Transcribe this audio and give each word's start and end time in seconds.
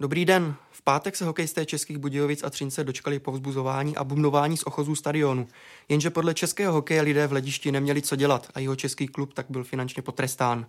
Dobrý 0.00 0.24
den. 0.24 0.54
V 0.70 0.82
pátek 0.82 1.16
se 1.16 1.24
hokejisté 1.24 1.66
Českých 1.66 1.98
Budějovic 1.98 2.44
a 2.44 2.50
Třince 2.50 2.84
dočkali 2.84 3.18
povzbuzování 3.18 3.96
a 3.96 4.04
bumnování 4.04 4.56
z 4.56 4.62
ochozů 4.62 4.94
stadionu. 4.94 5.48
Jenže 5.88 6.10
podle 6.10 6.34
českého 6.34 6.72
hokeje 6.72 7.02
lidé 7.02 7.26
v 7.26 7.30
hledišti 7.30 7.72
neměli 7.72 8.02
co 8.02 8.16
dělat 8.16 8.48
a 8.54 8.60
jeho 8.60 8.76
český 8.76 9.06
klub 9.06 9.34
tak 9.34 9.46
byl 9.48 9.64
finančně 9.64 10.02
potrestán. 10.02 10.66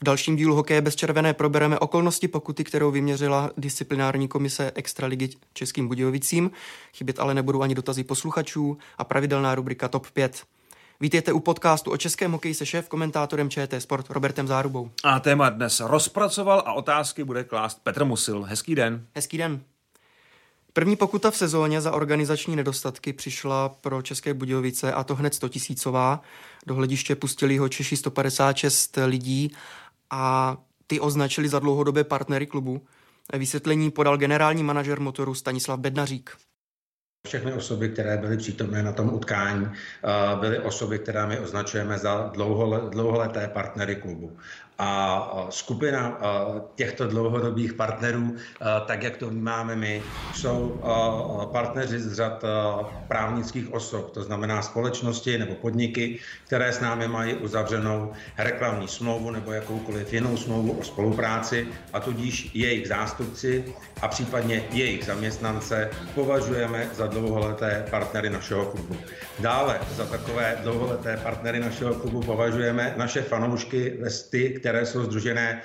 V 0.00 0.04
dalším 0.04 0.36
dílu 0.36 0.54
hokeje 0.54 0.80
bez 0.80 0.96
červené 0.96 1.34
probereme 1.34 1.78
okolnosti 1.78 2.28
pokuty, 2.28 2.64
kterou 2.64 2.90
vyměřila 2.90 3.50
disciplinární 3.56 4.28
komise 4.28 4.72
Extraligy 4.74 5.28
Českým 5.52 5.88
Budějovicím. 5.88 6.50
Chybět 6.94 7.18
ale 7.18 7.34
nebudou 7.34 7.62
ani 7.62 7.74
dotazy 7.74 8.04
posluchačů 8.04 8.78
a 8.98 9.04
pravidelná 9.04 9.54
rubrika 9.54 9.88
TOP 9.88 10.10
5. 10.10 10.44
Vítejte 11.00 11.32
u 11.32 11.40
podcastu 11.40 11.90
o 11.90 11.96
českém 11.96 12.32
hokeji 12.32 12.54
se 12.54 12.66
šéf 12.66 12.88
komentátorem 12.88 13.50
ČT 13.50 13.82
Sport 13.82 14.10
Robertem 14.10 14.48
Zárubou. 14.48 14.90
A 15.04 15.20
téma 15.20 15.50
dnes 15.50 15.80
rozpracoval 15.80 16.62
a 16.66 16.72
otázky 16.72 17.24
bude 17.24 17.44
klást 17.44 17.80
Petr 17.82 18.04
Musil. 18.04 18.42
Hezký 18.42 18.74
den. 18.74 19.06
Hezký 19.14 19.38
den. 19.38 19.60
První 20.72 20.96
pokuta 20.96 21.30
v 21.30 21.36
sezóně 21.36 21.80
za 21.80 21.92
organizační 21.92 22.56
nedostatky 22.56 23.12
přišla 23.12 23.68
pro 23.68 24.02
České 24.02 24.34
Budějovice 24.34 24.92
a 24.92 25.04
to 25.04 25.14
hned 25.14 25.34
100 25.34 25.48
tisícová. 25.48 26.20
Do 26.66 26.74
hlediště 26.74 27.16
pustili 27.16 27.58
ho 27.58 27.68
Češi 27.68 27.96
156 27.96 28.98
lidí 29.06 29.52
a 30.10 30.56
ty 30.86 31.00
označili 31.00 31.48
za 31.48 31.58
dlouhodobé 31.58 32.04
partnery 32.04 32.46
klubu. 32.46 32.86
Vysvětlení 33.32 33.90
podal 33.90 34.16
generální 34.16 34.62
manažer 34.62 35.00
motoru 35.00 35.34
Stanislav 35.34 35.80
Bednařík. 35.80 36.30
Všechny 37.26 37.52
osoby, 37.52 37.88
které 37.88 38.16
byly 38.16 38.36
přítomné 38.36 38.82
na 38.82 38.92
tom 38.92 39.14
utkání, 39.14 39.66
eh, 39.72 40.36
byly 40.40 40.58
osoby, 40.58 40.98
které 40.98 41.26
my 41.26 41.38
označujeme 41.38 41.98
za 41.98 42.32
dlouholeté 42.90 43.48
partnery 43.48 43.96
klubu. 43.96 44.36
A 44.78 45.46
skupina 45.50 46.18
těchto 46.74 47.06
dlouhodobých 47.06 47.72
partnerů, 47.72 48.36
tak 48.86 49.02
jak 49.02 49.16
to 49.16 49.28
vnímáme 49.28 49.76
my, 49.76 50.02
jsou 50.34 50.80
partneři 51.52 51.98
z 52.00 52.12
řad 52.12 52.44
právnických 53.08 53.72
osob, 53.72 54.10
to 54.10 54.22
znamená 54.22 54.62
společnosti 54.62 55.38
nebo 55.38 55.54
podniky, 55.54 56.18
které 56.46 56.72
s 56.72 56.80
námi 56.80 57.08
mají 57.08 57.34
uzavřenou 57.34 58.12
reklamní 58.38 58.88
smlouvu 58.88 59.30
nebo 59.30 59.52
jakoukoliv 59.52 60.12
jinou 60.12 60.36
smlouvu 60.36 60.72
o 60.72 60.82
spolupráci 60.82 61.68
a 61.92 62.00
tudíž 62.00 62.50
jejich 62.54 62.88
zástupci 62.88 63.64
a 64.02 64.08
případně 64.08 64.64
jejich 64.70 65.04
zaměstnance 65.04 65.90
považujeme 66.14 66.88
za 66.94 67.06
dlouholeté 67.06 67.86
partnery 67.90 68.30
našeho 68.30 68.64
klubu. 68.64 68.96
Dále 69.38 69.80
za 69.96 70.06
takové 70.06 70.58
dlouholeté 70.62 71.16
partnery 71.16 71.60
našeho 71.60 71.94
klubu 71.94 72.20
považujeme 72.22 72.94
naše 72.96 73.22
fanoušky, 73.22 73.98
ty, 74.30 74.60
které 74.64 74.86
jsou 74.86 75.04
združené 75.04 75.60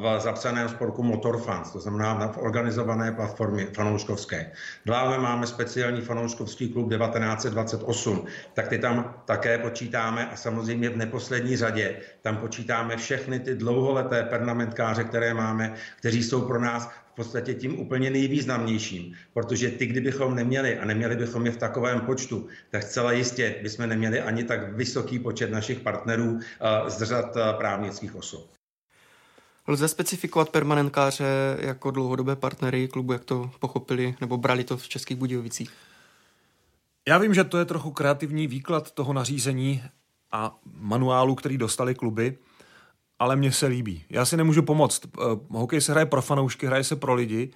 v 0.00 0.16
zapsaném 0.20 0.68
sporku 0.68 1.02
Motorfans, 1.02 1.72
to 1.72 1.80
znamená 1.80 2.28
v 2.28 2.38
organizované 2.38 3.12
platformě 3.12 3.66
fanouškovské. 3.72 4.52
Dále 4.86 5.18
máme 5.18 5.46
speciální 5.46 6.00
fanouškovský 6.00 6.68
klub 6.68 6.92
1928, 6.92 8.24
tak 8.52 8.68
ty 8.68 8.78
tam 8.78 9.14
také 9.24 9.58
počítáme 9.58 10.28
a 10.28 10.36
samozřejmě 10.36 10.90
v 10.90 10.96
neposlední 10.96 11.56
řadě 11.56 11.96
tam 12.22 12.36
počítáme 12.36 12.96
všechny 12.96 13.40
ty 13.40 13.54
dlouholeté 13.54 14.22
pernamentkáře, 14.22 15.04
které 15.04 15.34
máme, 15.34 15.74
kteří 15.96 16.22
jsou 16.22 16.40
pro 16.40 16.60
nás 16.60 16.90
v 17.12 17.14
podstatě 17.14 17.54
tím 17.54 17.80
úplně 17.80 18.10
nejvýznamnějším, 18.10 19.14
protože 19.32 19.70
ty, 19.70 19.86
kdybychom 19.86 20.34
neměli 20.34 20.78
a 20.78 20.84
neměli 20.84 21.16
bychom 21.16 21.46
je 21.46 21.52
v 21.52 21.56
takovém 21.56 22.00
počtu, 22.00 22.48
tak 22.70 22.82
zcela 22.82 23.12
jistě 23.12 23.54
bychom 23.62 23.88
neměli 23.88 24.20
ani 24.20 24.44
tak 24.44 24.72
vysoký 24.72 25.18
počet 25.18 25.50
našich 25.50 25.80
partnerů 25.80 26.40
z 26.88 27.02
řad 27.02 27.36
právnických 27.58 28.14
osob. 28.14 28.50
Lze 29.68 29.88
specifikovat 29.88 30.50
permanentkáře 30.50 31.56
jako 31.60 31.90
dlouhodobé 31.90 32.36
partnery 32.36 32.88
klubu, 32.88 33.12
jak 33.12 33.24
to 33.24 33.50
pochopili 33.58 34.14
nebo 34.20 34.36
brali 34.36 34.64
to 34.64 34.76
v 34.76 34.88
Českých 34.88 35.16
Budějovicích? 35.16 35.70
Já 37.08 37.18
vím, 37.18 37.34
že 37.34 37.44
to 37.44 37.58
je 37.58 37.64
trochu 37.64 37.90
kreativní 37.90 38.46
výklad 38.46 38.90
toho 38.90 39.12
nařízení 39.12 39.82
a 40.32 40.58
manuálu, 40.74 41.34
který 41.34 41.58
dostali 41.58 41.94
kluby 41.94 42.38
ale 43.22 43.36
mně 43.36 43.52
se 43.52 43.66
líbí. 43.66 44.04
Já 44.10 44.24
si 44.24 44.36
nemůžu 44.36 44.62
pomoct. 44.62 45.02
Eh, 45.06 45.20
hokej 45.48 45.80
se 45.80 45.92
hraje 45.92 46.06
pro 46.06 46.22
fanoušky, 46.22 46.66
hraje 46.66 46.84
se 46.84 46.96
pro 46.96 47.14
lidi 47.14 47.50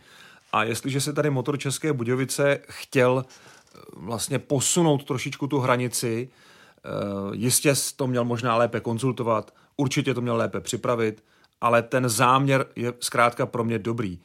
a 0.53 0.65
jestliže 0.65 1.00
se 1.00 1.12
tady 1.12 1.31
motor 1.31 1.59
České 1.59 1.93
Budějovice 1.93 2.59
chtěl 2.69 3.25
eh, 3.27 3.78
vlastně 3.97 4.38
posunout 4.38 5.05
trošičku 5.05 5.47
tu 5.47 5.59
hranici, 5.59 6.28
eh, 6.28 6.88
jistě 7.32 7.75
to 7.97 8.06
měl 8.06 8.25
možná 8.25 8.56
lépe 8.56 8.81
konzultovat, 8.81 9.55
určitě 9.76 10.15
to 10.15 10.21
měl 10.21 10.37
lépe 10.37 10.60
připravit, 10.60 11.25
ale 11.60 11.82
ten 11.82 12.09
záměr 12.09 12.66
je 12.76 12.93
zkrátka 13.00 13.47
pro 13.47 13.65
mě 13.65 13.78
dobrý. 13.78 14.19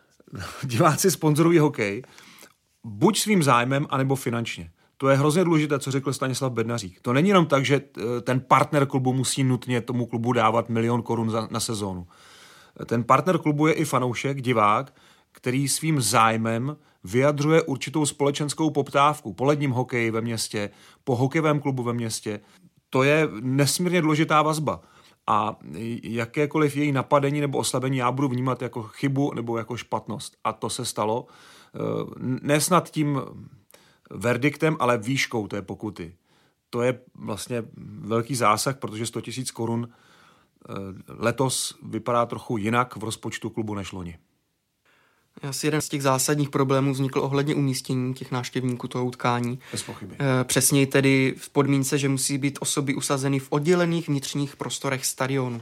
Diváci 0.62 1.10
sponzorují 1.10 1.58
hokej 1.58 2.02
buď 2.84 3.18
svým 3.18 3.42
zájmem, 3.42 3.86
anebo 3.90 4.16
finančně. 4.16 4.70
To 5.00 5.08
je 5.08 5.16
hrozně 5.16 5.44
důležité, 5.44 5.78
co 5.78 5.90
řekl 5.90 6.12
Stanislav 6.12 6.52
Bednařík. 6.52 7.00
To 7.00 7.12
není 7.12 7.28
jenom 7.28 7.46
tak, 7.46 7.64
že 7.64 7.80
eh, 7.98 8.20
ten 8.20 8.40
partner 8.40 8.86
klubu 8.86 9.12
musí 9.12 9.44
nutně 9.44 9.80
tomu 9.80 10.06
klubu 10.06 10.32
dávat 10.32 10.68
milion 10.68 11.02
korun 11.02 11.30
za, 11.30 11.48
na 11.50 11.60
sezónu. 11.60 12.06
Ten 12.86 13.04
partner 13.04 13.38
klubu 13.38 13.66
je 13.66 13.72
i 13.72 13.84
fanoušek, 13.84 14.42
divák, 14.42 14.94
který 15.32 15.68
svým 15.68 16.00
zájmem 16.00 16.76
vyjadřuje 17.04 17.62
určitou 17.62 18.06
společenskou 18.06 18.70
poptávku 18.70 19.32
po 19.32 19.44
ledním 19.44 19.70
hokeji 19.70 20.10
ve 20.10 20.20
městě, 20.20 20.70
po 21.04 21.16
hokejovém 21.16 21.60
klubu 21.60 21.82
ve 21.82 21.92
městě. 21.92 22.40
To 22.90 23.02
je 23.02 23.28
nesmírně 23.40 24.02
důležitá 24.02 24.42
vazba. 24.42 24.80
A 25.26 25.56
jakékoliv 26.02 26.76
její 26.76 26.92
napadení 26.92 27.40
nebo 27.40 27.58
oslabení 27.58 27.98
já 27.98 28.12
budu 28.12 28.28
vnímat 28.28 28.62
jako 28.62 28.82
chybu 28.82 29.34
nebo 29.34 29.58
jako 29.58 29.76
špatnost. 29.76 30.36
A 30.44 30.52
to 30.52 30.70
se 30.70 30.84
stalo. 30.84 31.26
Eh, 31.74 31.78
nesnad 32.42 32.90
tím 32.90 33.20
verdiktem, 34.10 34.76
ale 34.80 34.98
výškou 34.98 35.46
té 35.46 35.62
pokuty. 35.62 36.14
To 36.70 36.82
je 36.82 37.00
vlastně 37.14 37.62
velký 37.98 38.34
zásah, 38.34 38.76
protože 38.76 39.06
100 39.06 39.20
000 39.36 39.44
korun 39.52 39.88
eh, 39.88 40.72
letos 41.08 41.78
vypadá 41.82 42.26
trochu 42.26 42.56
jinak 42.56 42.96
v 42.96 43.04
rozpočtu 43.04 43.50
klubu 43.50 43.74
než 43.74 43.92
loni. 43.92 44.18
Asi 45.42 45.66
jeden 45.66 45.80
z 45.80 45.88
těch 45.88 46.02
zásadních 46.02 46.50
problémů 46.50 46.92
vznikl 46.92 47.20
ohledně 47.20 47.54
umístění 47.54 48.14
těch 48.14 48.30
návštěvníků 48.30 48.88
toho 48.88 49.04
utkání. 49.04 49.58
Bez 49.72 49.82
pochyby. 49.82 50.16
Eh, 50.18 50.44
přesněji 50.44 50.86
tedy 50.86 51.34
v 51.38 51.50
podmínce, 51.50 51.98
že 51.98 52.08
musí 52.08 52.38
být 52.38 52.58
osoby 52.60 52.94
usazeny 52.94 53.38
v 53.38 53.46
oddělených 53.50 54.08
vnitřních 54.08 54.56
prostorech 54.56 55.06
stadionu. 55.06 55.60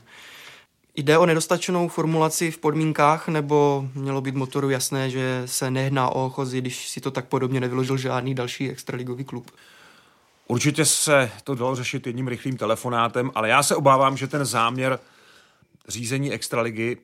Jde 0.98 1.18
o 1.18 1.26
nedostačenou 1.26 1.88
formulaci 1.88 2.50
v 2.50 2.58
podmínkách, 2.58 3.28
nebo 3.28 3.88
mělo 3.94 4.20
být 4.20 4.34
motoru 4.34 4.70
jasné, 4.70 5.10
že 5.10 5.42
se 5.46 5.70
nehná 5.70 6.08
o 6.08 6.26
ochozy, 6.26 6.60
když 6.60 6.88
si 6.88 7.00
to 7.00 7.10
tak 7.10 7.26
podobně 7.26 7.60
nevyložil 7.60 7.96
žádný 7.96 8.34
další 8.34 8.70
extraligový 8.70 9.24
klub? 9.24 9.50
Určitě 10.48 10.84
se 10.84 11.30
to 11.44 11.54
dalo 11.54 11.76
řešit 11.76 12.06
jedním 12.06 12.28
rychlým 12.28 12.56
telefonátem, 12.56 13.30
ale 13.34 13.48
já 13.48 13.62
se 13.62 13.76
obávám, 13.76 14.16
že 14.16 14.26
ten 14.26 14.44
záměr 14.44 14.98
řízení 15.88 16.32
extraligy 16.32 16.96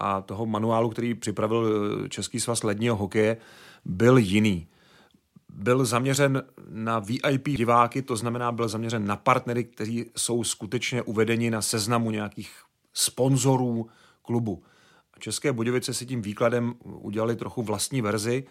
a 0.00 0.20
toho 0.20 0.46
manuálu, 0.46 0.88
který 0.88 1.14
připravil 1.14 2.08
Český 2.08 2.40
svaz 2.40 2.62
ledního 2.62 2.96
hokeje, 2.96 3.36
byl 3.84 4.18
jiný. 4.18 4.66
Byl 5.48 5.84
zaměřen 5.84 6.42
na 6.70 6.98
VIP 6.98 7.48
diváky, 7.48 8.02
to 8.02 8.16
znamená, 8.16 8.52
byl 8.52 8.68
zaměřen 8.68 9.06
na 9.06 9.16
partnery, 9.16 9.64
kteří 9.64 10.04
jsou 10.16 10.44
skutečně 10.44 11.02
uvedeni 11.02 11.50
na 11.50 11.62
seznamu 11.62 12.10
nějakých 12.10 12.50
sponzorů 12.98 13.88
klubu. 14.22 14.62
A 15.14 15.18
České 15.18 15.52
Budějovice 15.52 15.94
si 15.94 16.06
tím 16.06 16.22
výkladem 16.22 16.74
udělali 16.84 17.36
trochu 17.36 17.62
vlastní 17.62 18.02
verzi, 18.02 18.44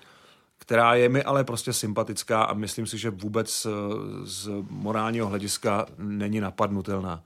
která 0.58 0.96
je 0.96 1.10
mi 1.10 1.24
ale 1.24 1.44
prostě 1.44 1.74
sympatická 1.74 2.44
a 2.44 2.54
myslím 2.54 2.88
si, 2.88 2.98
že 2.98 3.10
vůbec 3.10 3.66
eh, 3.66 3.70
z 4.24 4.50
morálního 4.70 5.28
hlediska 5.28 5.86
není 5.98 6.40
napadnutelná. 6.40 7.24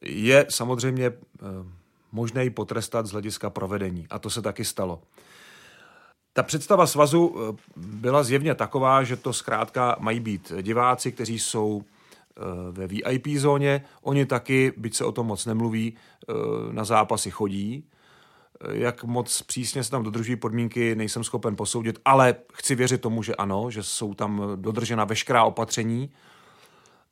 Je 0.00 0.46
samozřejmě 0.48 1.06
eh, 1.06 1.14
možné 2.12 2.44
ji 2.44 2.50
potrestat 2.50 3.06
z 3.06 3.12
hlediska 3.12 3.50
provedení 3.50 4.06
a 4.10 4.18
to 4.18 4.30
se 4.30 4.42
taky 4.42 4.64
stalo. 4.64 5.02
Ta 6.32 6.42
představa 6.42 6.86
svazu 6.86 7.36
eh, 7.36 7.56
byla 7.76 8.22
zjevně 8.22 8.54
taková, 8.54 9.04
že 9.04 9.16
to 9.16 9.32
zkrátka 9.32 9.96
mají 10.00 10.20
být 10.20 10.52
diváci, 10.62 11.12
kteří 11.12 11.38
jsou 11.38 11.84
ve 12.70 12.86
VIP 12.86 13.26
zóně. 13.36 13.84
Oni 14.02 14.26
taky, 14.26 14.72
byť 14.76 14.94
se 14.96 15.04
o 15.04 15.12
tom 15.12 15.26
moc 15.26 15.46
nemluví, 15.46 15.96
eh, 15.96 16.32
na 16.72 16.84
zápasy 16.84 17.30
chodí. 17.30 17.84
Jak 18.72 19.04
moc 19.04 19.42
přísně 19.42 19.84
se 19.84 19.90
tam 19.90 20.02
dodržují 20.02 20.36
podmínky, 20.36 20.94
nejsem 20.94 21.24
schopen 21.24 21.56
posoudit, 21.56 21.98
ale 22.04 22.34
chci 22.52 22.74
věřit 22.74 23.00
tomu, 23.00 23.22
že 23.22 23.34
ano, 23.34 23.70
že 23.70 23.82
jsou 23.82 24.14
tam 24.14 24.42
dodržena 24.56 25.04
veškerá 25.04 25.44
opatření. 25.44 26.10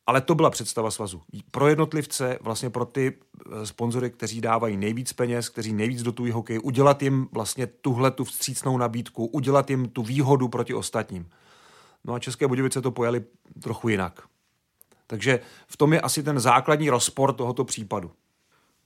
Ale 0.07 0.21
to 0.21 0.35
byla 0.35 0.49
představa 0.49 0.91
svazu. 0.91 1.21
Pro 1.51 1.67
jednotlivce, 1.67 2.39
vlastně 2.41 2.69
pro 2.69 2.85
ty 2.85 3.13
eh, 3.13 3.65
sponzory, 3.65 4.09
kteří 4.09 4.41
dávají 4.41 4.77
nejvíc 4.77 5.13
peněz, 5.13 5.49
kteří 5.49 5.73
nejvíc 5.73 6.03
dotují 6.03 6.31
hokej, 6.31 6.59
udělat 6.63 7.01
jim 7.01 7.27
vlastně 7.31 7.67
tuhle 7.67 8.11
tu 8.11 8.23
vstřícnou 8.23 8.77
nabídku, 8.77 9.25
udělat 9.25 9.69
jim 9.69 9.89
tu 9.89 10.03
výhodu 10.03 10.47
proti 10.47 10.73
ostatním. 10.73 11.29
No 12.05 12.13
a 12.13 12.19
České 12.19 12.47
Budějovice 12.47 12.81
to 12.81 12.91
pojali 12.91 13.23
trochu 13.61 13.89
jinak. 13.89 14.27
Takže 15.07 15.39
v 15.67 15.77
tom 15.77 15.93
je 15.93 16.01
asi 16.01 16.23
ten 16.23 16.39
základní 16.39 16.89
rozpor 16.89 17.33
tohoto 17.33 17.65
případu. 17.65 18.11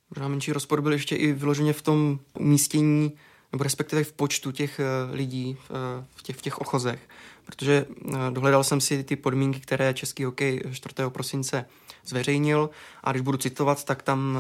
Možná 0.10 0.28
menší 0.28 0.54
rozpor 0.54 0.82
byl 0.82 0.92
ještě 0.92 1.16
i 1.16 1.34
vyloženě 1.34 1.74
v 1.74 1.82
tom 1.82 2.20
umístění, 2.40 3.14
nebo 3.52 3.64
respektive 3.64 4.04
v 4.04 4.14
počtu 4.14 4.52
těch 4.52 4.80
uh, 4.80 5.16
lidí 5.16 5.58
uh, 5.70 5.78
v, 6.16 6.24
těch, 6.24 6.36
v 6.36 6.42
těch 6.42 6.58
ochozech. 6.58 7.10
Protože 7.46 7.86
uh, 7.86 8.16
dohledal 8.30 8.64
jsem 8.64 8.82
si 8.82 9.04
ty 9.04 9.16
podmínky, 9.16 9.60
které 9.60 9.94
Český 9.94 10.24
hokej 10.24 10.62
4. 10.72 10.96
prosince 11.10 11.66
zveřejnil 12.06 12.70
a 13.04 13.12
když 13.12 13.22
budu 13.22 13.38
citovat, 13.38 13.84
tak 13.84 14.04
tam 14.04 14.40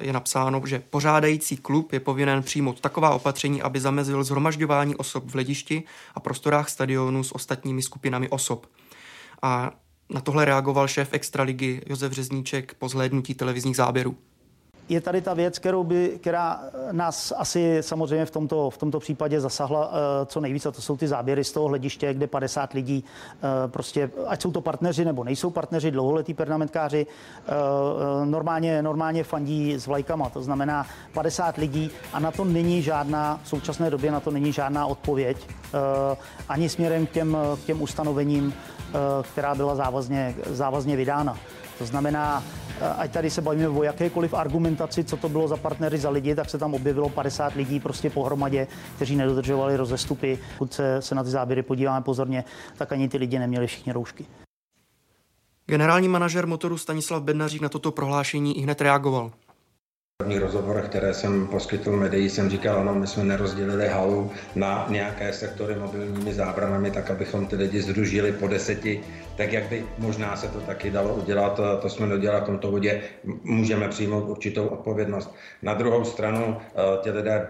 je 0.00 0.12
napsáno, 0.12 0.62
že 0.64 0.82
pořádající 0.90 1.56
klub 1.56 1.92
je 1.92 2.00
povinen 2.00 2.42
přijmout 2.42 2.80
taková 2.80 3.10
opatření, 3.10 3.62
aby 3.62 3.80
zamezil 3.80 4.24
zhromažďování 4.24 4.96
osob 4.96 5.24
v 5.24 5.32
hledišti 5.32 5.82
a 6.14 6.20
prostorách 6.20 6.68
stadionu 6.68 7.24
s 7.24 7.34
ostatními 7.34 7.82
skupinami 7.82 8.28
osob. 8.28 8.66
A 9.42 9.70
na 10.10 10.20
tohle 10.20 10.44
reagoval 10.44 10.88
šéf 10.88 11.08
extraligy 11.12 11.82
Josef 11.86 12.12
Řezníček 12.12 12.74
po 12.74 12.88
zhlédnutí 12.88 13.34
televizních 13.34 13.76
záběrů. 13.76 14.16
Je 14.88 15.00
tady 15.00 15.20
ta 15.20 15.34
věc, 15.34 15.58
kterou 15.58 15.84
by, 15.84 16.18
která 16.20 16.60
nás 16.92 17.32
asi 17.36 17.78
samozřejmě 17.80 18.26
v 18.26 18.30
tomto, 18.30 18.70
v 18.70 18.78
tomto 18.78 19.00
případě 19.00 19.40
zasahla 19.40 19.86
uh, 19.86 19.92
co 20.26 20.40
nejvíc, 20.40 20.66
a 20.66 20.70
to 20.70 20.82
jsou 20.82 20.96
ty 20.96 21.08
záběry 21.08 21.44
z 21.44 21.52
toho 21.52 21.68
hlediště, 21.68 22.14
kde 22.14 22.26
50 22.26 22.72
lidí, 22.72 23.04
uh, 23.04 23.70
prostě, 23.70 24.10
ať 24.26 24.42
jsou 24.42 24.50
to 24.50 24.60
partneři 24.60 25.04
nebo 25.04 25.24
nejsou 25.24 25.50
partneři, 25.50 25.90
dlouholetí 25.90 26.34
pernamentkáři, 26.34 27.06
uh, 27.06 28.26
normálně, 28.26 28.82
normálně 28.82 29.24
fandí 29.24 29.74
s 29.74 29.86
vlajkama, 29.86 30.28
to 30.28 30.42
znamená 30.42 30.86
50 31.12 31.56
lidí 31.56 31.90
a 32.12 32.20
na 32.20 32.30
to 32.30 32.44
není 32.44 32.82
žádná, 32.82 33.40
v 33.42 33.48
současné 33.48 33.90
době 33.90 34.12
na 34.12 34.20
to 34.20 34.30
není 34.30 34.52
žádná 34.52 34.86
odpověď, 34.86 35.36
ani 36.48 36.68
směrem 36.68 37.06
k 37.06 37.10
těm, 37.10 37.36
k 37.62 37.66
těm 37.66 37.82
ustanovením, 37.82 38.54
která 39.22 39.54
byla 39.54 39.74
závazně, 39.74 40.34
závazně 40.46 40.96
vydána. 40.96 41.38
To 41.78 41.86
znamená, 41.86 42.42
ať 42.96 43.12
tady 43.12 43.30
se 43.30 43.42
bavíme 43.42 43.68
o 43.68 43.82
jakékoliv 43.82 44.34
argumentaci, 44.34 45.04
co 45.04 45.16
to 45.16 45.28
bylo 45.28 45.48
za 45.48 45.56
partnery, 45.56 45.98
za 45.98 46.10
lidi, 46.10 46.34
tak 46.34 46.50
se 46.50 46.58
tam 46.58 46.74
objevilo 46.74 47.08
50 47.08 47.54
lidí 47.54 47.80
prostě 47.80 48.10
pohromadě, 48.10 48.66
kteří 48.96 49.16
nedodržovali 49.16 49.76
rozestupy. 49.76 50.38
Pokud 50.58 50.72
se, 50.72 51.02
se 51.02 51.14
na 51.14 51.24
ty 51.24 51.30
záběry 51.30 51.62
podíváme 51.62 52.04
pozorně, 52.04 52.44
tak 52.76 52.92
ani 52.92 53.08
ty 53.08 53.18
lidi 53.18 53.38
neměli 53.38 53.66
všichni 53.66 53.92
roušky. 53.92 54.26
Generální 55.66 56.08
manažer 56.08 56.46
motoru 56.46 56.78
Stanislav 56.78 57.22
Bednařík 57.22 57.62
na 57.62 57.68
toto 57.68 57.92
prohlášení 57.92 58.58
i 58.58 58.60
hned 58.60 58.80
reagoval 58.80 59.32
prvních 60.26 60.42
rozhovorech, 60.42 60.84
které 60.84 61.14
jsem 61.14 61.46
poskytl 61.46 61.96
médií, 61.96 62.30
jsem 62.30 62.50
říkal, 62.50 62.78
ano, 62.80 62.94
my 62.94 63.06
jsme 63.06 63.24
nerozdělili 63.24 63.88
halu 63.88 64.30
na 64.54 64.86
nějaké 64.88 65.32
sektory 65.32 65.74
mobilními 65.74 66.34
zábranami, 66.34 66.90
tak 66.90 67.10
abychom 67.10 67.46
ty 67.46 67.56
lidi 67.56 67.82
združili 67.82 68.32
po 68.32 68.48
deseti, 68.48 69.00
tak 69.36 69.52
jak 69.52 69.68
by 69.68 69.84
možná 69.98 70.36
se 70.36 70.48
to 70.48 70.60
taky 70.60 70.90
dalo 70.90 71.14
udělat, 71.14 71.60
to 71.82 71.88
jsme 71.88 72.06
dodělali 72.06 72.42
v 72.42 72.46
tomto 72.46 72.70
vodě, 72.70 73.02
můžeme 73.42 73.88
přijmout 73.88 74.28
určitou 74.28 74.66
odpovědnost. 74.66 75.34
Na 75.62 75.74
druhou 75.74 76.04
stranu, 76.04 76.56
eh, 76.60 76.98
ti 77.02 77.10
lidé 77.10 77.48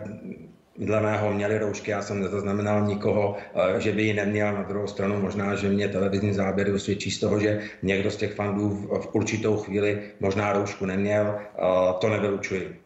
dle 0.78 1.00
mého 1.00 1.32
měli 1.32 1.58
roušky, 1.58 1.90
já 1.90 2.02
jsem 2.02 2.20
nezaznamenal 2.20 2.86
nikoho, 2.86 3.36
eh, 3.54 3.80
že 3.80 3.92
by 3.92 4.02
ji 4.02 4.14
neměl. 4.14 4.52
Na 4.52 4.62
druhou 4.62 4.86
stranu 4.86 5.20
možná, 5.20 5.54
že 5.54 5.68
mě 5.68 5.88
televizní 5.88 6.34
záběry 6.34 6.72
usvědčí 6.72 7.10
z 7.10 7.20
toho, 7.20 7.40
že 7.40 7.62
někdo 7.82 8.10
z 8.10 8.16
těch 8.16 8.34
fandů 8.34 8.68
v 8.70 9.14
určitou 9.14 9.56
chvíli 9.56 10.02
možná 10.20 10.52
roušku 10.52 10.86
neměl. 10.86 11.38
Eh, 11.38 11.62
to 12.00 12.08
nevylučuji. 12.08 12.80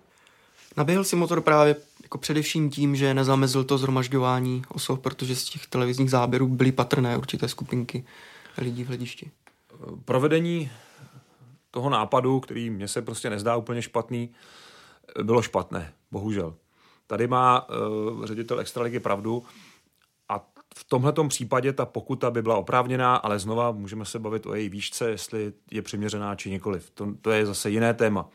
Naběhl 0.76 1.04
si 1.04 1.16
motor 1.16 1.40
právě 1.40 1.76
jako 2.02 2.18
především 2.18 2.70
tím, 2.70 2.96
že 2.96 3.14
nezamezil 3.14 3.64
to 3.64 3.78
zhromažďování 3.78 4.62
osob, 4.68 5.02
protože 5.02 5.36
z 5.36 5.44
těch 5.44 5.66
televizních 5.66 6.10
záběrů 6.10 6.46
byly 6.46 6.72
patrné 6.72 7.16
určité 7.16 7.48
skupinky 7.48 8.04
lidí 8.58 8.84
v 8.84 8.86
hledišti. 8.86 9.30
Provedení 10.04 10.70
toho 11.70 11.90
nápadu, 11.90 12.40
který 12.40 12.70
mně 12.70 12.88
se 12.88 13.02
prostě 13.02 13.30
nezdá 13.30 13.56
úplně 13.56 13.82
špatný, 13.82 14.30
bylo 15.22 15.42
špatné, 15.42 15.92
bohužel. 16.10 16.54
Tady 17.10 17.26
má 17.26 17.68
uh, 17.68 18.24
ředitel 18.24 18.60
Extraligy 18.60 19.00
pravdu 19.00 19.42
a 20.28 20.46
v 20.74 20.84
tomhle 20.84 21.12
případě 21.28 21.72
ta 21.72 21.86
pokuta 21.86 22.30
by 22.30 22.42
byla 22.42 22.56
oprávněná, 22.56 23.16
ale 23.16 23.38
znova 23.38 23.70
můžeme 23.70 24.04
se 24.04 24.18
bavit 24.18 24.46
o 24.46 24.54
její 24.54 24.68
výšce, 24.68 25.10
jestli 25.10 25.52
je 25.70 25.82
přiměřená 25.82 26.34
či 26.34 26.50
nikoliv. 26.50 26.90
To, 26.90 27.08
to 27.22 27.30
je 27.30 27.46
zase 27.46 27.70
jiné 27.70 27.94
téma. 27.94 28.28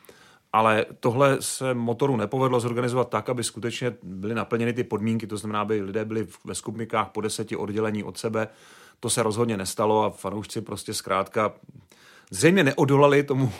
Ale 0.53 0.85
tohle 0.99 1.37
se 1.41 1.73
motoru 1.73 2.17
nepovedlo 2.17 2.59
zorganizovat 2.59 3.09
tak, 3.09 3.29
aby 3.29 3.43
skutečně 3.43 3.95
byly 4.03 4.35
naplněny 4.35 4.73
ty 4.73 4.83
podmínky, 4.83 5.27
to 5.27 5.37
znamená, 5.37 5.61
aby 5.61 5.81
lidé 5.81 6.05
byli 6.05 6.27
ve 6.45 6.55
skupinkách 6.55 7.09
po 7.09 7.21
deseti 7.21 7.55
oddělení 7.55 8.03
od 8.03 8.17
sebe. 8.17 8.47
To 8.99 9.09
se 9.09 9.23
rozhodně 9.23 9.57
nestalo 9.57 10.03
a 10.03 10.09
fanoušci 10.09 10.61
prostě 10.61 10.93
zkrátka 10.93 11.53
zřejmě 12.31 12.63
neodolali 12.63 13.23
tomu 13.23 13.51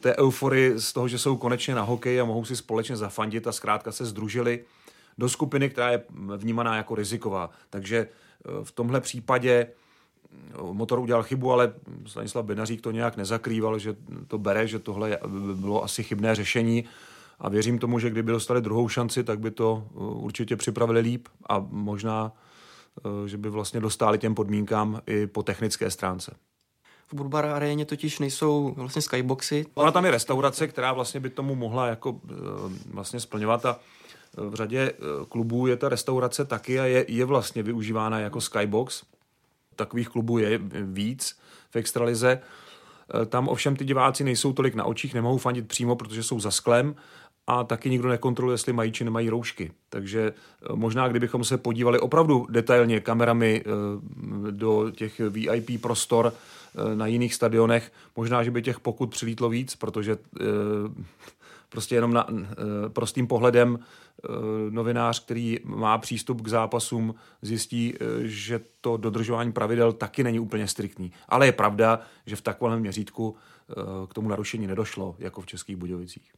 té 0.00 0.16
euforii 0.16 0.80
z 0.80 0.92
toho, 0.92 1.08
že 1.08 1.18
jsou 1.18 1.36
konečně 1.36 1.74
na 1.74 1.82
hokej 1.82 2.20
a 2.20 2.24
mohou 2.24 2.44
si 2.44 2.56
společně 2.56 2.96
zafandit 2.96 3.46
a 3.46 3.52
zkrátka 3.52 3.92
se 3.92 4.04
združili 4.04 4.64
do 5.18 5.28
skupiny, 5.28 5.70
která 5.70 5.90
je 5.90 6.02
vnímaná 6.36 6.76
jako 6.76 6.94
riziková. 6.94 7.50
Takže 7.70 7.98
eh, 7.98 8.64
v 8.64 8.72
tomhle 8.72 9.00
případě 9.00 9.52
eh, 9.52 10.36
motor 10.72 10.98
udělal 10.98 11.22
chybu, 11.22 11.52
ale 11.52 11.72
Stanislav 12.06 12.44
Benařík 12.44 12.80
to 12.80 12.90
nějak 12.90 13.16
nezakrýval, 13.16 13.78
že 13.78 13.96
to 14.28 14.38
bere, 14.38 14.66
že 14.66 14.78
tohle 14.78 15.18
bylo 15.54 15.84
asi 15.84 16.02
chybné 16.02 16.34
řešení 16.34 16.84
a 17.38 17.48
věřím 17.48 17.78
tomu, 17.78 17.98
že 17.98 18.10
kdyby 18.10 18.32
dostali 18.32 18.60
druhou 18.60 18.88
šanci, 18.88 19.24
tak 19.24 19.40
by 19.40 19.50
to 19.50 19.86
určitě 19.94 20.56
připravili 20.56 21.00
líp 21.00 21.28
a 21.48 21.66
možná, 21.70 22.32
že 23.26 23.38
by 23.38 23.50
vlastně 23.50 23.80
dostali 23.80 24.18
těm 24.18 24.34
podmínkám 24.34 25.00
i 25.06 25.26
po 25.26 25.42
technické 25.42 25.90
stránce. 25.90 26.36
V 27.12 27.14
Budbar 27.14 27.46
aréně 27.46 27.84
totiž 27.84 28.18
nejsou 28.18 28.74
vlastně 28.76 29.02
skyboxy. 29.02 29.66
Ona 29.74 29.92
tam 29.92 30.04
je 30.04 30.10
restaurace, 30.10 30.68
která 30.68 30.92
vlastně 30.92 31.20
by 31.20 31.30
tomu 31.30 31.54
mohla 31.54 31.86
jako 31.86 32.20
eh, 32.30 32.34
vlastně 32.90 33.20
splňovat 33.20 33.66
a 33.66 33.80
eh, 34.38 34.46
v 34.50 34.54
řadě 34.54 34.92
eh, 34.92 34.96
klubů 35.28 35.66
je 35.66 35.76
ta 35.76 35.88
restaurace 35.88 36.44
taky 36.44 36.80
a 36.80 36.84
je, 36.84 37.04
je 37.08 37.24
vlastně 37.24 37.62
využívána 37.62 38.18
jako 38.18 38.40
skybox. 38.40 39.02
Takových 39.76 40.08
klubů 40.08 40.38
je 40.38 40.60
víc 40.82 41.38
v 41.70 41.76
extralize. 41.76 42.40
Tam 43.26 43.48
ovšem 43.48 43.76
ty 43.76 43.84
diváci 43.84 44.24
nejsou 44.24 44.52
tolik 44.52 44.74
na 44.74 44.84
očích, 44.84 45.14
nemohou 45.14 45.38
fandit 45.38 45.68
přímo, 45.68 45.96
protože 45.96 46.22
jsou 46.22 46.40
za 46.40 46.50
sklem 46.50 46.94
a 47.46 47.64
taky 47.64 47.90
nikdo 47.90 48.08
nekontroluje, 48.08 48.54
jestli 48.54 48.72
mají 48.72 48.92
či 48.92 49.04
nemají 49.04 49.30
roušky. 49.30 49.72
Takže 49.88 50.34
možná, 50.74 51.08
kdybychom 51.08 51.44
se 51.44 51.58
podívali 51.58 51.98
opravdu 51.98 52.46
detailně 52.50 53.00
kamerami 53.00 53.64
do 54.50 54.90
těch 54.90 55.20
VIP 55.20 55.80
prostor, 55.80 56.32
na 56.94 57.06
jiných 57.06 57.34
stadionech. 57.34 57.92
Možná, 58.16 58.42
že 58.42 58.50
by 58.50 58.62
těch 58.62 58.80
pokut 58.80 59.10
přilítlo 59.10 59.48
víc, 59.48 59.76
protože 59.76 60.12
eh, 60.40 60.44
prostě 61.68 61.94
jenom 61.94 62.12
na 62.12 62.26
eh, 62.30 62.54
prostým 62.88 63.26
pohledem 63.26 63.78
novinář, 64.70 65.24
který 65.24 65.58
má 65.64 65.98
přístup 65.98 66.42
k 66.42 66.48
zápasům, 66.48 67.14
zjistí, 67.42 67.94
že 68.22 68.60
to 68.80 68.96
dodržování 68.96 69.52
pravidel 69.52 69.92
taky 69.92 70.24
není 70.24 70.40
úplně 70.40 70.68
striktní. 70.68 71.12
Ale 71.28 71.46
je 71.46 71.52
pravda, 71.52 72.00
že 72.26 72.36
v 72.36 72.40
takovém 72.40 72.80
měřítku 72.80 73.36
k 74.10 74.14
tomu 74.14 74.28
narušení 74.28 74.66
nedošlo, 74.66 75.16
jako 75.18 75.40
v 75.40 75.46
Českých 75.46 75.76
Budějovicích. 75.76 76.32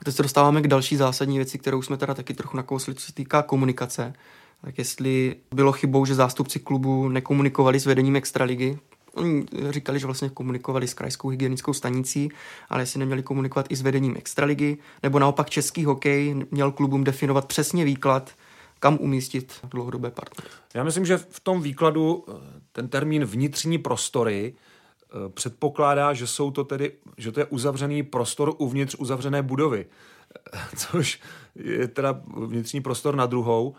A 0.00 0.04
teď 0.04 0.14
se 0.14 0.22
dostáváme 0.22 0.62
k 0.62 0.68
další 0.68 0.96
zásadní 0.96 1.36
věci, 1.36 1.58
kterou 1.58 1.82
jsme 1.82 1.96
teda 1.96 2.14
taky 2.14 2.34
trochu 2.34 2.56
nakousli, 2.56 2.94
co 2.94 3.06
se 3.06 3.14
týká 3.14 3.42
komunikace. 3.42 4.12
Tak 4.60 4.78
jestli 4.78 5.36
bylo 5.54 5.72
chybou, 5.72 6.04
že 6.04 6.14
zástupci 6.14 6.60
klubu 6.60 7.08
nekomunikovali 7.08 7.80
s 7.80 7.86
vedením 7.86 8.16
Extraligy, 8.16 8.78
Oni 9.14 9.46
říkali, 9.70 9.98
že 9.98 10.06
vlastně 10.06 10.28
komunikovali 10.28 10.88
s 10.88 10.94
krajskou 10.94 11.28
hygienickou 11.28 11.72
stanicí, 11.72 12.28
ale 12.68 12.82
jestli 12.82 13.00
neměli 13.00 13.22
komunikovat 13.22 13.66
i 13.68 13.76
s 13.76 13.82
vedením 13.82 14.14
extraligy, 14.16 14.78
nebo 15.02 15.18
naopak 15.18 15.50
český 15.50 15.84
hokej 15.84 16.46
měl 16.50 16.72
klubům 16.72 17.04
definovat 17.04 17.46
přesně 17.46 17.84
výklad, 17.84 18.32
kam 18.78 18.98
umístit 19.00 19.52
dlouhodobé 19.70 20.10
partnery. 20.10 20.50
Já 20.74 20.84
myslím, 20.84 21.06
že 21.06 21.16
v 21.16 21.40
tom 21.40 21.62
výkladu 21.62 22.24
eh, 22.28 22.32
ten 22.72 22.88
termín 22.88 23.24
vnitřní 23.24 23.78
prostory 23.78 24.54
eh, 24.54 25.28
předpokládá, 25.28 26.12
že 26.12 26.26
jsou 26.26 26.50
to 26.50 26.64
tedy, 26.64 26.92
že 27.18 27.32
to 27.32 27.40
je 27.40 27.46
uzavřený 27.46 28.02
prostor 28.02 28.54
uvnitř 28.58 28.94
uzavřené 28.98 29.42
budovy, 29.42 29.86
což 30.76 31.20
je 31.54 31.88
teda 31.88 32.22
vnitřní 32.46 32.80
prostor 32.80 33.16
na 33.16 33.26
druhou 33.26 33.74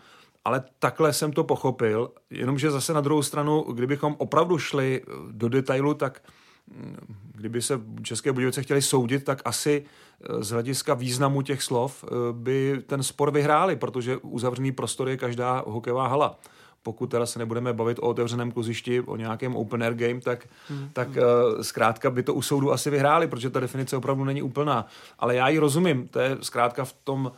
ale 0.45 0.63
takhle 0.79 1.13
jsem 1.13 1.31
to 1.31 1.43
pochopil, 1.43 2.11
jenomže 2.29 2.71
zase 2.71 2.93
na 2.93 3.01
druhou 3.01 3.23
stranu, 3.23 3.61
kdybychom 3.61 4.15
opravdu 4.17 4.57
šli 4.57 5.01
eh, 5.01 5.11
do 5.31 5.49
detailu, 5.49 5.93
tak 5.93 6.21
kdyby 7.31 7.61
se 7.61 7.81
České 8.03 8.31
Budějovice 8.31 8.63
chtěli 8.63 8.81
soudit, 8.81 9.23
tak 9.23 9.41
asi 9.45 9.85
z 10.39 10.49
hlediska 10.49 10.93
významu 10.93 11.41
těch 11.41 11.63
slov 11.63 12.05
by 12.31 12.83
ten 12.87 13.03
spor 13.03 13.31
vyhráli, 13.31 13.75
protože 13.75 14.17
uzavřený 14.17 14.71
prostor 14.71 15.09
je 15.09 15.17
každá 15.17 15.63
hokejová 15.67 16.07
hala 16.07 16.39
pokud 16.85 17.07
teda 17.07 17.25
se 17.25 17.39
nebudeme 17.39 17.73
bavit 17.73 17.99
o 17.99 18.01
otevřeném 18.01 18.51
kluzišti, 18.51 19.01
o 19.01 19.15
nějakém 19.15 19.55
open 19.55 19.83
air 19.83 19.93
game, 19.93 20.21
tak, 20.21 20.47
hmm. 20.69 20.89
tak 20.93 21.07
uh, 21.07 21.15
zkrátka 21.61 22.09
by 22.09 22.23
to 22.23 22.33
u 22.33 22.41
soudu 22.41 22.71
asi 22.71 22.89
vyhráli, 22.89 23.27
protože 23.27 23.49
ta 23.49 23.59
definice 23.59 23.97
opravdu 23.97 24.23
není 24.23 24.41
úplná. 24.41 24.87
Ale 25.19 25.35
já 25.35 25.49
ji 25.49 25.57
rozumím, 25.57 26.07
to 26.07 26.19
je 26.19 26.37
zkrátka 26.41 26.85
v 26.85 26.93
tom 26.93 27.31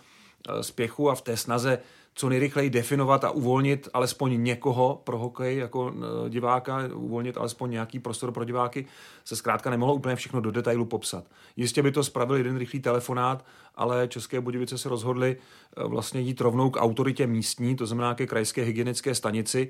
spěchu 0.61 1.09
a 1.09 1.15
v 1.15 1.21
té 1.21 1.37
snaze 1.37 1.79
co 2.17 2.29
nejrychleji 2.29 2.69
definovat 2.69 3.23
a 3.23 3.31
uvolnit 3.31 3.89
alespoň 3.93 4.43
někoho 4.43 5.01
pro 5.03 5.17
hokej 5.17 5.57
jako 5.57 5.93
eh, 5.95 6.29
diváka, 6.29 6.79
uvolnit 6.93 7.37
alespoň 7.37 7.71
nějaký 7.71 7.99
prostor 7.99 8.31
pro 8.31 8.43
diváky, 8.43 8.85
se 9.25 9.35
zkrátka 9.35 9.69
nemohlo 9.69 9.95
úplně 9.95 10.15
všechno 10.15 10.41
do 10.41 10.51
detailu 10.51 10.85
popsat. 10.85 11.25
Jistě 11.55 11.83
by 11.83 11.91
to 11.91 12.03
spravil 12.03 12.35
jeden 12.35 12.57
rychlý 12.57 12.79
telefonát, 12.79 13.45
ale 13.75 14.07
České 14.07 14.41
Budějovice 14.41 14.77
se 14.77 14.89
rozhodly 14.89 15.37
eh, 15.37 15.87
vlastně 15.87 16.21
jít 16.21 16.41
rovnou 16.41 16.69
k 16.69 16.81
autoritě 16.81 17.27
místní, 17.27 17.75
to 17.75 17.85
znamená 17.85 18.15
ke 18.15 18.27
krajské 18.27 18.63
hygienické 18.63 19.15
stanici. 19.15 19.69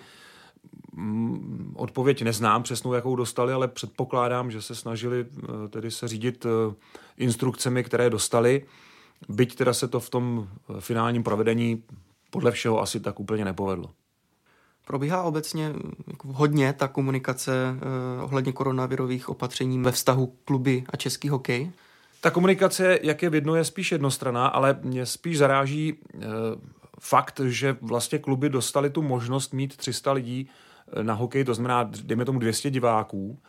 Mm, 0.93 1.73
odpověď 1.77 2.21
neznám 2.21 2.63
přesnou, 2.63 2.93
jakou 2.93 3.15
dostali, 3.15 3.53
ale 3.53 3.67
předpokládám, 3.67 4.51
že 4.51 4.61
se 4.61 4.75
snažili 4.75 5.25
eh, 5.25 5.67
tedy 5.67 5.91
se 5.91 6.07
řídit 6.07 6.45
instrukcemi, 7.17 7.83
které 7.83 8.09
dostali. 8.09 8.65
Byť 9.29 9.55
teda 9.55 9.73
se 9.73 9.87
to 9.87 9.99
v 9.99 10.09
tom 10.09 10.47
finálním 10.79 11.23
provedení 11.23 11.83
podle 12.29 12.51
všeho 12.51 12.81
asi 12.81 12.99
tak 12.99 13.19
úplně 13.19 13.45
nepovedlo. 13.45 13.89
Probíhá 14.87 15.23
obecně 15.23 15.73
jako 16.07 16.27
hodně 16.33 16.73
ta 16.73 16.87
komunikace 16.87 17.51
eh, 17.51 18.23
ohledně 18.23 18.51
koronavirových 18.51 19.29
opatření 19.29 19.79
ve 19.79 19.91
vztahu 19.91 20.33
kluby 20.45 20.83
a 20.89 20.97
český 20.97 21.29
hokej? 21.29 21.71
Ta 22.21 22.31
komunikace, 22.31 22.99
jak 23.01 23.23
je 23.23 23.29
vidno, 23.29 23.55
je 23.55 23.63
spíš 23.63 23.91
jednostraná, 23.91 24.47
ale 24.47 24.79
mě 24.83 25.05
spíš 25.05 25.37
zaráží 25.37 25.93
eh, 26.15 26.19
fakt, 26.99 27.41
že 27.45 27.77
vlastně 27.81 28.19
kluby 28.19 28.49
dostali 28.49 28.89
tu 28.89 29.01
možnost 29.01 29.53
mít 29.53 29.77
300 29.77 30.11
lidí 30.11 30.49
eh, 30.87 31.03
na 31.03 31.13
hokej, 31.13 31.43
to 31.43 31.53
znamená, 31.53 31.89
dejme 32.03 32.25
tomu 32.25 32.39
200 32.39 32.69
diváků, 32.69 33.39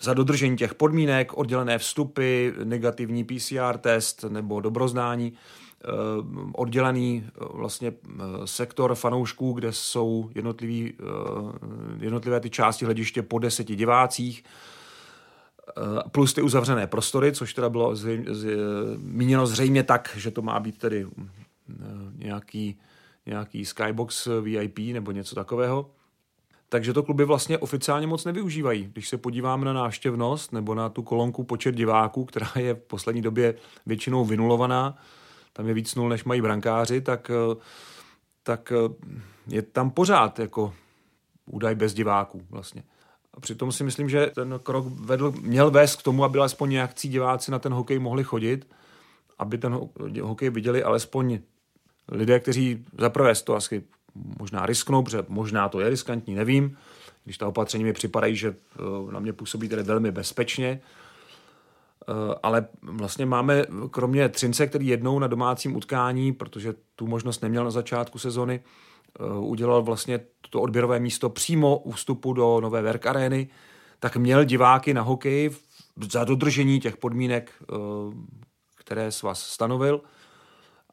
za 0.00 0.14
dodržení 0.14 0.56
těch 0.56 0.74
podmínek, 0.74 1.38
oddělené 1.38 1.78
vstupy, 1.78 2.50
negativní 2.64 3.24
PCR 3.24 3.78
test 3.78 4.24
nebo 4.28 4.60
dobroznání. 4.60 5.32
Eh, 5.32 5.67
oddělený 6.52 7.24
eh, 7.26 7.44
vlastně 7.52 7.92
eh, 7.92 8.22
sektor 8.44 8.94
fanoušků, 8.94 9.52
kde 9.52 9.72
jsou 9.72 10.30
jednotlivý, 10.34 10.94
jednotlivé 12.00 12.40
ty 12.40 12.50
části 12.50 12.84
hlediště 12.84 13.22
po 13.22 13.38
deseti 13.38 13.76
divácích, 13.76 14.44
plus 16.12 16.34
ty 16.34 16.42
uzavřené 16.42 16.86
prostory, 16.86 17.32
což 17.32 17.54
teda 17.54 17.68
bylo 17.68 17.94
míněno 18.96 19.46
zřejmě 19.46 19.82
tak, 19.82 20.14
že 20.16 20.30
to 20.30 20.42
má 20.42 20.60
být 20.60 20.78
tedy 20.78 21.06
nějaký, 22.14 22.78
nějaký 23.26 23.64
skybox 23.64 24.28
VIP 24.42 24.78
nebo 24.78 25.12
něco 25.12 25.34
takového. 25.34 25.90
Takže 26.68 26.92
to 26.92 27.02
kluby 27.02 27.24
vlastně 27.24 27.58
oficiálně 27.58 28.06
moc 28.06 28.24
nevyužívají. 28.24 28.90
Když 28.92 29.08
se 29.08 29.18
podíváme 29.18 29.64
na 29.64 29.72
návštěvnost 29.72 30.52
nebo 30.52 30.74
na 30.74 30.88
tu 30.88 31.02
kolonku 31.02 31.44
počet 31.44 31.74
diváků, 31.74 32.24
která 32.24 32.48
je 32.56 32.74
v 32.74 32.78
poslední 32.78 33.22
době 33.22 33.54
většinou 33.86 34.24
vynulovaná, 34.24 34.98
tam 35.58 35.68
je 35.68 35.74
víc 35.74 35.94
nul, 35.94 36.08
než 36.08 36.24
mají 36.24 36.42
brankáři, 36.42 37.00
tak, 37.00 37.30
eh, 37.30 37.56
tak 38.42 38.72
eh, 38.72 38.94
je 39.46 39.62
tam 39.62 39.90
pořád 39.90 40.38
jako 40.38 40.74
údaj 41.46 41.74
bez 41.74 41.94
diváků 41.94 42.46
vlastně. 42.50 42.82
A 43.34 43.40
přitom 43.40 43.72
si 43.72 43.84
myslím, 43.84 44.08
že 44.08 44.26
ten 44.26 44.60
krok 44.62 44.86
vedl, 44.86 45.32
měl 45.40 45.70
vést 45.70 45.96
k 45.96 46.02
tomu, 46.02 46.24
aby 46.24 46.38
alespoň 46.38 46.70
nějakcí 46.70 47.08
diváci 47.08 47.50
na 47.50 47.58
ten 47.58 47.72
hokej 47.72 47.98
mohli 47.98 48.24
chodit, 48.24 48.66
aby 49.38 49.58
ten 49.58 49.80
hokej 50.22 50.50
viděli 50.50 50.82
alespoň 50.82 51.38
lidé, 52.08 52.40
kteří 52.40 52.84
zaprvé 52.98 53.34
to 53.34 53.56
asi 53.56 53.82
možná 54.14 54.66
risknou, 54.66 55.02
protože 55.02 55.24
možná 55.28 55.68
to 55.68 55.80
je 55.80 55.90
riskantní, 55.90 56.34
nevím, 56.34 56.76
když 57.24 57.38
ta 57.38 57.48
opatření 57.48 57.84
mi 57.84 57.92
připadají, 57.92 58.36
že 58.36 58.48
eh, 58.48 59.12
na 59.12 59.20
mě 59.20 59.32
působí 59.32 59.68
tedy 59.68 59.82
velmi 59.82 60.10
bezpečně, 60.10 60.80
ale 62.42 62.66
vlastně 62.82 63.26
máme 63.26 63.64
kromě 63.90 64.28
Třince, 64.28 64.66
který 64.66 64.86
jednou 64.86 65.18
na 65.18 65.26
domácím 65.26 65.76
utkání, 65.76 66.32
protože 66.32 66.74
tu 66.96 67.06
možnost 67.06 67.42
neměl 67.42 67.64
na 67.64 67.70
začátku 67.70 68.18
sezony, 68.18 68.60
eh, 69.20 69.38
udělal 69.38 69.82
vlastně 69.82 70.20
to 70.50 70.60
odběrové 70.60 71.00
místo 71.00 71.30
přímo 71.30 71.78
u 71.78 71.90
vstupu 71.90 72.32
do 72.32 72.60
nové 72.60 72.82
Verk 72.82 73.06
Areny, 73.06 73.48
tak 74.00 74.16
měl 74.16 74.44
diváky 74.44 74.94
na 74.94 75.02
hokej 75.02 75.50
za 76.12 76.24
dodržení 76.24 76.80
těch 76.80 76.96
podmínek, 76.96 77.52
eh, 77.62 77.74
které 78.76 79.12
svaz 79.12 79.42
stanovil. 79.42 80.00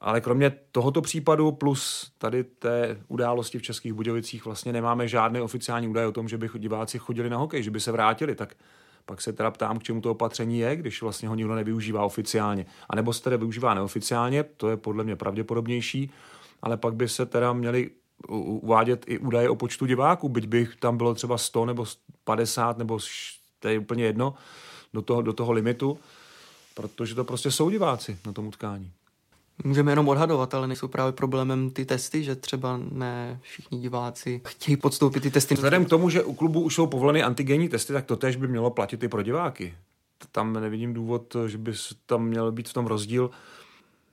Ale 0.02 0.22
kromě 0.22 0.52
tohoto 0.72 1.02
případu 1.02 1.52
plus 1.52 2.12
tady 2.18 2.44
té 2.44 2.98
události 3.08 3.60
v 3.60 3.62
Českých 3.62 3.94
Budějovicích 3.94 4.46
vlastně 4.46 4.74
nemáme 4.74 5.08
žádné 5.08 5.42
oficiální 5.42 5.88
údaje 5.88 6.08
o 6.08 6.12
tom, 6.12 6.28
že 6.28 6.38
by 6.38 6.50
diváci 6.58 7.00
chodili 7.00 7.30
na 7.30 7.38
hokej, 7.38 7.64
že 7.64 7.72
by 7.72 7.80
se 7.80 7.92
vrátili. 7.92 8.36
Tak 8.36 8.56
pak 9.06 9.22
se 9.22 9.34
teda 9.34 9.52
ptám, 9.52 9.80
k 9.80 9.84
čemu 9.84 10.02
to 10.02 10.12
opatření 10.12 10.60
je, 10.60 10.76
když 10.76 11.02
vlastně 11.02 11.30
ho 11.30 11.36
nikdo 11.36 11.56
nevyužívá 11.56 12.06
oficiálně. 12.06 12.66
A 12.90 12.96
nebo 12.96 13.14
se 13.14 13.24
teda 13.24 13.38
využívá 13.38 13.74
neoficiálně, 13.74 14.44
to 14.44 14.70
je 14.70 14.78
podle 14.78 15.04
mě 15.04 15.16
pravděpodobnější, 15.16 16.12
ale 16.62 16.78
pak 16.78 16.96
by 16.96 17.10
se 17.10 17.26
teda 17.26 17.54
měli 17.54 17.92
uvádět 18.28 19.06
i 19.08 19.18
údaje 19.18 19.50
o 19.50 19.56
počtu 19.56 19.86
diváků, 19.86 20.30
byť 20.30 20.48
by 20.48 20.68
tam 20.80 20.98
bylo 20.98 21.14
třeba 21.14 21.38
100 21.38 21.66
nebo 21.66 21.86
50 22.24 22.78
nebo 22.78 23.00
to 23.60 23.68
je 23.68 23.80
úplně 23.80 24.04
jedno, 24.04 24.34
do 24.94 25.02
toho, 25.02 25.22
do 25.22 25.34
toho 25.34 25.52
limitu, 25.52 26.00
protože 26.74 27.16
to 27.16 27.24
prostě 27.24 27.52
jsou 27.52 27.70
diváci 27.70 28.18
na 28.26 28.34
tom 28.34 28.48
utkání. 28.48 28.92
Můžeme 29.64 29.92
jenom 29.92 30.08
odhadovat, 30.08 30.54
ale 30.54 30.68
nejsou 30.68 30.88
právě 30.88 31.12
problémem 31.12 31.70
ty 31.70 31.86
testy, 31.86 32.24
že 32.24 32.36
třeba 32.36 32.80
ne 32.92 33.40
všichni 33.42 33.80
diváci 33.80 34.42
chtějí 34.48 34.78
podstoupit 34.78 35.20
ty 35.20 35.32
testy. 35.32 35.56
Vzhledem 35.56 35.86
k 35.86 35.90
tomu, 35.90 36.10
že 36.10 36.24
u 36.24 36.34
klubu 36.34 36.62
už 36.62 36.76
jsou 36.76 36.88
povoleny 36.88 37.24
antigenní 37.24 37.70
testy, 37.70 37.94
tak 37.94 38.06
to 38.06 38.16
tež 38.16 38.36
by 38.36 38.48
mělo 38.48 38.72
platit 38.72 39.04
i 39.04 39.08
pro 39.08 39.24
diváky. 39.24 39.76
Tam 40.32 40.54
nevidím 40.54 40.94
důvod, 40.94 41.36
že 41.48 41.58
by 41.58 41.74
tam 42.06 42.26
měl 42.26 42.52
být 42.52 42.70
v 42.70 42.74
tom 42.74 42.86
rozdíl. 42.86 43.32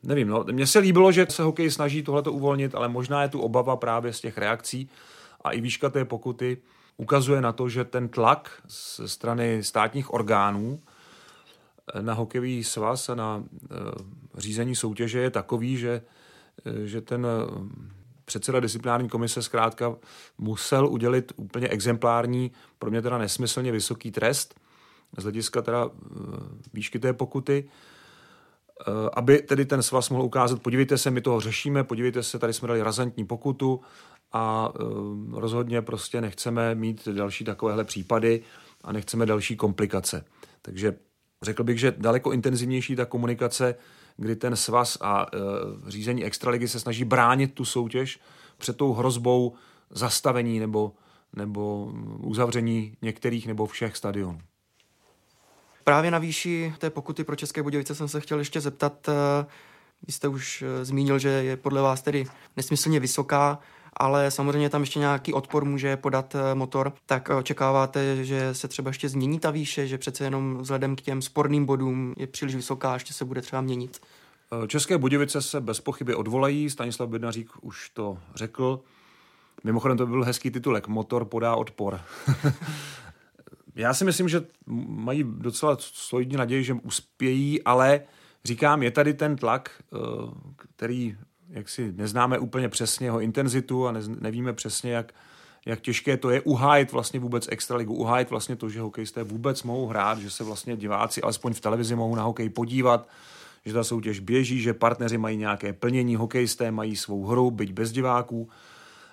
Nevím, 0.03 0.29
no, 0.29 0.45
mně 0.53 0.67
se 0.67 0.79
líbilo, 0.79 1.13
že 1.13 1.27
se 1.31 1.43
hokej 1.43 1.71
snaží 1.71 2.03
tohleto 2.03 2.33
uvolnit, 2.33 2.75
ale 2.75 2.89
možná 2.89 3.23
je 3.23 3.29
tu 3.29 3.41
obava 3.41 3.77
právě 3.77 4.13
z 4.13 4.21
těch 4.21 4.39
reakcí 4.39 4.91
a 5.45 5.51
i 5.51 5.61
výška 5.61 5.91
té 5.91 6.05
pokuty 6.05 6.59
ukazuje 6.97 7.41
na 7.41 7.53
to, 7.53 7.69
že 7.69 7.85
ten 7.85 8.09
tlak 8.09 8.63
ze 8.99 9.09
strany 9.09 9.65
státních 9.65 10.15
orgánů 10.15 10.81
na 12.01 12.15
hokejový 12.15 12.65
svaz 12.65 13.09
a 13.09 13.15
na 13.15 13.45
eh, 13.65 13.77
řízení 14.37 14.77
soutěže 14.77 15.19
je 15.19 15.31
takový, 15.31 15.77
že, 15.77 16.03
eh, 16.67 16.87
že 16.87 17.01
ten 17.01 17.27
eh, 17.27 17.77
předseda 18.25 18.61
disciplinární 18.61 19.09
komise 19.09 19.43
zkrátka 19.43 19.97
musel 20.39 20.87
udělit 20.87 21.33
úplně 21.37 21.69
exemplární, 21.69 22.53
pro 22.79 22.91
mě 22.91 23.03
teda 23.03 23.19
nesmyslně 23.19 23.73
vysoký 23.73 24.11
trest 24.11 24.61
z 25.19 25.23
hlediska 25.23 25.63
teda 25.63 25.91
výšky 26.73 26.99
té 26.99 27.13
pokuty, 27.13 27.69
aby 29.13 29.39
tedy 29.39 29.65
ten 29.65 29.83
svaz 29.83 30.11
mohl 30.11 30.23
ukázat, 30.23 30.63
podívejte 30.63 30.99
se, 30.99 31.11
my 31.11 31.21
toho 31.21 31.41
řešíme, 31.41 31.85
podívejte 31.85 32.23
se, 32.23 32.39
tady 32.39 32.53
jsme 32.53 32.69
dali 32.69 32.83
razantní 32.83 33.25
pokutu 33.25 33.81
a 34.33 34.73
rozhodně 35.33 35.83
prostě 35.83 36.21
nechceme 36.21 36.75
mít 36.75 37.09
další 37.09 37.45
takovéhle 37.45 37.85
případy 37.85 38.43
a 38.85 38.93
nechceme 38.93 39.27
další 39.27 39.57
komplikace. 39.57 40.25
Takže 40.63 40.95
Řekl 41.43 41.65
bych, 41.65 41.79
že 41.79 41.95
daleko 41.99 42.33
intenzivnější 42.33 42.97
ta 42.97 43.05
komunikace, 43.05 43.75
kdy 44.17 44.37
ten 44.37 44.57
svaz 44.57 44.99
a 45.01 45.27
e, 45.27 45.39
řízení 45.91 46.25
extraligy 46.25 46.69
se 46.69 46.81
snaží 46.81 47.05
bránit 47.05 47.55
tu 47.55 47.65
soutěž 47.65 48.21
před 48.59 48.77
tou 48.77 48.93
hrozbou 48.93 49.55
zastavení 49.91 50.61
nebo, 50.61 50.93
nebo 51.37 51.93
uzavření 52.19 52.97
některých 53.03 53.47
nebo 53.47 53.67
všech 53.67 53.97
stadionů. 53.97 54.41
Právě 55.85 56.11
na 56.11 56.19
výši 56.19 56.75
té 56.79 56.91
pokuty 56.91 57.25
pro 57.25 57.37
České 57.37 57.63
Budějovice 57.63 57.95
jsem 57.95 58.09
se 58.09 58.21
chtěl 58.21 58.39
ještě 58.39 58.61
zeptat. 58.61 59.09
E, 59.09 59.13
vy 60.07 60.13
jste 60.13 60.29
už 60.29 60.63
e, 60.63 60.85
zmínil, 60.85 61.19
že 61.19 61.29
je 61.29 61.57
podle 61.57 61.83
vás 61.83 62.03
tedy 62.03 62.27
nesmyslně 62.57 63.01
vysoká 63.01 63.59
ale 63.97 64.31
samozřejmě 64.31 64.71
tam 64.71 64.81
ještě 64.81 64.99
nějaký 64.99 65.33
odpor 65.33 65.65
může 65.65 65.97
podat 65.97 66.35
eh, 66.35 66.55
motor, 66.55 66.93
tak 67.07 67.29
očekáváte, 67.29 68.25
že 68.25 68.55
se 68.55 68.69
třeba 68.69 68.91
ještě 68.91 69.09
změní 69.09 69.39
ta 69.39 69.51
výše, 69.51 69.87
že 69.87 69.99
přece 69.99 70.25
jenom 70.25 70.59
vzhledem 70.59 70.97
k 70.97 71.01
těm 71.01 71.23
sporným 71.23 71.67
bodům 71.67 72.15
je 72.17 72.27
příliš 72.27 72.55
vysoká, 72.55 72.95
ještě 72.95 73.13
se 73.13 73.25
bude 73.25 73.41
třeba 73.41 73.63
měnit? 73.63 74.01
Eh, 74.53 74.69
České 74.69 74.99
Budějovice 74.99 75.43
se 75.43 75.61
bez 75.61 75.81
pochyby 75.81 76.15
odvolají, 76.15 76.71
Stanislav 76.71 77.09
Bednařík 77.09 77.51
už 77.61 77.91
to 77.91 78.19
řekl. 78.35 78.81
Mimochodem 79.65 79.97
to 79.97 80.07
byl 80.07 80.25
hezký 80.25 80.51
titulek, 80.51 80.89
motor 80.89 81.25
podá 81.25 81.57
odpor. 81.57 82.01
Já 83.75 83.95
si 83.95 84.05
myslím, 84.05 84.29
že 84.29 84.43
mají 84.87 85.25
docela 85.27 85.77
solidní 85.81 86.37
naději, 86.37 86.65
že 86.65 86.73
uspějí, 86.73 87.63
ale 87.63 88.01
říkám, 88.45 88.83
je 88.83 88.91
tady 88.91 89.15
ten 89.15 89.37
tlak, 89.37 89.71
eh, 89.93 89.97
který 90.57 91.17
jak 91.53 91.69
si 91.69 91.93
neznáme 91.93 92.39
úplně 92.39 92.69
přesně 92.69 93.07
jeho 93.07 93.21
intenzitu 93.21 93.89
a 93.89 93.95
nevíme 94.21 94.53
přesně, 94.53 94.93
jak, 94.93 95.13
jak 95.67 95.81
těžké 95.81 96.17
to 96.17 96.31
je 96.31 96.41
uhájit 96.41 96.93
vlastně 96.93 97.21
vůbec 97.21 97.49
extraligu, 97.51 97.95
uhájit 97.95 98.31
vlastně 98.31 98.57
to, 98.57 98.69
že 98.69 98.81
hokejisté 98.81 99.23
vůbec 99.23 99.63
mohou 99.63 99.87
hrát, 99.87 100.19
že 100.19 100.31
se 100.31 100.45
vlastně 100.45 100.77
diváci 100.77 101.23
alespoň 101.23 101.53
v 101.53 101.61
televizi 101.61 101.97
mohou 101.97 102.15
na 102.15 102.23
hokej 102.23 102.49
podívat, 102.49 103.09
že 103.65 103.73
ta 103.73 103.85
soutěž 103.85 104.21
běží, 104.21 104.61
že 104.61 104.75
partneři 104.75 105.19
mají 105.19 105.37
nějaké 105.37 105.73
plnění, 105.73 106.17
hokejisté 106.17 106.71
mají 106.71 106.97
svou 106.97 107.27
hru, 107.27 107.51
byť 107.51 107.73
bez 107.73 107.93
diváků 107.93 108.49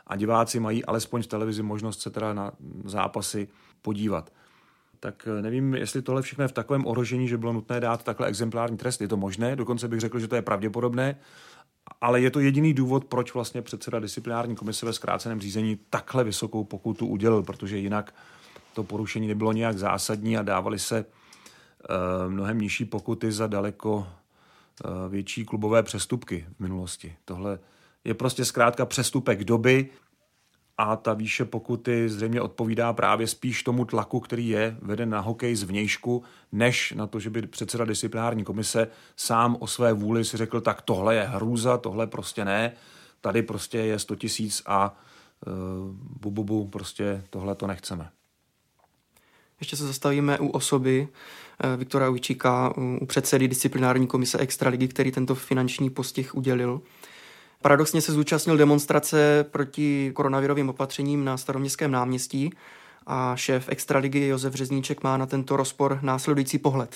a 0.08 0.16
diváci 0.16 0.60
mají 0.60 0.86
alespoň 0.86 1.22
v 1.22 1.28
televizi 1.28 1.64
možnost 1.64 2.02
se 2.02 2.10
teda 2.10 2.34
na 2.34 2.52
zápasy 2.86 3.48
podívat. 3.82 4.32
Tak 5.00 5.28
eh, 5.28 5.42
nevím, 5.42 5.74
jestli 5.74 6.02
tohle 6.02 6.22
všechno 6.22 6.44
je 6.44 6.48
v 6.48 6.52
takovém 6.52 6.86
ohrožení, 6.86 7.28
že 7.28 7.38
bylo 7.38 7.54
nutné 7.54 7.80
dát 7.80 8.04
takhle 8.04 8.28
exemplární 8.28 8.78
trest. 8.78 9.02
Je 9.02 9.08
to 9.08 9.18
možné, 9.18 9.56
dokonce 9.56 9.88
bych 9.88 10.00
řekl, 10.00 10.20
že 10.20 10.28
to 10.28 10.36
je 10.36 10.42
pravděpodobné, 10.42 11.16
ale 12.02 12.22
je 12.22 12.32
to 12.32 12.40
jediný 12.40 12.74
důvod, 12.74 13.06
proč 13.06 13.34
vlastně 13.34 13.62
předseda 13.62 14.00
disciplinární 14.00 14.56
komise 14.56 14.86
ve 14.86 14.94
zkráceném 14.94 15.42
řízení 15.42 15.80
takhle 15.90 16.24
vysokou 16.24 16.64
pokutu 16.64 17.08
udělil, 17.08 17.44
protože 17.44 17.78
jinak 17.78 18.14
to 18.74 18.84
porušení 18.84 19.28
nebylo 19.28 19.54
nějak 19.54 19.78
zásadní 19.78 20.38
a 20.38 20.42
dávali 20.42 20.80
se 20.80 21.06
uh, 21.06 22.32
mnohem 22.32 22.62
nižší 22.62 22.86
pokuty 22.86 23.32
za 23.32 23.48
daleko 23.48 23.96
uh, 23.96 25.12
větší 25.12 25.46
klubové 25.46 25.84
přestupky 25.84 26.46
v 26.58 26.60
minulosti. 26.60 27.16
Tohle 27.26 27.60
je 28.04 28.14
prostě 28.14 28.46
zkrátka 28.46 28.86
přestupek 28.86 29.44
doby, 29.44 29.90
a 30.80 30.96
ta 30.96 31.14
výše 31.14 31.46
pokuty 31.46 32.10
zřejmě 32.10 32.42
odpovídá 32.42 32.94
právě 32.94 33.28
spíš 33.28 33.64
tomu 33.64 33.86
tlaku, 33.86 34.20
který 34.20 34.50
je 34.50 34.78
veden 34.82 35.10
na 35.10 35.20
hokej 35.20 35.56
z 35.56 35.64
vnějšku, 35.64 36.24
než 36.52 36.94
na 36.98 37.08
to, 37.08 37.20
že 37.20 37.30
by 37.30 37.42
předseda 37.42 37.86
disciplinární 37.86 38.44
komise 38.44 38.88
sám 39.16 39.58
o 39.60 39.68
své 39.68 39.94
vůli 39.94 40.26
si 40.26 40.38
řekl, 40.38 40.62
tak 40.62 40.82
tohle 40.82 41.16
je 41.16 41.24
hrůza, 41.24 41.78
tohle 41.78 42.08
prostě 42.08 42.46
ne, 42.46 42.74
tady 43.22 43.42
prostě 43.42 43.78
je 43.78 44.00
100 44.00 44.16
tisíc 44.16 44.64
a 44.66 44.98
uh, 45.48 45.54
bu, 46.22 46.32
bu, 46.32 46.44
bu, 46.44 46.68
prostě 46.68 47.24
tohle 47.30 47.56
to 47.56 47.68
nechceme. 47.68 48.10
Ještě 49.60 49.76
se 49.76 49.88
zastavíme 49.88 50.40
u 50.40 50.48
osoby 50.48 51.08
uh, 51.64 51.80
Viktora 51.80 52.10
Ujčíka, 52.10 52.74
u 53.02 53.06
předsedy 53.06 53.48
disciplinární 53.48 54.08
komise 54.08 54.38
Extraligy, 54.38 54.88
který 54.88 55.12
tento 55.12 55.36
finanční 55.36 55.90
postih 55.90 56.36
udělil. 56.36 56.82
Paradoxně 57.62 58.02
se 58.02 58.12
zúčastnil 58.12 58.58
demonstrace 58.58 59.46
proti 59.52 60.12
koronavirovým 60.16 60.70
opatřením 60.70 61.26
na 61.26 61.38
staroměstském 61.38 61.92
náměstí 61.92 62.54
a 63.08 63.36
šéf 63.36 63.70
Extraligy 63.70 64.28
Josef 64.28 64.54
Řezníček 64.54 65.04
má 65.04 65.18
na 65.18 65.26
tento 65.26 65.58
rozpor 65.58 66.00
následující 66.02 66.58
pohled. 66.58 66.96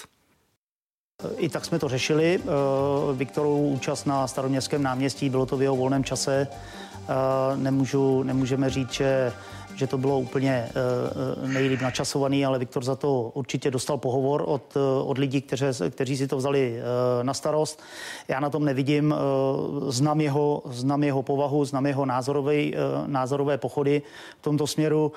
I 1.37 1.49
tak 1.49 1.65
jsme 1.65 1.79
to 1.79 1.89
řešili. 1.89 2.39
Eh, 2.43 2.47
Viktorovou 3.13 3.69
účast 3.69 4.05
na 4.05 4.27
staroměstském 4.27 4.83
náměstí, 4.83 5.29
bylo 5.29 5.45
to 5.45 5.57
v 5.57 5.61
jeho 5.61 5.75
volném 5.75 6.03
čase. 6.03 6.47
Eh, 6.47 7.57
nemůžu, 7.57 8.23
nemůžeme 8.23 8.69
říct, 8.69 8.91
že 8.91 9.33
že 9.75 9.87
to 9.87 9.97
bylo 9.97 10.19
úplně 10.19 10.69
uh, 11.41 11.49
nejlíp 11.49 11.81
načasovaný, 11.81 12.45
ale 12.45 12.59
Viktor 12.59 12.83
za 12.83 12.95
to 12.95 13.31
určitě 13.33 13.71
dostal 13.71 13.97
pohovor 13.97 14.43
od, 14.47 14.75
uh, 14.75 15.09
od 15.09 15.17
lidí, 15.17 15.41
kteří, 15.41 15.65
kteří 15.89 16.17
si 16.17 16.27
to 16.27 16.37
vzali 16.37 16.79
na 17.21 17.33
starost. 17.33 17.81
Já 18.27 18.39
na 18.39 18.49
tom 18.49 18.65
nevidím, 18.65 19.15
znám, 19.87 20.21
jeho, 20.21 20.61
znám 20.65 21.03
jeho 21.03 21.23
povahu, 21.23 21.65
znám 21.65 21.85
jeho 21.85 22.05
názorové, 22.05 22.55
názorové 23.05 23.57
pochody 23.57 24.01
v 24.39 24.41
tomto 24.41 24.67
směru. 24.67 25.11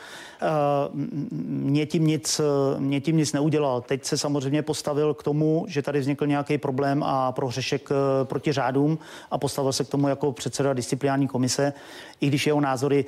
Mě, 1.46 1.86
tím 1.86 2.06
nic, 2.06 2.40
mě 2.78 3.00
tím 3.00 3.16
nic 3.16 3.32
neudělal. 3.32 3.80
Teď 3.80 4.04
se 4.04 4.18
samozřejmě 4.18 4.62
postavil 4.62 5.14
k 5.14 5.22
tomu, 5.22 5.64
že 5.68 5.82
tady 5.82 6.00
vznikl 6.00 6.26
nějaký 6.26 6.58
problém 6.58 7.02
a 7.02 7.32
prohřešek 7.32 7.88
proti 8.25 8.52
řádům 8.52 8.98
a 9.30 9.38
postavil 9.38 9.72
se 9.72 9.84
k 9.84 9.88
tomu 9.88 10.08
jako 10.08 10.32
předseda 10.32 10.72
disciplinární 10.72 11.28
komise, 11.28 11.72
i 12.20 12.26
když 12.26 12.46
jeho 12.46 12.60
názory 12.60 13.04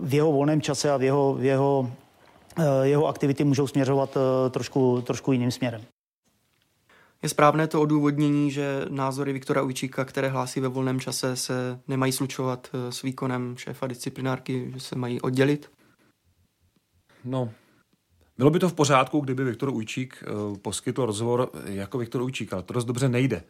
v 0.00 0.14
jeho 0.14 0.32
volném 0.32 0.60
čase 0.60 0.90
a 0.90 0.96
v 0.96 1.02
jeho, 1.02 1.34
v 1.34 1.44
jeho, 1.44 1.92
eh, 2.58 2.86
jeho 2.86 3.06
aktivity 3.06 3.44
můžou 3.44 3.66
směřovat 3.66 4.16
eh, 4.16 4.50
trošku, 4.50 5.02
trošku 5.06 5.32
jiným 5.32 5.50
směrem. 5.50 5.82
Je 7.22 7.28
správné 7.28 7.66
to 7.66 7.82
odůvodnění, 7.82 8.50
že 8.50 8.84
názory 8.88 9.32
Viktora 9.32 9.62
Ujčíka, 9.62 10.04
které 10.04 10.28
hlásí 10.28 10.60
ve 10.60 10.68
volném 10.68 11.00
čase, 11.00 11.36
se 11.36 11.80
nemají 11.88 12.12
slučovat 12.12 12.68
eh, 12.72 12.92
s 12.92 13.02
výkonem 13.02 13.56
šéfa 13.56 13.86
disciplinárky, 13.86 14.70
že 14.74 14.80
se 14.80 14.96
mají 14.96 15.20
oddělit? 15.20 15.70
No, 17.24 17.50
bylo 18.38 18.50
by 18.50 18.58
to 18.58 18.68
v 18.68 18.74
pořádku, 18.74 19.20
kdyby 19.20 19.44
Viktor 19.44 19.68
Ujčík 19.68 20.24
poskytl 20.62 21.06
rozhovor 21.06 21.50
jako 21.64 21.98
Viktor 21.98 22.22
Ujčík, 22.22 22.52
ale 22.52 22.62
to 22.62 22.72
dost 22.72 22.84
dobře 22.84 23.08
nejde. 23.08 23.42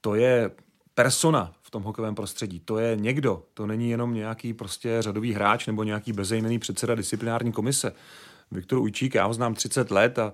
To 0.00 0.14
je 0.14 0.50
persona 0.94 1.52
v 1.68 1.70
tom 1.70 1.82
hokejovém 1.82 2.14
prostředí. 2.14 2.60
To 2.60 2.78
je 2.78 2.96
někdo, 2.96 3.42
to 3.54 3.66
není 3.66 3.90
jenom 3.90 4.14
nějaký 4.14 4.54
prostě 4.54 4.96
řadový 5.00 5.32
hráč 5.32 5.66
nebo 5.66 5.82
nějaký 5.82 6.12
bezejmený 6.12 6.58
předseda 6.58 6.94
disciplinární 6.94 7.52
komise. 7.52 7.92
Viktor 8.50 8.78
Ujčík, 8.78 9.14
já 9.14 9.26
ho 9.26 9.34
znám 9.34 9.54
30 9.54 9.90
let 9.90 10.18
a 10.18 10.32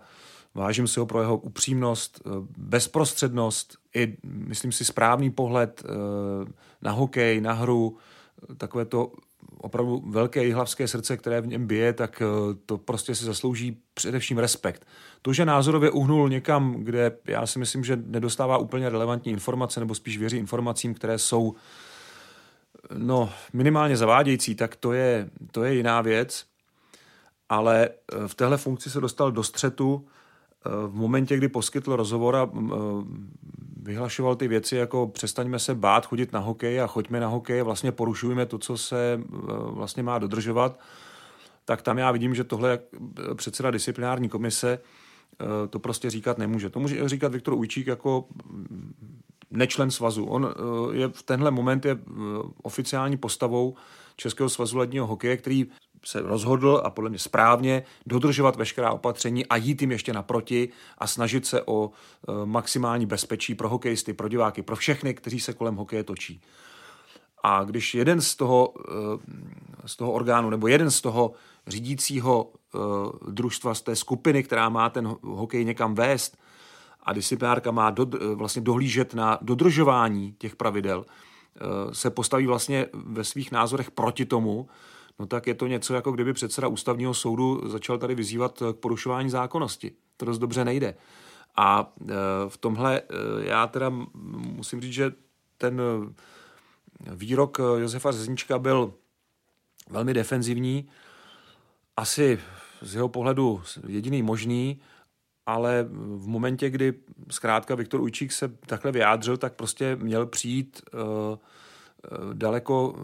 vážím 0.55 0.89
si 0.89 1.01
ho 1.01 1.07
pro 1.07 1.21
jeho 1.21 1.37
upřímnost, 1.37 2.23
eh, 2.27 2.31
bezprostřednost 2.57 3.77
i, 3.95 4.17
myslím 4.25 4.73
si, 4.73 4.85
správný 4.85 5.31
pohled 5.31 5.83
eh, 5.85 6.53
na 6.83 6.91
hokej, 6.91 7.41
na 7.41 7.53
hru, 7.53 7.97
takové 8.57 8.85
to 8.85 9.13
opravdu 9.59 10.03
velké 10.07 10.45
jihlavské 10.45 10.89
srdce, 10.89 11.17
které 11.17 11.41
v 11.41 11.47
něm 11.47 11.67
bije, 11.67 11.93
tak 11.93 12.23
eh, 12.23 12.55
to 12.67 12.79
prostě 12.79 13.15
si 13.15 13.25
zaslouží 13.25 13.77
především 13.95 14.39
respekt. 14.39 14.87
To, 15.23 15.33
že 15.33 15.45
názorově 15.45 15.91
uhnul 15.91 16.29
někam, 16.29 16.75
kde 16.75 17.17
já 17.27 17.47
si 17.47 17.59
myslím, 17.59 17.85
že 17.85 17.97
nedostává 18.07 18.59
úplně 18.59 18.89
relevantní 18.89 19.33
informace, 19.33 19.81
nebo 19.81 19.95
spíš 19.95 20.19
věří 20.19 20.37
informacím, 20.37 20.95
které 20.95 21.19
jsou 21.19 21.55
no, 22.97 23.31
minimálně 23.53 23.97
zavádějící, 23.97 24.55
tak 24.55 24.77
to 24.77 24.93
je, 24.93 25.31
to 25.51 25.65
je 25.65 25.75
jiná 25.75 26.01
věc. 26.01 26.45
Ale 27.49 27.89
eh, 27.89 28.29
v 28.29 28.35
téhle 28.35 28.57
funkci 28.57 28.91
se 28.91 29.01
dostal 29.01 29.33
do 29.33 29.43
střetu 29.43 30.07
eh, 30.07 30.71
v 30.87 30.95
momentě, 30.95 31.37
kdy 31.37 31.49
poskytl 31.49 31.97
rozhovor 31.97 32.37
a 32.37 32.51
vyhlašoval 33.85 34.37
ty 34.37 34.49
věci 34.49 34.77
jako 34.77 35.07
přestaňme 35.07 35.59
se 35.59 35.75
bát 35.75 36.07
chodit 36.07 36.33
na 36.33 36.41
hokej 36.41 36.81
a 36.81 36.87
choďme 36.87 37.21
na 37.21 37.29
hokej, 37.29 37.63
vlastně 37.63 37.93
porušujeme 37.93 38.47
to, 38.47 38.59
co 38.59 38.77
se 38.77 39.21
vlastně 39.71 40.03
má 40.03 40.19
dodržovat, 40.19 40.81
tak 41.65 41.83
tam 41.83 41.99
já 41.99 42.11
vidím, 42.11 42.35
že 42.35 42.45
tohle 42.45 42.79
předseda 43.35 43.71
disciplinární 43.71 44.29
komise 44.29 44.79
Eh, 45.41 45.69
to 45.69 45.79
prostě 45.79 46.11
říkat 46.11 46.39
nemůže. 46.39 46.71
To 46.71 46.81
může 46.81 47.09
říkat 47.09 47.33
Viktor 47.33 47.55
Ujčík 47.55 47.87
jako 47.87 48.29
nečlen 49.51 49.91
svazu. 49.91 50.25
On 50.25 50.55
je 50.93 51.09
v 51.09 51.23
tenhle 51.23 51.51
moment 51.51 51.85
je 51.85 51.99
oficiální 52.63 53.17
postavou 53.17 53.75
Českého 54.17 54.49
svazu 54.49 54.79
ledního 54.79 55.07
hokeje, 55.07 55.37
který 55.37 55.67
se 56.05 56.21
rozhodl 56.21 56.83
a 56.85 56.91
podle 56.91 57.11
mě 57.11 57.19
správně 57.19 57.83
dodržovat 58.07 58.57
veškerá 58.57 58.91
opatření 58.91 59.47
a 59.47 59.57
jít 59.57 59.81
jim 59.81 59.91
ještě 59.91 60.13
naproti 60.13 60.69
a 60.99 61.07
snažit 61.07 61.47
se 61.47 61.63
o 61.63 61.91
maximální 62.45 63.07
bezpečí 63.07 63.55
pro 63.55 63.69
hokejisty, 63.69 64.13
pro 64.13 64.29
diváky, 64.29 64.63
pro 64.63 64.77
všechny, 64.77 65.15
kteří 65.15 65.41
se 65.41 65.53
kolem 65.53 65.77
hokeje 65.77 66.05
točí. 66.05 66.41
A 67.43 67.65
když 67.65 67.95
jeden 67.95 68.21
z 68.21 68.37
toho, 68.37 68.75
z 69.87 69.97
toho 69.97 70.13
orgánu 70.13 70.51
nebo 70.51 70.69
jeden 70.69 70.91
z 70.91 71.01
toho 71.01 71.33
řídícího 71.67 72.45
uh, 72.45 72.81
družstva, 73.31 73.75
z 73.75 73.83
té 73.83 73.97
skupiny, 73.97 74.43
která 74.43 74.69
má 74.69 74.91
ten 74.91 75.17
hokej 75.23 75.65
někam 75.65 75.95
vést 75.95 76.37
a 77.03 77.13
disciplinárka 77.13 77.71
má 77.71 77.91
do, 77.91 78.07
eh, 78.15 78.35
vlastně 78.35 78.63
dohlížet 78.63 79.15
na 79.15 79.39
dodržování 79.43 80.35
těch 80.39 80.57
pravidel, 80.57 81.05
se 81.93 82.11
postaví 82.11 82.47
vlastně 82.47 82.87
ve 82.93 83.25
svých 83.25 83.53
názorech 83.53 83.91
proti 83.91 84.25
tomu, 84.25 84.69
no 85.19 85.27
tak 85.27 85.47
je 85.47 85.55
to 85.55 85.67
něco, 85.67 85.95
jako 85.95 86.13
kdyby 86.13 86.33
předseda 86.33 86.69
ústavního 86.69 87.15
soudu 87.15 87.69
začal 87.69 87.99
tady 87.99 88.15
vyzývat 88.15 88.63
k 88.73 88.77
porušování 88.77 89.31
zákonnosti. 89.31 89.93
To 90.17 90.25
dost 90.25 90.39
dobře 90.39 90.65
nejde. 90.65 90.95
A 91.57 91.93
uh, 92.01 92.09
v 92.49 92.57
tomhle 92.57 93.03
já 93.43 93.67
teda 93.67 93.93
musím 94.29 94.81
říct, 94.81 94.93
že 94.93 95.13
ten 95.59 95.81
výrok 97.01 97.61
Josefa 97.77 98.13
Zeznička 98.13 98.59
byl 98.59 98.95
velmi 99.91 100.15
defenzivní, 100.15 100.89
asi 101.97 102.39
z 102.83 102.95
jeho 102.95 103.09
pohledu 103.09 103.63
jediný 103.87 104.23
možný, 104.23 104.81
ale 105.47 105.87
v 105.91 106.27
momentě, 106.27 106.71
kdy 106.71 106.95
zkrátka 107.31 107.75
Viktor 107.75 108.01
Ujčík 108.01 108.33
se 108.33 108.49
takhle 108.49 108.93
vyjádřil, 108.93 109.37
tak 109.37 109.55
prostě 109.55 109.97
měl 109.97 110.27
přijít 110.27 110.83
uh, 110.95 111.01
daleko 112.33 112.95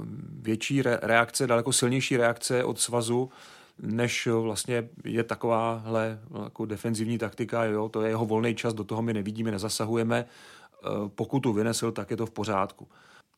větší 0.43 0.83
reakce, 0.83 1.47
daleko 1.47 1.73
silnější 1.73 2.17
reakce 2.17 2.65
od 2.65 2.81
svazu, 2.81 3.31
než 3.79 4.27
vlastně 4.27 4.89
je 5.05 5.25
takováhle 5.25 6.21
jako 6.43 6.67
defenzivní 6.67 7.19
taktika, 7.19 7.65
jo, 7.65 7.89
to 7.89 8.03
je 8.03 8.09
jeho 8.09 8.27
volný 8.27 8.55
čas, 8.55 8.75
do 8.75 8.85
toho 8.85 9.03
my 9.03 9.15
nevidíme, 9.15 9.51
nezasahujeme, 9.51 10.25
uh, 10.25 11.09
pokud 11.09 11.41
tu 11.41 11.53
vynesl, 11.53 11.93
tak 11.93 12.11
je 12.11 12.17
to 12.17 12.27
v 12.27 12.31
pořádku. 12.31 12.89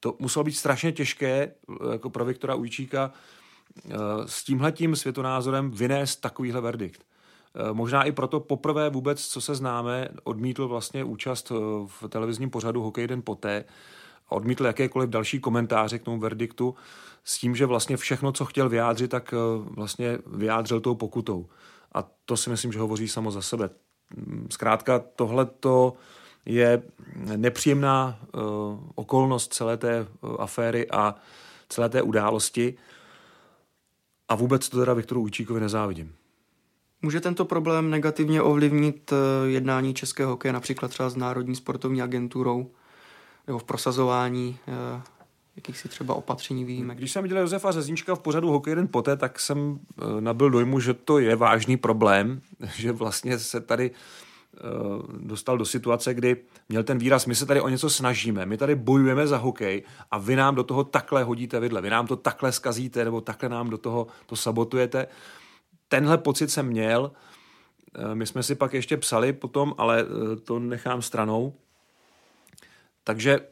To 0.00 0.16
muselo 0.18 0.44
být 0.44 0.52
strašně 0.52 0.92
těžké 0.92 1.52
jako 1.92 2.10
pro 2.10 2.24
Viktora 2.24 2.54
Ujčíka, 2.54 3.12
Eh, 3.90 3.94
s 4.26 4.44
tímhletím 4.44 4.96
světonázorem 4.96 5.70
vynést 5.70 6.20
takovýhle 6.20 6.60
verdikt. 6.60 7.04
Možná 7.72 8.04
i 8.04 8.12
proto 8.12 8.40
poprvé 8.40 8.90
vůbec, 8.90 9.26
co 9.26 9.40
se 9.40 9.54
známe, 9.54 10.08
odmítl 10.24 10.68
vlastně 10.68 11.04
účast 11.04 11.50
v 11.86 12.08
televizním 12.08 12.50
pořadu 12.50 12.82
Hokej 12.82 13.06
den 13.06 13.22
poté. 13.22 13.64
Odmítl 14.32 14.66
jakékoliv 14.66 15.10
další 15.10 15.40
komentáře 15.40 15.98
k 15.98 16.02
tomu 16.02 16.18
verdiktu 16.18 16.74
s 17.24 17.38
tím, 17.38 17.56
že 17.56 17.66
vlastně 17.66 17.96
všechno, 17.96 18.32
co 18.32 18.44
chtěl 18.44 18.68
vyjádřit, 18.68 19.10
tak 19.10 19.34
eh, 19.34 19.36
vlastně 19.70 20.18
vyjádřil 20.26 20.80
tou 20.80 20.94
pokutou. 20.94 21.46
A 21.94 22.04
to 22.24 22.36
si 22.36 22.50
myslím, 22.50 22.72
že 22.72 22.78
hovoří 22.78 23.08
samo 23.08 23.30
za 23.30 23.42
sebe. 23.42 23.70
Zkrátka 24.50 24.98
tohle 24.98 25.46
to 25.46 25.94
je 26.46 26.82
nepříjemná 27.36 28.18
uh, 28.34 28.42
okolnost 28.94 29.54
celé 29.54 29.76
té 29.76 30.06
uh, 30.20 30.36
aféry 30.38 30.90
a 30.90 31.14
celé 31.68 31.88
té 31.88 32.02
události 32.02 32.74
a 34.28 34.34
vůbec 34.34 34.68
to 34.68 34.78
teda 34.78 34.94
Viktoru 34.94 35.20
Ujčíkovi 35.20 35.60
nezávidím. 35.60 36.14
Může 37.02 37.20
tento 37.20 37.44
problém 37.44 37.90
negativně 37.90 38.42
ovlivnit 38.42 39.12
jednání 39.46 39.94
českého 39.94 40.30
hokeje 40.30 40.52
například 40.52 40.88
třeba 40.88 41.10
s 41.10 41.16
Národní 41.16 41.56
sportovní 41.56 42.02
agenturou 42.02 42.70
nebo 43.46 43.58
v 43.58 43.64
prosazování 43.64 44.58
jakýchsi 45.56 45.88
třeba 45.88 46.14
opatření 46.14 46.64
výjimek. 46.64 46.98
Když 46.98 47.12
jsem 47.12 47.22
viděl 47.22 47.38
Josefa 47.38 47.72
Řezníčka 47.72 48.14
v 48.14 48.20
pořadu 48.20 48.50
Hokej 48.50 48.74
den 48.74 48.88
poté, 48.88 49.16
tak 49.16 49.40
jsem 49.40 49.58
uh, 49.58 49.78
nabil 50.20 50.50
dojmu, 50.50 50.80
že 50.80 50.94
to 50.94 51.18
je 51.18 51.36
vážný 51.36 51.76
problém, 51.76 52.40
že 52.76 52.92
vlastně 52.92 53.38
se 53.38 53.60
tady 53.60 53.90
uh, 53.90 55.16
dostal 55.18 55.58
do 55.58 55.64
situace, 55.64 56.14
kdy 56.14 56.36
měl 56.68 56.82
ten 56.82 56.98
výraz, 56.98 57.26
my 57.26 57.34
se 57.34 57.46
tady 57.46 57.60
o 57.60 57.68
něco 57.68 57.90
snažíme, 57.90 58.46
my 58.46 58.56
tady 58.56 58.74
bojujeme 58.74 59.26
za 59.26 59.36
hokej 59.36 59.82
a 60.10 60.18
vy 60.18 60.36
nám 60.36 60.54
do 60.54 60.64
toho 60.64 60.84
takhle 60.84 61.24
hodíte 61.24 61.60
vidle, 61.60 61.80
vy 61.80 61.90
nám 61.90 62.06
to 62.06 62.16
takhle 62.16 62.52
skazíte 62.52 63.04
nebo 63.04 63.20
takhle 63.20 63.48
nám 63.48 63.70
do 63.70 63.78
toho 63.78 64.06
to 64.26 64.36
sabotujete. 64.36 65.06
Tenhle 65.88 66.18
pocit 66.18 66.50
jsem 66.50 66.66
měl, 66.66 67.12
my 68.14 68.26
jsme 68.26 68.42
si 68.42 68.54
pak 68.54 68.74
ještě 68.74 68.96
psali 68.96 69.32
potom, 69.32 69.74
ale 69.78 70.06
to 70.44 70.58
nechám 70.58 71.02
stranou. 71.02 71.54
Takže 73.04 73.40
uh, 73.40 73.44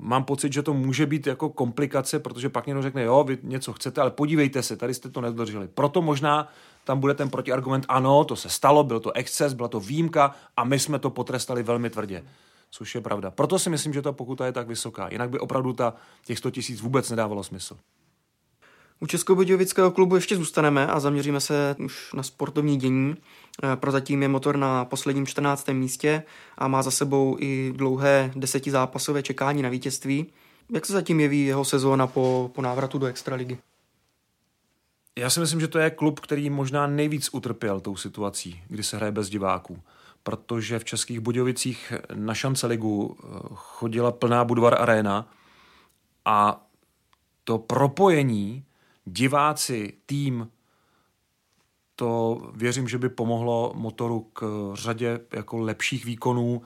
mám 0.00 0.24
pocit, 0.24 0.52
že 0.52 0.62
to 0.62 0.74
může 0.74 1.06
být 1.06 1.26
jako 1.26 1.48
komplikace, 1.48 2.18
protože 2.18 2.48
pak 2.48 2.66
někdo 2.66 2.82
řekne, 2.82 3.02
jo, 3.02 3.24
vy 3.24 3.38
něco 3.42 3.72
chcete, 3.72 4.00
ale 4.00 4.10
podívejte 4.10 4.62
se, 4.62 4.76
tady 4.76 4.94
jste 4.94 5.10
to 5.10 5.20
nedodrželi. 5.20 5.68
Proto 5.68 6.02
možná 6.02 6.48
tam 6.84 7.00
bude 7.00 7.14
ten 7.14 7.30
protiargument, 7.30 7.86
ano, 7.88 8.24
to 8.24 8.36
se 8.36 8.48
stalo, 8.48 8.84
byl 8.84 9.00
to 9.00 9.12
exces, 9.12 9.52
byla 9.52 9.68
to 9.68 9.80
výjimka 9.80 10.34
a 10.56 10.64
my 10.64 10.78
jsme 10.78 10.98
to 10.98 11.10
potrestali 11.10 11.62
velmi 11.62 11.90
tvrdě. 11.90 12.24
Což 12.70 12.94
je 12.94 13.00
pravda. 13.00 13.30
Proto 13.30 13.58
si 13.58 13.70
myslím, 13.70 13.92
že 13.92 14.02
ta 14.02 14.12
pokuta 14.12 14.46
je 14.46 14.52
tak 14.52 14.68
vysoká. 14.68 15.08
Jinak 15.12 15.30
by 15.30 15.38
opravdu 15.38 15.72
ta, 15.72 15.94
těch 16.24 16.38
100 16.38 16.50
tisíc 16.50 16.80
vůbec 16.80 17.10
nedávalo 17.10 17.44
smysl. 17.44 17.76
U 19.00 19.06
Českobudějovického 19.06 19.90
klubu 19.90 20.14
ještě 20.14 20.36
zůstaneme 20.36 20.86
a 20.86 21.00
zaměříme 21.00 21.40
se 21.40 21.76
už 21.84 22.12
na 22.12 22.22
sportovní 22.22 22.76
dění. 22.76 23.16
Eh, 23.62 23.76
prozatím 23.76 24.22
je 24.22 24.28
motor 24.28 24.56
na 24.56 24.84
posledním 24.84 25.26
14. 25.26 25.74
místě 25.74 26.22
a 26.58 26.68
má 26.68 26.82
za 26.82 26.90
sebou 26.90 27.36
i 27.40 27.72
dlouhé 27.76 28.30
desetizápasové 28.36 29.22
čekání 29.22 29.62
na 29.62 29.68
vítězství. 29.68 30.26
Jak 30.70 30.86
se 30.86 30.92
zatím 30.92 31.20
jeví 31.20 31.46
jeho 31.46 31.64
sezóna 31.64 32.06
po, 32.06 32.50
po 32.54 32.62
návratu 32.62 32.98
do 32.98 33.06
Extraligy? 33.06 33.58
Já 35.18 35.30
si 35.30 35.40
myslím, 35.40 35.60
že 35.60 35.68
to 35.68 35.78
je 35.78 35.90
klub, 35.90 36.20
který 36.20 36.50
možná 36.50 36.86
nejvíc 36.86 37.28
utrpěl 37.32 37.80
tou 37.80 37.96
situací, 37.96 38.62
kdy 38.68 38.82
se 38.82 38.96
hraje 38.96 39.12
bez 39.12 39.28
diváků. 39.28 39.82
Protože 40.22 40.78
v 40.78 40.84
Českých 40.84 41.20
Budějovicích 41.20 41.92
na 42.14 42.34
šance 42.34 42.66
ligu 42.66 43.16
eh, 43.18 43.26
chodila 43.54 44.12
plná 44.12 44.44
Budvar 44.44 44.82
Arena 44.82 45.28
a 46.24 46.66
to 47.44 47.58
propojení 47.58 48.64
diváci, 49.12 49.92
tým, 50.06 50.50
to 51.96 52.40
věřím, 52.54 52.88
že 52.88 52.98
by 52.98 53.08
pomohlo 53.08 53.72
motoru 53.76 54.20
k 54.20 54.70
řadě 54.74 55.20
jako 55.32 55.58
lepších 55.58 56.04
výkonů. 56.04 56.62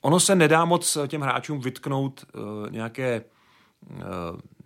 Ono 0.00 0.20
se 0.20 0.34
nedá 0.34 0.64
moc 0.64 0.98
těm 1.06 1.20
hráčům 1.20 1.60
vytknout 1.60 2.24
uh, 2.34 2.70
nějaké 2.70 3.24
uh, 3.90 3.98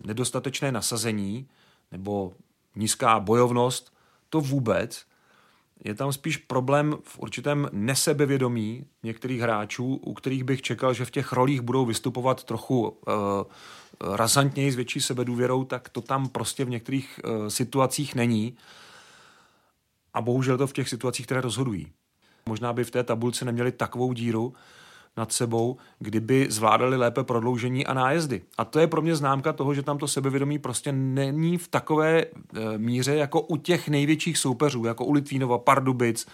nedostatečné 0.05 0.71
nasazení 0.71 1.47
nebo 1.91 2.33
nízká 2.75 3.19
bojovnost, 3.19 3.93
to 4.29 4.41
vůbec. 4.41 5.05
Je 5.83 5.93
tam 5.93 6.13
spíš 6.13 6.37
problém 6.37 6.97
v 7.03 7.19
určitém 7.19 7.69
nesebevědomí 7.71 8.85
některých 9.03 9.41
hráčů, 9.41 9.95
u 9.95 10.13
kterých 10.13 10.43
bych 10.43 10.61
čekal, 10.61 10.93
že 10.93 11.05
v 11.05 11.11
těch 11.11 11.33
rolích 11.33 11.61
budou 11.61 11.85
vystupovat 11.85 12.43
trochu 12.43 12.89
uh, 12.89 12.95
razantněji, 14.15 14.71
s 14.71 14.75
větší 14.75 15.01
sebedůvěrou, 15.01 15.63
tak 15.63 15.89
to 15.89 16.01
tam 16.01 16.29
prostě 16.29 16.65
v 16.65 16.69
některých 16.69 17.19
uh, 17.23 17.47
situacích 17.47 18.15
není. 18.15 18.57
A 20.13 20.21
bohužel 20.21 20.57
to 20.57 20.67
v 20.67 20.73
těch 20.73 20.89
situacích, 20.89 21.25
které 21.25 21.41
rozhodují. 21.41 21.87
Možná 22.45 22.73
by 22.73 22.83
v 22.83 22.91
té 22.91 23.03
tabulce 23.03 23.45
neměli 23.45 23.71
takovou 23.71 24.13
díru 24.13 24.53
nad 25.17 25.31
sebou, 25.31 25.77
kdyby 25.99 26.47
zvládali 26.49 26.97
lépe 26.97 27.23
prodloužení 27.23 27.85
a 27.85 27.93
nájezdy. 27.93 28.41
A 28.57 28.65
to 28.65 28.79
je 28.79 28.87
pro 28.87 29.01
mě 29.01 29.15
známka 29.15 29.53
toho, 29.53 29.73
že 29.73 29.83
tam 29.83 29.97
to 29.97 30.07
sebevědomí 30.07 30.59
prostě 30.59 30.91
není 30.91 31.57
v 31.57 31.67
takové 31.67 32.21
e, 32.21 32.27
míře 32.77 33.15
jako 33.15 33.41
u 33.41 33.57
těch 33.57 33.89
největších 33.89 34.37
soupeřů, 34.37 34.85
jako 34.85 35.05
u 35.05 35.11
Litvínova, 35.11 35.57
Pardubic, 35.57 36.27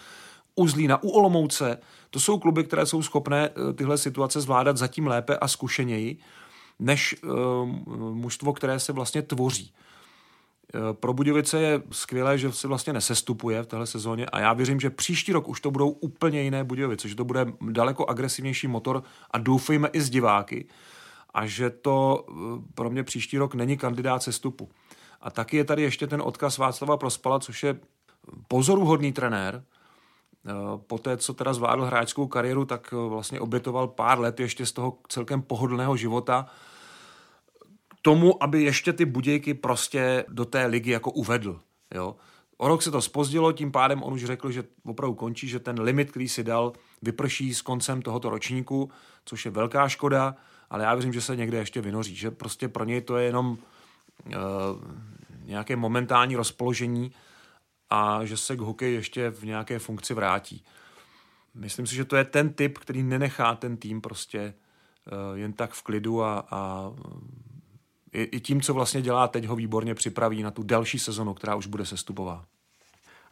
u 0.56 0.68
Zlína, 0.68 1.04
u 1.04 1.10
Olomouce. 1.10 1.78
To 2.10 2.20
jsou 2.20 2.40
kluby, 2.40 2.64
které 2.64 2.86
jsou 2.86 3.02
schopné 3.02 3.50
e, 3.50 3.74
tyhle 3.74 3.98
situace 3.98 4.42
zvládat 4.42 4.78
zatím 4.78 5.08
lépe 5.08 5.38
a 5.38 5.48
zkušeněji 5.48 6.18
než 6.80 7.16
uh, 7.24 7.70
mužstvo, 8.14 8.54
které 8.54 8.80
se 8.80 8.94
vlastně 8.94 9.22
tvoří. 9.22 9.74
Uh, 10.76 10.94
pro 10.94 11.14
Budějovice 11.14 11.62
je 11.62 11.82
skvělé, 11.92 12.38
že 12.38 12.52
se 12.52 12.68
vlastně 12.68 12.94
nesestupuje 12.94 13.64
v 13.64 13.68
téhle 13.68 13.88
sezóně 13.88 14.26
a 14.26 14.40
já 14.40 14.54
věřím, 14.54 14.80
že 14.80 14.90
příští 14.90 15.34
rok 15.34 15.48
už 15.48 15.62
to 15.62 15.72
budou 15.72 15.90
úplně 15.90 16.42
jiné 16.42 16.64
Budějovice, 16.64 17.08
že 17.08 17.16
to 17.16 17.26
bude 17.26 17.46
daleko 17.62 18.06
agresivnější 18.06 18.68
motor 18.68 19.04
a 19.32 19.38
doufejme 19.38 19.88
i 19.88 20.02
z 20.02 20.10
diváky 20.10 20.68
a 21.34 21.46
že 21.46 21.70
to 21.70 22.26
uh, 22.30 22.36
pro 22.76 22.90
mě 22.90 23.04
příští 23.04 23.38
rok 23.38 23.56
není 23.56 23.78
kandidát 23.78 24.24
sestupu. 24.24 24.70
A 25.22 25.32
taky 25.32 25.58
je 25.58 25.64
tady 25.64 25.82
ještě 25.82 26.08
ten 26.08 26.22
odkaz 26.22 26.58
Václava 26.58 26.98
Prospala, 26.98 27.40
což 27.40 27.64
je 27.64 27.80
pozoruhodný 28.48 29.14
trenér, 29.14 29.64
po 30.88 30.98
té, 30.98 31.18
co 31.18 31.34
teda 31.34 31.54
zvládl 31.54 31.86
hráčskou 31.86 32.28
kariéru, 32.28 32.66
tak 32.66 32.92
vlastně 32.92 33.40
obětoval 33.40 33.88
pár 33.88 34.20
let 34.20 34.40
ještě 34.40 34.66
z 34.66 34.72
toho 34.72 34.98
celkem 35.08 35.42
pohodlného 35.42 35.98
života 35.98 36.46
tomu, 38.04 38.44
aby 38.44 38.64
ještě 38.64 38.94
ty 38.94 39.06
budějky 39.06 39.54
prostě 39.54 40.26
do 40.28 40.46
té 40.46 40.66
ligy 40.66 40.92
jako 40.92 41.12
uvedl. 41.12 41.60
Jo? 41.96 42.16
O 42.58 42.68
rok 42.68 42.82
se 42.82 42.92
to 42.92 43.02
spozdilo, 43.02 43.52
tím 43.52 43.72
pádem 43.72 44.04
on 44.04 44.14
už 44.14 44.26
řekl, 44.26 44.52
že 44.52 44.64
opravdu 44.86 45.16
končí, 45.16 45.48
že 45.48 45.60
ten 45.60 45.82
limit, 45.82 46.12
který 46.12 46.30
si 46.30 46.44
dal, 46.44 46.74
vyprší 47.02 47.54
s 47.54 47.62
koncem 47.62 48.02
tohoto 48.02 48.30
ročníku, 48.30 48.92
což 49.26 49.46
je 49.46 49.52
velká 49.52 49.90
škoda, 49.90 50.36
ale 50.70 50.84
já 50.84 50.94
věřím, 50.94 51.14
že 51.14 51.22
se 51.22 51.36
někde 51.36 51.58
ještě 51.58 51.82
vynoří, 51.82 52.16
že 52.16 52.32
prostě 52.32 52.68
pro 52.68 52.84
něj 52.84 53.02
to 53.02 53.18
je 53.18 53.26
jenom 53.26 53.58
uh, 54.26 54.34
nějaké 55.46 55.76
momentální 55.76 56.36
rozpoložení 56.36 57.12
a 57.90 58.26
že 58.26 58.38
se 58.38 58.56
k 58.56 58.60
hokeji 58.60 58.96
ještě 58.96 59.30
v 59.30 59.44
nějaké 59.44 59.80
funkci 59.80 60.14
vrátí. 60.14 60.64
Myslím 61.54 61.88
si, 61.88 61.96
že 61.96 62.06
to 62.06 62.16
je 62.16 62.24
ten 62.24 62.54
typ, 62.54 62.78
který 62.78 63.04
nenechá 63.04 63.56
ten 63.56 63.78
tým 63.78 64.02
prostě 64.02 64.54
uh, 65.12 65.38
jen 65.38 65.54
tak 65.54 65.72
v 65.72 65.84
klidu 65.84 66.24
a, 66.24 66.46
a 66.52 66.92
i, 68.14 68.24
i 68.24 68.40
tím, 68.40 68.62
co 68.62 68.74
vlastně 68.74 69.02
dělá 69.02 69.28
teď, 69.28 69.46
ho 69.46 69.56
výborně 69.56 69.96
připraví 69.96 70.44
na 70.44 70.52
tu 70.52 70.64
další 70.64 71.00
sezonu, 71.00 71.34
která 71.34 71.56
už 71.56 71.68
bude 71.68 71.86
sestupová. 71.86 72.46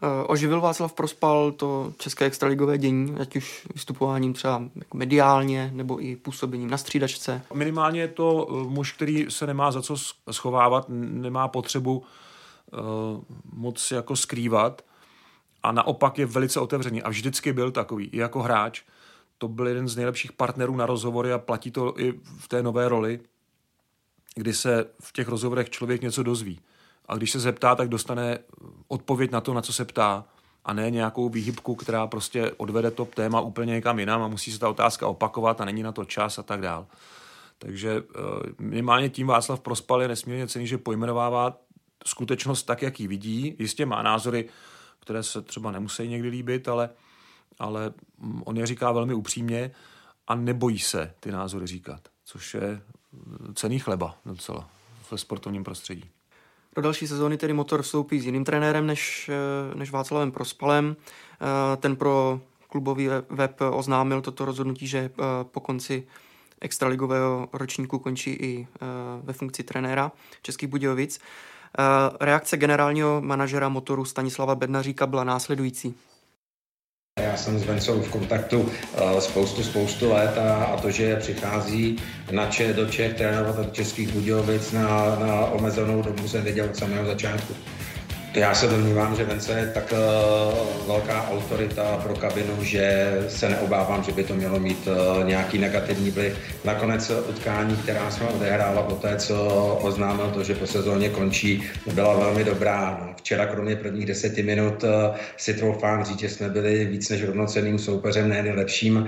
Eh, 0.04 0.24
oživil 0.28 0.62
Václav 0.62 0.94
Prospal 0.94 1.52
to 1.52 1.94
české 1.98 2.26
extraligové 2.26 2.78
dění, 2.78 3.15
ať 3.20 3.36
už 3.36 3.67
vystupováním 3.74 4.34
třeba 4.34 4.63
jako 4.76 4.98
mediálně 4.98 5.72
nebo 5.74 6.04
i 6.04 6.15
působením 6.15 6.70
na 6.70 6.78
střídačce? 6.78 7.41
Minimálně 7.54 8.02
je 8.02 8.08
to 8.08 8.48
eh, 8.50 8.70
muž, 8.70 8.91
který 8.91 9.26
se 9.30 9.48
nemá 9.48 9.72
za 9.72 9.82
co 9.82 9.96
schovávat, 10.32 10.86
nemá 10.89 11.48
potřebu 11.48 11.98
uh, 11.98 13.24
moc 13.54 13.91
jako 13.91 14.15
skrývat 14.15 14.82
a 15.63 15.72
naopak 15.72 16.17
je 16.17 16.26
velice 16.26 16.60
otevřený 16.60 17.04
a 17.04 17.10
vždycky 17.10 17.54
byl 17.54 17.72
takový, 17.72 18.06
i 18.06 18.17
jako 18.17 18.41
hráč. 18.41 18.82
To 19.38 19.48
byl 19.48 19.67
jeden 19.67 19.88
z 19.88 19.96
nejlepších 19.96 20.32
partnerů 20.32 20.76
na 20.76 20.86
rozhovory 20.86 21.34
a 21.34 21.38
platí 21.38 21.72
to 21.72 22.00
i 22.00 22.13
v 22.39 22.48
té 22.48 22.63
nové 22.63 22.89
roli 22.89 23.20
kdy 24.36 24.54
se 24.54 24.86
v 25.00 25.13
těch 25.13 25.28
rozhovorech 25.28 25.70
člověk 25.70 26.02
něco 26.02 26.24
dozví. 26.24 26.60
A 27.06 27.15
když 27.15 27.32
se 27.32 27.39
zeptá, 27.39 27.76
tak 27.76 27.89
dostane 27.89 28.39
odpověď 28.88 29.32
na 29.32 29.41
to, 29.41 29.54
na 29.54 29.62
co 29.62 29.74
se 29.74 29.86
ptá, 29.86 30.26
a 30.65 30.74
ne 30.74 30.91
nějakou 30.91 31.30
výhybku, 31.30 31.76
která 31.76 32.08
prostě 32.08 32.52
odvede 32.52 32.91
to 32.91 33.06
téma 33.06 33.41
úplně 33.41 33.74
někam 33.74 34.00
jinam 34.00 34.22
a 34.22 34.28
musí 34.28 34.52
se 34.52 34.60
ta 34.60 34.70
otázka 34.70 35.08
opakovat 35.08 35.62
a 35.62 35.65
není 35.65 35.84
na 35.84 35.91
to 35.91 36.06
čas 36.06 36.39
a 36.39 36.44
tak 36.44 36.62
dál. 36.62 36.88
Takže 37.58 37.91
eh, 37.91 38.20
minimálně 38.60 39.10
tím 39.10 39.28
Václav 39.28 39.60
Prospal 39.60 40.02
je 40.02 40.08
nesmírně 40.08 40.48
cený, 40.48 40.67
že 40.67 40.78
pojmenovává 40.78 41.58
skutečnost 42.06 42.63
tak, 42.63 42.82
jak 42.82 43.00
ji 43.00 43.08
vidí. 43.08 43.56
Jistě 43.60 43.86
má 43.86 44.02
názory, 44.02 44.50
které 45.00 45.24
se 45.24 45.41
třeba 45.41 45.72
nemusí 45.72 46.08
někdy 46.08 46.30
líbit, 46.30 46.67
ale, 46.67 46.89
ale 47.60 47.94
on 48.44 48.58
je 48.58 48.65
říká 48.65 48.91
velmi 48.91 49.13
upřímně 49.13 49.72
a 50.28 50.36
nebojí 50.36 50.80
se 50.80 51.13
ty 51.20 51.32
názory 51.32 51.67
říkat, 51.67 52.02
což 52.26 52.54
je 52.54 52.82
cený 53.54 53.80
chleba 53.80 54.15
docela 54.26 54.69
ve 55.12 55.17
sportovním 55.17 55.63
prostředí. 55.63 56.10
Do 56.76 56.82
další 56.82 57.08
sezóny 57.08 57.38
tedy 57.38 57.54
motor 57.54 57.82
vstoupí 57.82 58.19
s 58.19 58.26
jiným 58.26 58.43
trenérem 58.43 58.88
než, 58.88 59.30
eh, 59.30 59.76
než 59.76 59.91
Václavem 59.91 60.32
Prospalem. 60.32 60.95
Eh, 60.95 61.78
ten 61.78 61.95
pro 61.95 62.41
klubový 62.69 63.10
web 63.30 63.62
oznámil 63.71 64.21
toto 64.21 64.45
rozhodnutí, 64.45 64.88
že 64.88 64.97
eh, 65.00 65.24
po 65.43 65.60
konci 65.60 66.08
extraligového 66.62 67.50
ročníku 67.54 68.00
končí 68.00 68.32
i 68.32 68.67
ve 69.24 69.34
funkci 69.34 69.63
trenéra 69.63 70.12
Českých 70.41 70.69
Budějovic. 70.69 71.19
Reakce 72.19 72.58
generálního 72.58 73.21
manažera 73.21 73.69
motoru 73.69 74.06
Stanislava 74.06 74.56
Bednaříka 74.56 75.08
byla 75.08 75.24
následující. 75.24 75.95
Já 77.23 77.38
jsem 77.38 77.60
s 77.60 77.63
Vencou 77.63 78.01
v 78.01 78.10
kontaktu 78.10 78.60
uh, 78.60 79.19
spoustu, 79.19 79.63
spoustu 79.63 80.12
let 80.12 80.38
a, 80.38 80.63
a 80.63 80.77
to, 80.77 80.91
že 80.91 81.15
přichází 81.15 81.95
na 82.31 82.45
Če, 82.45 82.73
do 82.73 82.86
Čech 82.86 83.13
trénovat 83.13 83.55
do 83.55 83.65
Českých 83.71 84.13
Budějovic 84.13 84.71
na, 84.71 85.15
na 85.19 85.45
omezenou 85.45 86.01
dobu, 86.01 86.27
jsem 86.27 86.43
věděl 86.43 86.65
od 86.65 86.75
samého 86.75 87.05
začátku. 87.05 87.53
Já 88.34 88.53
se 88.55 88.67
domnívám, 88.67 89.15
že 89.15 89.23
Vence 89.23 89.60
je 89.60 89.67
tak 89.67 89.93
uh, 89.93 90.88
velká 90.88 91.27
autorita 91.29 91.84
pro 92.03 92.15
kabinu, 92.15 92.63
že 92.63 93.13
se 93.27 93.49
neobávám, 93.49 94.03
že 94.03 94.12
by 94.12 94.23
to 94.23 94.34
mělo 94.34 94.60
mít 94.60 94.88
uh, 94.88 95.23
nějaký 95.23 95.57
negativní 95.57 96.12
vliv. 96.12 96.38
Nakonec 96.65 97.12
utkání, 97.29 97.75
která 97.75 98.12
jsme 98.12 98.27
odehrála 98.27 98.81
po 98.81 98.95
té, 98.95 99.17
co 99.17 99.36
oznámil 99.81 100.31
to, 100.34 100.43
že 100.43 100.55
po 100.55 100.67
sezóně 100.67 101.10
končí, 101.10 101.63
byla 101.93 102.19
velmi 102.19 102.43
dobrá. 102.43 102.97
No, 103.01 103.11
včera 103.32 103.46
kromě 103.46 103.76
prvních 103.76 104.06
deseti 104.06 104.44
minut 104.44 104.84
uh, 104.84 104.89
si 105.38 105.54
troufám 105.54 106.04
říct, 106.04 106.20
že 106.20 106.30
jsme 106.30 106.50
byli 106.50 106.86
víc 106.86 107.10
než 107.10 107.24
rovnocenným 107.24 107.80
soupeřem, 107.80 108.30
ne 108.30 108.44
nejlepším 108.44 108.96
uh, 108.98 109.08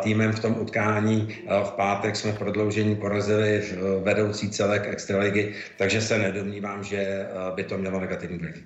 týmem 0.00 0.32
v 0.32 0.40
tom 0.40 0.56
utkání. 0.60 1.22
Uh, 1.22 1.68
v 1.68 1.70
pátek 1.70 2.16
jsme 2.16 2.32
prodloužení 2.32 2.96
porazili 2.96 3.62
vedoucí 4.02 4.50
celek 4.50 4.86
extraligy, 4.86 5.54
takže 5.78 6.00
se 6.00 6.18
nedomnívám, 6.18 6.84
že 6.84 7.26
by 7.54 7.64
to 7.64 7.78
mělo 7.78 8.00
negativní 8.00 8.38
vliv. 8.38 8.56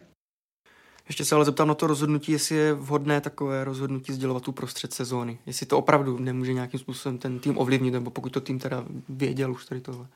Ještě 1.09 1.25
se 1.25 1.35
ale 1.35 1.45
zeptám 1.45 1.69
na 1.69 1.75
to 1.75 1.87
rozhodnutí, 1.87 2.33
jestli 2.33 2.57
je 2.57 2.73
vhodné 2.73 3.21
takové 3.21 3.65
rozhodnutí 3.65 4.13
sdělovat 4.13 4.43
tu 4.43 4.53
prostřed 4.53 4.93
sezóny. 4.93 5.39
Jestli 5.47 5.67
to 5.67 5.79
opravdu 5.79 6.19
nemůže 6.19 6.53
nějakým 6.53 6.81
způsobem 6.81 7.19
ten 7.19 7.39
tým 7.39 7.59
ovlivnit, 7.59 7.93
nebo 7.93 8.11
pokud 8.11 8.33
to 8.33 8.41
tým 8.41 8.59
teda 8.59 8.85
věděl 9.09 9.53
už 9.53 9.65
tady 9.65 9.81
tohle. 9.81 10.07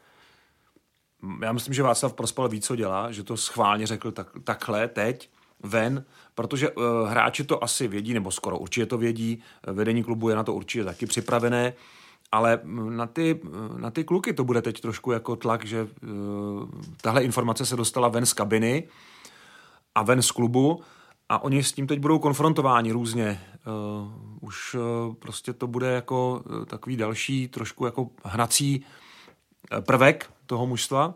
Já 1.42 1.52
myslím, 1.52 1.74
že 1.74 1.83
Václav 1.83 2.12
Prospal 2.12 2.48
ví, 2.48 2.61
co 2.61 2.76
dělá, 2.76 3.12
že 3.12 3.22
to 3.22 3.37
schválně 3.37 3.87
řekl 3.87 4.11
tak, 4.11 4.28
takhle, 4.44 4.88
teď, 4.88 5.30
ven, 5.62 6.04
protože 6.35 6.70
uh, 6.70 6.85
hráči 7.09 7.44
to 7.44 7.64
asi 7.64 7.88
vědí, 7.88 8.14
nebo 8.14 8.30
skoro 8.30 8.59
určitě 8.59 8.87
to 8.87 8.98
vědí, 8.98 9.42
vedení 9.66 10.04
klubu 10.04 10.28
je 10.28 10.37
na 10.37 10.44
to 10.44 10.54
určitě 10.54 10.85
taky 10.85 11.06
připravené, 11.06 11.72
ale 12.33 12.61
na 12.88 13.06
ty, 13.06 13.40
na 13.76 13.90
ty 13.90 14.04
kluky 14.04 14.33
to 14.33 14.44
bude 14.44 14.62
teď 14.62 14.80
trošku 14.80 15.12
jako 15.12 15.37
tlak, 15.37 15.64
že 15.64 15.83
uh, 15.83 15.88
tahle 17.00 17.24
informace 17.24 17.66
se 17.66 17.76
dostala 17.76 18.09
ven 18.09 18.26
z 18.26 18.33
kabiny, 18.33 18.88
a 19.94 20.02
ven 20.02 20.22
z 20.22 20.30
klubu 20.30 20.83
a 21.28 21.42
oni 21.42 21.62
s 21.62 21.72
tím 21.72 21.87
teď 21.87 21.98
budou 21.98 22.18
konfrontováni 22.18 22.92
různě. 22.92 23.40
Uh, 23.66 24.12
už 24.40 24.74
uh, 24.74 25.14
prostě 25.14 25.52
to 25.52 25.66
bude 25.66 25.87
jako 25.87 26.42
uh, 26.50 26.64
takový 26.64 26.96
další 26.96 27.48
trošku 27.48 27.85
jako 27.85 28.11
hnací 28.24 28.85
prvek 29.80 30.30
toho 30.50 30.66
mužstva. 30.66 31.14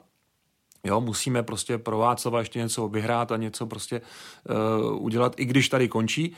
Jo, 0.85 1.01
musíme 1.01 1.43
prostě 1.43 1.79
pro 1.79 1.99
Václava 1.99 2.39
ještě 2.39 2.59
něco 2.59 2.89
vyhrát 2.89 3.33
a 3.33 3.37
něco 3.37 3.67
prostě 3.67 4.01
uh, 4.01 5.05
udělat, 5.05 5.35
i 5.37 5.45
když 5.45 5.69
tady 5.69 5.89
končí. 5.89 6.33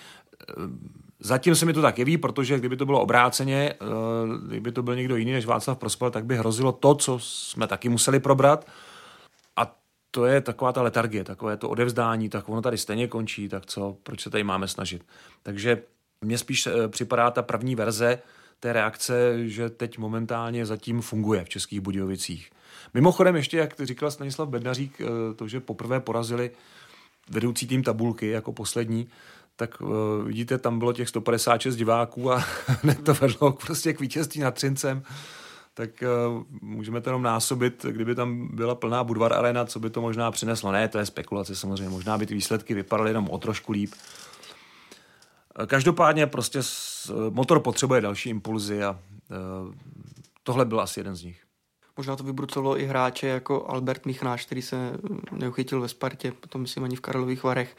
Zatím 1.20 1.54
se 1.54 1.66
mi 1.66 1.72
to 1.72 1.82
tak 1.82 1.98
jeví, 1.98 2.18
protože 2.18 2.58
kdyby 2.58 2.76
to 2.76 2.86
bylo 2.86 3.00
obráceně, 3.00 3.74
uh, 3.80 4.48
kdyby 4.48 4.72
to 4.72 4.82
byl 4.82 4.96
někdo 4.96 5.16
jiný 5.16 5.32
než 5.32 5.46
Václav 5.46 5.78
Prospal, 5.78 6.10
tak 6.10 6.24
by 6.24 6.36
hrozilo 6.36 6.72
to, 6.72 6.94
co 6.94 7.18
jsme 7.18 7.66
taky 7.66 7.88
museli 7.88 8.20
probrat, 8.20 8.66
to 10.16 10.26
je 10.26 10.40
taková 10.40 10.72
ta 10.72 10.82
letargie, 10.82 11.24
takové 11.24 11.56
to 11.56 11.68
odevzdání, 11.68 12.28
tak 12.28 12.48
ono 12.48 12.62
tady 12.62 12.78
stejně 12.78 13.08
končí, 13.08 13.48
tak 13.48 13.66
co, 13.66 13.96
proč 14.02 14.22
se 14.22 14.30
tady 14.30 14.44
máme 14.44 14.68
snažit. 14.68 15.06
Takže 15.42 15.82
mně 16.20 16.38
spíš 16.38 16.66
eh, 16.66 16.88
připadá 16.88 17.30
ta 17.30 17.42
první 17.42 17.74
verze 17.74 18.18
té 18.60 18.72
reakce, 18.72 19.48
že 19.48 19.70
teď 19.70 19.98
momentálně 19.98 20.66
zatím 20.66 21.00
funguje 21.00 21.44
v 21.44 21.48
Českých 21.48 21.80
Budějovicích. 21.80 22.50
Mimochodem 22.94 23.36
ještě, 23.36 23.56
jak 23.56 23.80
říkal 23.80 24.10
Stanislav 24.10 24.48
Bednařík, 24.48 25.00
eh, 25.00 25.34
to, 25.34 25.48
že 25.48 25.60
poprvé 25.60 26.00
porazili 26.00 26.50
vedoucí 27.30 27.66
tým 27.66 27.82
tabulky 27.82 28.30
jako 28.30 28.52
poslední, 28.52 29.08
tak 29.56 29.80
uh, 29.80 29.88
vidíte, 30.24 30.58
tam 30.58 30.78
bylo 30.78 30.92
těch 30.92 31.08
156 31.08 31.76
diváků 31.76 32.32
a 32.32 32.36
hned 32.66 33.04
to 33.04 33.14
vedlo 33.14 33.52
prostě 33.52 33.92
k 33.92 34.00
vítězství 34.00 34.40
nad 34.40 34.54
Třincem 34.54 35.02
tak 35.76 35.90
uh, 36.02 36.42
můžeme 36.60 37.00
to 37.00 37.10
jenom 37.10 37.22
násobit, 37.22 37.86
kdyby 37.90 38.14
tam 38.14 38.48
byla 38.52 38.74
plná 38.74 39.04
Budvar 39.04 39.32
Arena, 39.32 39.64
co 39.64 39.80
by 39.80 39.90
to 39.90 40.00
možná 40.00 40.30
přineslo. 40.30 40.72
Ne, 40.72 40.88
to 40.88 40.98
je 40.98 41.06
spekulace 41.06 41.56
samozřejmě, 41.56 41.88
možná 41.88 42.18
by 42.18 42.26
ty 42.26 42.34
výsledky 42.34 42.74
vypadaly 42.74 43.10
jenom 43.10 43.28
o 43.30 43.38
trošku 43.38 43.72
líp. 43.72 43.94
Eh, 45.62 45.66
každopádně 45.66 46.26
prostě 46.26 46.58
eh, 46.58 46.62
motor 47.30 47.60
potřebuje 47.60 48.00
další 48.00 48.30
impulzy 48.30 48.84
a 48.84 48.90
uh, 48.90 49.74
tohle 50.42 50.64
byl 50.64 50.80
asi 50.80 51.00
jeden 51.00 51.16
z 51.16 51.22
nich. 51.22 51.42
Možná 51.96 52.16
to 52.16 52.24
vybrucovalo 52.24 52.80
i 52.80 52.86
hráče 52.86 53.26
jako 53.26 53.66
Albert 53.68 54.06
Michnáš, 54.06 54.46
který 54.46 54.62
se 54.62 54.98
neuchytil 55.32 55.80
ve 55.80 55.88
Spartě, 55.88 56.32
potom 56.32 56.60
myslím 56.60 56.84
ani 56.84 56.96
v 56.96 57.00
Karlových 57.00 57.44
Varech. 57.44 57.76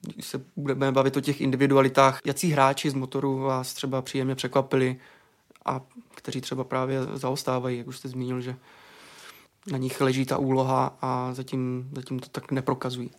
Když 0.00 0.26
se 0.26 0.44
budeme 0.56 0.92
bavit 0.92 1.16
o 1.16 1.20
těch 1.20 1.40
individualitách, 1.40 2.20
jací 2.24 2.50
hráči 2.50 2.90
z 2.90 2.94
motoru 2.94 3.38
vás 3.38 3.74
třeba 3.74 4.02
příjemně 4.02 4.34
překvapili, 4.34 4.96
a 5.64 5.80
kteří 6.14 6.40
třeba 6.40 6.64
právě 6.64 7.04
zaostávají, 7.04 7.78
jak 7.78 7.86
už 7.86 7.98
jste 7.98 8.08
zmínil, 8.08 8.40
že 8.40 8.56
na 9.72 9.78
nich 9.78 10.00
leží 10.00 10.26
ta 10.26 10.38
úloha 10.38 10.96
a 11.00 11.34
zatím, 11.34 11.90
zatím 11.94 12.18
to 12.18 12.28
tak 12.28 12.52
neprokazují. 12.52 13.10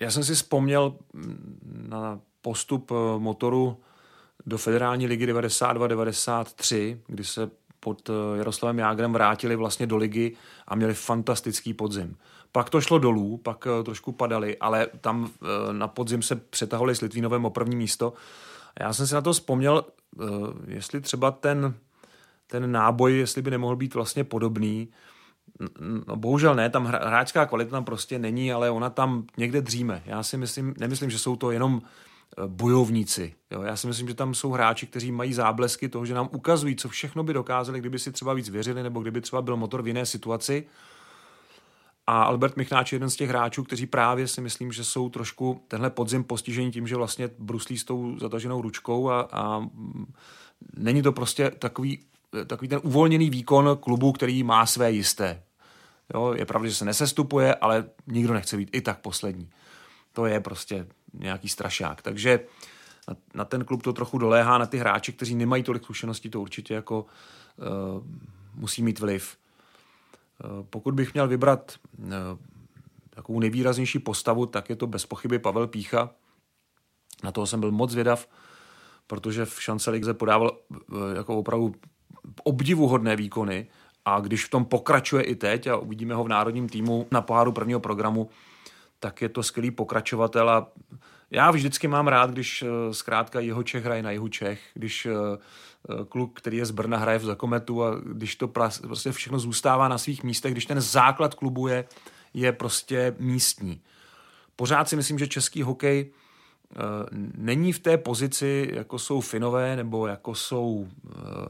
Já 0.00 0.10
jsem 0.10 0.24
si 0.24 0.34
vzpomněl 0.34 0.96
na 1.88 2.20
postup 2.42 2.90
eh, 2.90 3.18
motoru 3.18 3.76
do 4.46 4.58
federální 4.58 5.06
ligy 5.06 5.26
92-93, 5.26 6.98
kdy 7.06 7.24
se 7.24 7.50
pod 7.80 8.10
eh, 8.10 8.38
Jaroslavem 8.38 8.78
Jágrem 8.78 9.12
vrátili 9.12 9.56
vlastně 9.56 9.86
do 9.86 9.96
ligy 9.96 10.36
a 10.66 10.74
měli 10.74 10.94
fantastický 10.94 11.74
podzim. 11.74 12.16
Pak 12.52 12.70
to 12.70 12.80
šlo 12.80 12.98
dolů, 12.98 13.36
pak 13.36 13.66
eh, 13.66 13.84
trošku 13.84 14.12
padali, 14.12 14.56
ale 14.58 14.86
tam 15.00 15.30
na 15.72 15.88
podzim 15.88 16.22
se 16.22 16.36
přetahovali 16.36 16.94
s 16.94 17.00
Litvínovem 17.00 17.44
o 17.44 17.50
první 17.50 17.76
místo. 17.76 18.12
Já 18.80 18.92
jsem 18.92 19.06
si 19.06 19.14
na 19.14 19.20
to 19.20 19.32
vzpomněl, 19.32 19.84
Eh, 20.20 20.24
jestli 20.66 21.00
třeba 21.00 21.30
ten, 21.30 21.74
ten 22.46 22.72
náboj, 22.72 23.18
jestli 23.18 23.42
by 23.42 23.50
nemohl 23.50 23.76
být 23.76 23.94
vlastně 23.94 24.24
podobný, 24.24 24.88
No, 26.06 26.16
bohužel 26.16 26.54
ne, 26.54 26.70
tam 26.70 26.84
hráčská 26.84 27.46
kvalita 27.46 27.70
tam 27.70 27.84
prostě 27.84 28.18
není, 28.18 28.52
ale 28.52 28.70
ona 28.70 28.90
tam 28.90 29.24
někde 29.36 29.60
dříme. 29.60 30.02
Já 30.06 30.22
si 30.22 30.36
myslím, 30.36 30.74
nemyslím, 30.78 31.10
že 31.10 31.18
jsou 31.18 31.36
to 31.36 31.50
jenom 31.50 31.82
eh, 31.84 31.88
bojovníci. 32.46 33.34
Jo? 33.50 33.62
Já 33.62 33.76
si 33.76 33.86
myslím, 33.86 34.08
že 34.08 34.14
tam 34.14 34.34
jsou 34.34 34.50
hráči, 34.50 34.86
kteří 34.86 35.12
mají 35.12 35.34
záblesky 35.34 35.88
toho, 35.88 36.06
že 36.06 36.14
nám 36.14 36.28
ukazují, 36.32 36.76
co 36.76 36.88
všechno 36.88 37.22
by 37.22 37.32
dokázali, 37.32 37.80
kdyby 37.80 37.98
si 37.98 38.12
třeba 38.12 38.34
víc 38.34 38.48
věřili, 38.48 38.82
nebo 38.82 39.00
kdyby 39.00 39.20
třeba 39.20 39.42
byl 39.42 39.56
motor 39.56 39.82
v 39.82 39.86
jiné 39.86 40.06
situaci. 40.06 40.66
A 42.06 42.22
Albert 42.22 42.56
Michnáč 42.56 42.92
je 42.92 42.96
jeden 42.96 43.10
z 43.10 43.16
těch 43.16 43.28
hráčů, 43.28 43.64
kteří 43.64 43.86
právě 43.86 44.28
si 44.28 44.40
myslím, 44.40 44.72
že 44.72 44.84
jsou 44.84 45.08
trošku 45.08 45.62
tenhle 45.68 45.90
podzim 45.90 46.24
postižení 46.24 46.72
tím, 46.72 46.86
že 46.86 46.96
vlastně 46.96 47.30
bruslí 47.38 47.78
s 47.78 47.84
tou 47.84 48.18
zataženou 48.18 48.62
ručkou 48.62 49.10
a, 49.10 49.28
a 49.32 49.68
není 50.76 51.02
to 51.02 51.12
prostě 51.12 51.50
takový, 51.50 51.98
takový 52.46 52.68
ten 52.68 52.80
uvolněný 52.82 53.30
výkon 53.30 53.78
klubu, 53.80 54.12
který 54.12 54.42
má 54.42 54.66
své 54.66 54.92
jisté. 54.92 55.42
Jo, 56.14 56.34
je 56.36 56.46
pravda, 56.46 56.68
že 56.68 56.74
se 56.74 56.84
nesestupuje, 56.84 57.54
ale 57.54 57.84
nikdo 58.06 58.34
nechce 58.34 58.56
být 58.56 58.70
i 58.72 58.80
tak 58.80 58.98
poslední. 58.98 59.50
To 60.12 60.26
je 60.26 60.40
prostě 60.40 60.86
nějaký 61.14 61.48
strašák. 61.48 62.02
Takže 62.02 62.40
na, 63.08 63.16
na 63.34 63.44
ten 63.44 63.64
klub 63.64 63.82
to 63.82 63.92
trochu 63.92 64.18
doléhá, 64.18 64.58
na 64.58 64.66
ty 64.66 64.78
hráči, 64.78 65.12
kteří 65.12 65.34
nemají 65.34 65.62
tolik 65.62 65.82
zkušeností, 65.82 66.30
to 66.30 66.40
určitě 66.40 66.74
jako 66.74 67.06
uh, 67.56 68.02
musí 68.54 68.82
mít 68.82 68.98
vliv. 68.98 69.36
Eh, 70.44 70.48
pokud 70.70 70.94
bych 70.94 71.14
měl 71.14 71.28
vybrat 71.28 71.74
eh, 72.06 72.10
takovou 73.10 73.40
nejvýraznější 73.40 73.98
postavu, 73.98 74.46
tak 74.46 74.70
je 74.70 74.76
to 74.76 74.86
bez 74.86 75.06
pochyby 75.06 75.38
Pavel 75.38 75.66
Pícha. 75.66 76.10
Na 77.24 77.32
toho 77.32 77.46
jsem 77.46 77.60
byl 77.60 77.70
moc 77.70 77.90
zvědav, 77.90 78.28
protože 79.06 79.44
v 79.44 79.62
šance 79.62 79.90
lize 79.90 80.14
podával 80.14 80.58
jako 81.16 81.38
opravdu 81.38 81.74
obdivuhodné 82.44 83.16
výkony 83.16 83.66
a 84.04 84.20
když 84.20 84.44
v 84.44 84.50
tom 84.50 84.64
pokračuje 84.64 85.22
i 85.22 85.34
teď 85.34 85.66
a 85.66 85.76
uvidíme 85.76 86.14
ho 86.14 86.24
v 86.24 86.28
národním 86.28 86.68
týmu 86.68 87.06
na 87.10 87.20
poháru 87.20 87.52
prvního 87.52 87.80
programu, 87.80 88.30
tak 89.00 89.22
je 89.22 89.28
to 89.28 89.42
skvělý 89.42 89.70
pokračovatel 89.70 90.50
a 90.50 90.72
já 91.30 91.50
vždycky 91.50 91.88
mám 91.88 92.08
rád, 92.08 92.30
když 92.30 92.64
zkrátka 92.92 93.40
jeho 93.40 93.62
Čech 93.62 93.84
hraje 93.84 94.02
na 94.02 94.10
jihu 94.10 94.28
Čech, 94.28 94.60
když 94.74 95.08
Eh, 95.90 96.04
kluk, 96.08 96.40
který 96.40 96.56
je 96.56 96.66
z 96.66 96.70
Brna, 96.70 96.98
hraje 96.98 97.18
v 97.18 97.24
Zakometu 97.24 97.84
a 97.84 97.94
když 97.94 98.36
to 98.36 98.48
prostě 98.48 99.12
všechno 99.12 99.38
zůstává 99.38 99.88
na 99.88 99.98
svých 99.98 100.22
místech, 100.24 100.52
když 100.52 100.66
ten 100.66 100.80
základ 100.80 101.34
klubu 101.34 101.68
je, 101.68 101.84
je 102.34 102.52
prostě 102.52 103.14
místní. 103.18 103.80
Pořád 104.56 104.88
si 104.88 104.96
myslím, 104.96 105.18
že 105.18 105.26
český 105.26 105.62
hokej 105.62 106.10
eh, 106.10 106.76
není 107.36 107.72
v 107.72 107.78
té 107.78 107.98
pozici, 107.98 108.70
jako 108.72 108.98
jsou 108.98 109.20
Finové 109.20 109.76
nebo 109.76 110.06
jako 110.06 110.34
jsou 110.34 110.88
eh, 110.88 111.48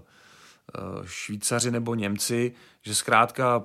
Švýcaři 1.05 1.71
nebo 1.71 1.95
Němci, 1.95 2.53
že 2.83 2.95
zkrátka 2.95 3.65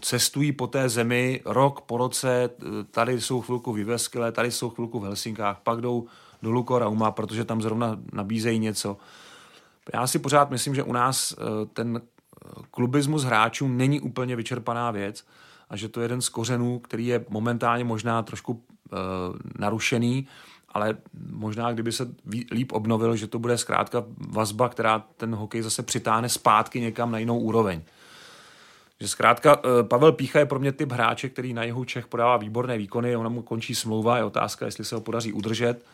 cestují 0.00 0.52
po 0.52 0.66
té 0.66 0.88
zemi 0.88 1.40
rok 1.44 1.80
po 1.80 1.98
roce, 1.98 2.50
tady 2.90 3.20
jsou 3.20 3.40
chvilku 3.40 3.72
v 3.72 3.78
Iveskyle, 3.78 4.32
tady 4.32 4.50
jsou 4.50 4.70
chvilku 4.70 5.00
v 5.00 5.04
Helsinkách, 5.04 5.60
pak 5.62 5.80
jdou 5.80 6.06
do 6.42 6.50
Luko 6.50 6.78
Rauma, 6.78 7.10
protože 7.10 7.44
tam 7.44 7.62
zrovna 7.62 7.98
nabízejí 8.12 8.58
něco. 8.58 8.96
Já 9.94 10.06
si 10.06 10.18
pořád 10.18 10.50
myslím, 10.50 10.74
že 10.74 10.82
u 10.82 10.92
nás 10.92 11.32
eh, 11.32 11.66
ten 11.72 12.00
klubismus 12.70 13.24
hráčů 13.24 13.68
není 13.68 14.00
úplně 14.00 14.36
vyčerpaná 14.36 14.90
věc 14.90 15.26
a 15.70 15.76
že 15.76 15.88
to 15.88 16.00
je 16.00 16.04
jeden 16.04 16.20
z 16.20 16.28
kořenů, 16.28 16.78
který 16.78 17.06
je 17.06 17.24
momentálně 17.28 17.84
možná 17.84 18.22
trošku 18.22 18.64
narušený, 19.58 20.26
ale 20.74 20.96
možná 21.30 21.72
kdyby 21.72 21.92
se 21.92 22.14
líp 22.50 22.72
obnovil, 22.72 23.16
že 23.16 23.26
to 23.26 23.38
bude 23.38 23.58
zkrátka 23.58 24.04
vazba, 24.28 24.68
která 24.68 25.04
ten 25.16 25.34
hokej 25.34 25.62
zase 25.62 25.82
přitáhne 25.82 26.28
zpátky 26.28 26.80
někam 26.80 27.12
na 27.12 27.18
jinou 27.18 27.38
úroveň. 27.38 27.82
Že 29.00 29.08
zkrátka 29.08 29.60
Pavel 29.82 30.12
Pícha 30.12 30.38
je 30.38 30.46
pro 30.46 30.58
mě 30.58 30.72
typ 30.72 30.92
hráče, 30.92 31.28
který 31.28 31.54
na 31.54 31.64
jihu 31.64 31.84
Čech 31.84 32.06
podává 32.06 32.36
výborné 32.36 32.78
výkony, 32.78 33.16
ona 33.16 33.28
mu 33.28 33.42
končí 33.42 33.74
smlouva, 33.74 34.16
je 34.16 34.24
otázka, 34.24 34.66
jestli 34.66 34.84
se 34.84 34.94
ho 34.94 35.00
podaří 35.00 35.32
udržet 35.32 35.84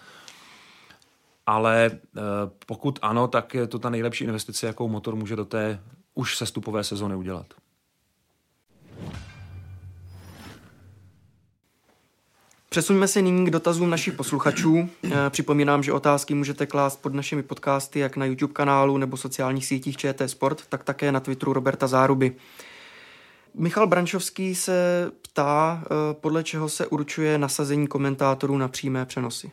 ale 1.51 1.91
eh, 1.93 2.21
pokud 2.67 2.99
ano, 3.03 3.29
tak 3.29 3.55
je 3.55 3.67
to 3.67 3.79
ta 3.79 3.91
nejlepší 3.91 4.25
investice, 4.25 4.67
jakou 4.67 4.89
motor 4.89 5.17
může 5.17 5.37
do 5.37 5.45
té 5.45 5.81
už 6.15 6.37
sestupové 6.37 6.85
sezony 6.85 7.15
udělat. 7.15 7.47
Přesuňme 12.73 13.09
se 13.09 13.23
nyní 13.23 13.47
k 13.47 13.51
dotazům 13.51 13.91
našich 13.91 14.15
posluchačů. 14.15 14.89
Eh, 15.05 15.31
připomínám, 15.31 15.83
že 15.83 15.93
otázky 15.93 16.35
můžete 16.35 16.67
klást 16.67 16.97
pod 17.03 17.15
našimi 17.15 17.43
podcasty 17.43 17.99
jak 17.99 18.17
na 18.17 18.27
YouTube 18.27 18.53
kanálu 18.53 18.97
nebo 18.97 19.17
sociálních 19.17 19.67
sítích 19.67 19.97
ČT 19.97 20.31
Sport, 20.31 20.67
tak 20.69 20.85
také 20.85 21.13
na 21.13 21.21
Twitteru 21.21 21.53
Roberta 21.53 21.87
Záruby. 21.87 22.37
Michal 23.55 23.87
Brančovský 23.87 24.55
se 24.55 25.11
ptá, 25.23 25.85
eh, 25.85 26.15
podle 26.15 26.45
čeho 26.45 26.69
se 26.69 26.87
určuje 26.87 27.39
nasazení 27.39 27.87
komentátorů 27.87 28.59
na 28.59 28.69
přímé 28.69 29.07
přenosy. 29.07 29.53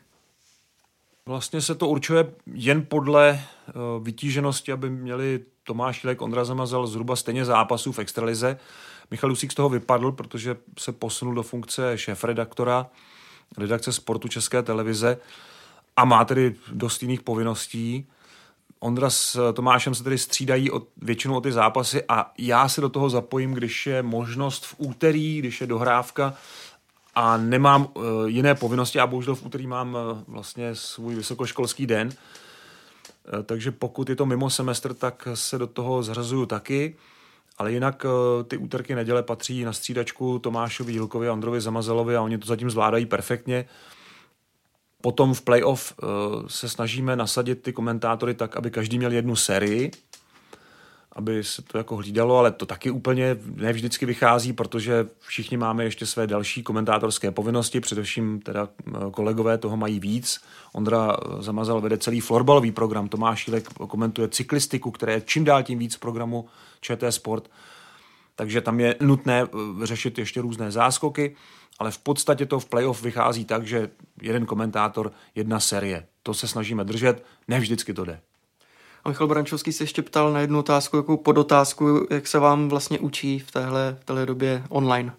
Vlastně 1.26 1.62
se 1.62 1.76
to 1.76 1.88
určuje 1.88 2.32
jen 2.54 2.86
podle 2.86 3.40
uh, 3.68 4.04
vytíženosti, 4.04 4.72
aby 4.72 4.90
měli 4.90 5.40
Tomáš 5.64 6.04
Jílek, 6.04 6.22
Ondra 6.22 6.46
Zamazal 6.46 6.88
zhruba 6.88 7.16
stejně 7.16 7.46
zápasů 7.46 7.92
v 7.92 8.00
extralize. 8.00 8.60
Michal 9.12 9.32
Usík 9.32 9.52
z 9.52 9.56
toho 9.56 9.70
vypadl, 9.70 10.12
protože 10.12 10.58
se 10.80 10.92
posunul 10.92 11.36
do 11.36 11.44
funkce 11.44 11.98
šéf-redaktora 11.98 12.88
redakce 13.58 13.94
sportu 13.94 14.28
České 14.28 14.64
televize 14.64 15.18
a 15.98 16.06
má 16.06 16.26
tedy 16.26 16.56
dost 16.72 17.02
jiných 17.02 17.22
povinností. 17.22 18.08
Ondra 18.80 19.10
s 19.10 19.54
Tomášem 19.54 19.96
se 19.96 20.04
tedy 20.04 20.18
střídají 20.18 20.72
od, 20.72 20.88
většinou 20.98 21.38
o 21.38 21.42
ty 21.42 21.52
zápasy 21.52 22.04
a 22.10 22.32
já 22.38 22.70
se 22.70 22.82
do 22.82 22.90
toho 22.90 23.10
zapojím, 23.10 23.54
když 23.54 23.88
je 23.88 24.04
možnost 24.04 24.66
v 24.66 24.76
úterý, 24.78 25.40
když 25.40 25.62
je 25.62 25.68
dohrávka, 25.68 26.34
a 27.16 27.38
nemám 27.38 27.88
uh, 27.94 28.04
jiné 28.26 28.56
povinnosti 28.56 29.00
a 29.00 29.08
bohužel 29.08 29.36
v 29.36 29.46
úterý 29.46 29.68
mám 29.68 29.94
uh, 29.94 30.20
vlastně 30.28 30.76
svůj 30.76 31.16
vysokoškolský 31.16 31.86
den, 31.86 32.08
uh, 32.08 33.44
takže 33.44 33.72
pokud 33.72 34.10
je 34.10 34.16
to 34.16 34.26
mimo 34.26 34.50
semestr, 34.50 34.94
tak 34.94 35.28
se 35.34 35.58
do 35.58 35.68
toho 35.68 36.04
zhrazuju 36.04 36.46
taky, 36.46 36.96
ale 37.58 37.72
jinak 37.72 38.06
uh, 38.06 38.44
ty 38.44 38.58
úterky 38.58 38.96
neděle 38.96 39.24
patří 39.24 39.64
na 39.64 39.74
střídačku 39.74 40.40
Tomášovi 40.40 40.94
Jílkovi 40.94 41.28
a 41.28 41.34
Ondrovi 41.34 41.62
Zamazelovi 41.62 42.16
a 42.16 42.22
oni 42.22 42.38
to 42.38 42.48
zatím 42.48 42.70
zvládají 42.70 43.06
perfektně. 43.06 43.66
Potom 45.02 45.34
v 45.34 45.42
playoff 45.42 45.94
uh, 46.04 46.10
se 46.48 46.70
snažíme 46.70 47.16
nasadit 47.16 47.62
ty 47.62 47.74
komentátory 47.74 48.34
tak, 48.34 48.58
aby 48.58 48.72
každý 48.72 48.98
měl 48.98 49.12
jednu 49.12 49.36
sérii, 49.36 49.92
aby 51.18 51.44
se 51.44 51.62
to 51.62 51.78
jako 51.78 51.96
hlídalo, 51.96 52.38
ale 52.38 52.52
to 52.52 52.66
taky 52.66 52.92
úplně 52.92 53.38
ne 53.56 53.74
vždycky 53.74 54.06
vychází, 54.06 54.54
protože 54.54 55.08
všichni 55.20 55.58
máme 55.58 55.84
ještě 55.84 56.06
své 56.06 56.28
další 56.28 56.64
komentátorské 56.64 57.32
povinnosti, 57.32 57.80
především 57.80 58.40
teda 58.40 58.70
eh, 58.88 58.92
kolegové 59.12 59.58
toho 59.58 59.78
mají 59.78 60.00
víc. 60.00 60.42
Ondra 60.74 61.18
eh, 61.18 61.44
Zamazal 61.44 61.82
vede 61.82 61.98
celý 61.98 62.20
florbalový 62.20 62.72
program, 62.72 63.08
Tomáš 63.08 63.48
Jílek 63.48 63.74
komentuje 63.74 64.28
cyklistiku, 64.28 64.92
které 64.92 65.14
je 65.14 65.22
čím 65.22 65.44
dál 65.44 65.64
tím 65.64 65.80
víc 65.80 65.96
v 65.96 66.00
programu 66.00 66.46
ČT 66.82 67.12
Sport, 67.12 67.52
takže 68.36 68.62
tam 68.62 68.80
je 68.80 68.96
nutné 69.02 69.44
eh, 69.44 69.86
řešit 69.86 70.18
ještě 70.18 70.42
různé 70.42 70.72
záskoky, 70.72 71.36
ale 71.80 71.92
v 71.92 71.98
podstatě 71.98 72.46
to 72.46 72.60
v 72.60 72.66
playoff 72.66 73.04
vychází 73.04 73.46
tak, 73.46 73.68
že 73.68 73.90
jeden 74.22 74.46
komentátor, 74.46 75.12
jedna 75.36 75.60
série. 75.60 76.06
To 76.24 76.34
se 76.34 76.48
snažíme 76.48 76.84
držet, 76.84 77.26
ne 77.48 77.60
vždycky 77.60 77.94
to 77.94 78.06
jde. 78.06 78.20
A 79.08 79.10
Michal 79.10 79.28
Brančovský 79.28 79.74
se 79.74 79.84
ještě 79.84 80.02
ptal 80.02 80.34
na 80.34 80.40
jednu 80.40 80.60
otázku, 80.60 80.98
jakou 80.98 81.18
podotázku, 81.18 82.08
jak 82.10 82.28
se 82.28 82.40
vám 82.40 82.70
vlastně 82.70 83.00
učí 83.00 83.40
v 83.40 83.52
téhle, 83.52 83.98
v 84.02 84.06
téhle 84.06 84.26
době 84.26 84.64
online. 84.70 85.14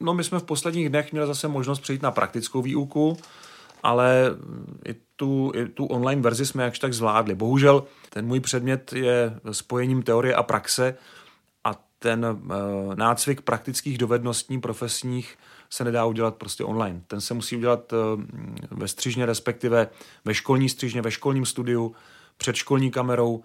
No 0.00 0.14
my 0.14 0.24
jsme 0.24 0.38
v 0.38 0.42
posledních 0.42 0.88
dnech 0.88 1.12
měli 1.12 1.26
zase 1.26 1.48
možnost 1.48 1.80
přejít 1.80 2.02
na 2.02 2.10
praktickou 2.10 2.62
výuku, 2.62 3.16
ale 3.82 4.36
i 4.88 4.94
tu, 5.16 5.52
i 5.54 5.68
tu 5.68 5.86
online 5.86 6.22
verzi 6.22 6.46
jsme 6.46 6.64
jakž 6.64 6.78
tak 6.78 6.94
zvládli. 6.94 7.34
Bohužel 7.34 7.84
ten 8.10 8.26
můj 8.26 8.40
předmět 8.40 8.92
je 8.92 9.40
spojením 9.52 10.02
teorie 10.02 10.34
a 10.34 10.42
praxe 10.42 10.96
a 11.64 11.74
ten 11.98 12.26
uh, 12.26 12.94
nácvik 12.94 13.40
praktických 13.40 13.98
dovedností 13.98 14.58
profesních 14.58 15.38
se 15.70 15.84
nedá 15.84 16.04
udělat 16.04 16.34
prostě 16.34 16.64
online. 16.64 17.00
Ten 17.06 17.20
se 17.20 17.34
musí 17.34 17.56
udělat 17.56 17.92
uh, 17.92 18.22
ve 18.70 18.88
střižně, 18.88 19.26
respektive 19.26 19.88
ve 20.24 20.34
školní 20.34 20.68
střižně, 20.68 21.02
ve 21.02 21.10
školním 21.10 21.46
studiu, 21.46 21.94
před 22.36 22.56
školní 22.56 22.90
kamerou 22.90 23.44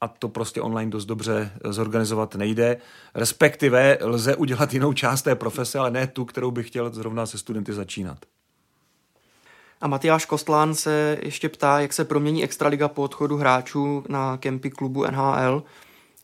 a 0.00 0.08
to 0.08 0.28
prostě 0.28 0.60
online 0.60 0.90
dost 0.90 1.04
dobře 1.04 1.52
zorganizovat 1.64 2.34
nejde. 2.34 2.76
Respektive 3.14 3.98
lze 4.00 4.36
udělat 4.36 4.72
jinou 4.72 4.92
část 4.92 5.22
té 5.22 5.34
profese, 5.34 5.78
ale 5.78 5.90
ne 5.90 6.06
tu, 6.06 6.24
kterou 6.24 6.50
bych 6.50 6.66
chtěl 6.66 6.90
zrovna 6.90 7.26
se 7.26 7.38
studenty 7.38 7.72
začínat. 7.72 8.18
A 9.80 9.88
Matyáš 9.88 10.26
Kostlán 10.26 10.74
se 10.74 11.18
ještě 11.22 11.48
ptá, 11.48 11.80
jak 11.80 11.92
se 11.92 12.04
promění 12.04 12.44
Extraliga 12.44 12.88
po 12.88 13.02
odchodu 13.02 13.36
hráčů 13.36 14.04
na 14.08 14.36
kempy 14.36 14.70
klubu 14.70 15.04
NHL, 15.10 15.62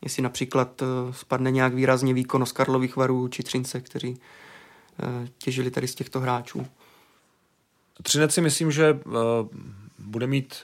jestli 0.03 0.23
například 0.23 0.81
eh, 0.81 0.85
spadne 1.13 1.51
nějak 1.51 1.73
výrazně 1.73 2.13
výkon 2.13 2.45
z 2.45 2.51
Karlových 2.51 2.95
varů 2.95 3.27
či 3.27 3.43
Třince, 3.43 3.81
kteří 3.81 4.17
eh, 4.99 5.27
těžili 5.37 5.71
tady 5.71 5.87
z 5.87 5.95
těchto 5.95 6.19
hráčů. 6.19 6.67
Třinec 8.03 8.33
si 8.33 8.41
myslím, 8.41 8.71
že 8.71 8.99
eh, 9.05 9.09
bude 9.99 10.27
mít 10.27 10.55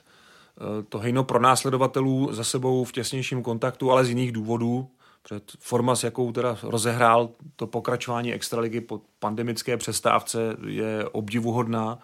to 0.89 0.99
hejno 0.99 1.23
pro 1.23 1.39
následovatelů 1.39 2.33
za 2.33 2.43
sebou 2.43 2.83
v 2.83 2.91
těsnějším 2.91 3.43
kontaktu, 3.43 3.91
ale 3.91 4.05
z 4.05 4.09
jiných 4.09 4.31
důvodů. 4.31 4.87
Před 5.23 5.51
forma, 5.59 5.95
s 5.95 6.03
jakou 6.03 6.31
teda 6.31 6.57
rozehrál 6.63 7.29
to 7.55 7.67
pokračování 7.67 8.33
extraligy 8.33 8.81
po 8.81 9.01
pandemické 9.19 9.77
přestávce, 9.77 10.57
je 10.67 11.05
obdivuhodná 11.11 11.99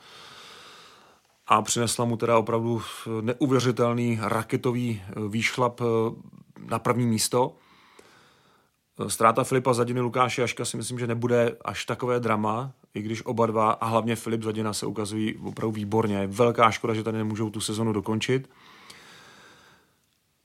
a 1.47 1.61
přinesla 1.61 2.05
mu 2.05 2.17
teda 2.17 2.37
opravdu 2.37 2.81
neuvěřitelný 3.21 4.19
raketový 4.21 5.01
eh, 5.01 5.13
výšlap 5.29 5.81
eh, 5.81 5.85
na 6.65 6.79
první 6.79 7.05
místo. 7.05 7.55
Ztráta 9.07 9.43
Filipa 9.43 9.73
Zadiny, 9.73 9.99
Lukáše 9.99 10.41
Jaška 10.41 10.65
si 10.65 10.77
myslím, 10.77 10.99
že 10.99 11.07
nebude 11.07 11.55
až 11.65 11.85
takové 11.85 12.19
drama, 12.19 12.71
i 12.93 13.01
když 13.01 13.25
oba 13.25 13.45
dva 13.45 13.71
a 13.71 13.85
hlavně 13.85 14.15
Filip 14.15 14.43
Zadina 14.43 14.73
se 14.73 14.85
ukazují 14.85 15.37
opravdu 15.37 15.71
výborně. 15.71 16.27
Velká 16.27 16.71
škoda, 16.71 16.93
že 16.93 17.03
tady 17.03 17.17
nemůžou 17.17 17.49
tu 17.49 17.61
sezonu 17.61 17.93
dokončit. 17.93 18.49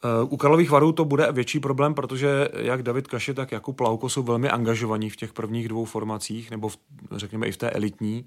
Eh, 0.04 0.24
u 0.24 0.36
Karlových 0.36 0.70
varů 0.70 0.92
to 0.92 1.04
bude 1.04 1.32
větší 1.32 1.60
problém, 1.60 1.94
protože 1.94 2.48
jak 2.52 2.82
David 2.82 3.06
Kaše, 3.06 3.34
tak 3.34 3.52
Jakub 3.52 3.80
Lauko 3.80 4.08
jsou 4.08 4.22
velmi 4.22 4.50
angažovaní 4.50 5.10
v 5.10 5.16
těch 5.16 5.32
prvních 5.32 5.68
dvou 5.68 5.84
formacích, 5.84 6.50
nebo 6.50 6.68
v, 6.68 6.78
řekněme 7.12 7.46
i 7.46 7.52
v 7.52 7.56
té 7.56 7.70
elitní. 7.70 8.26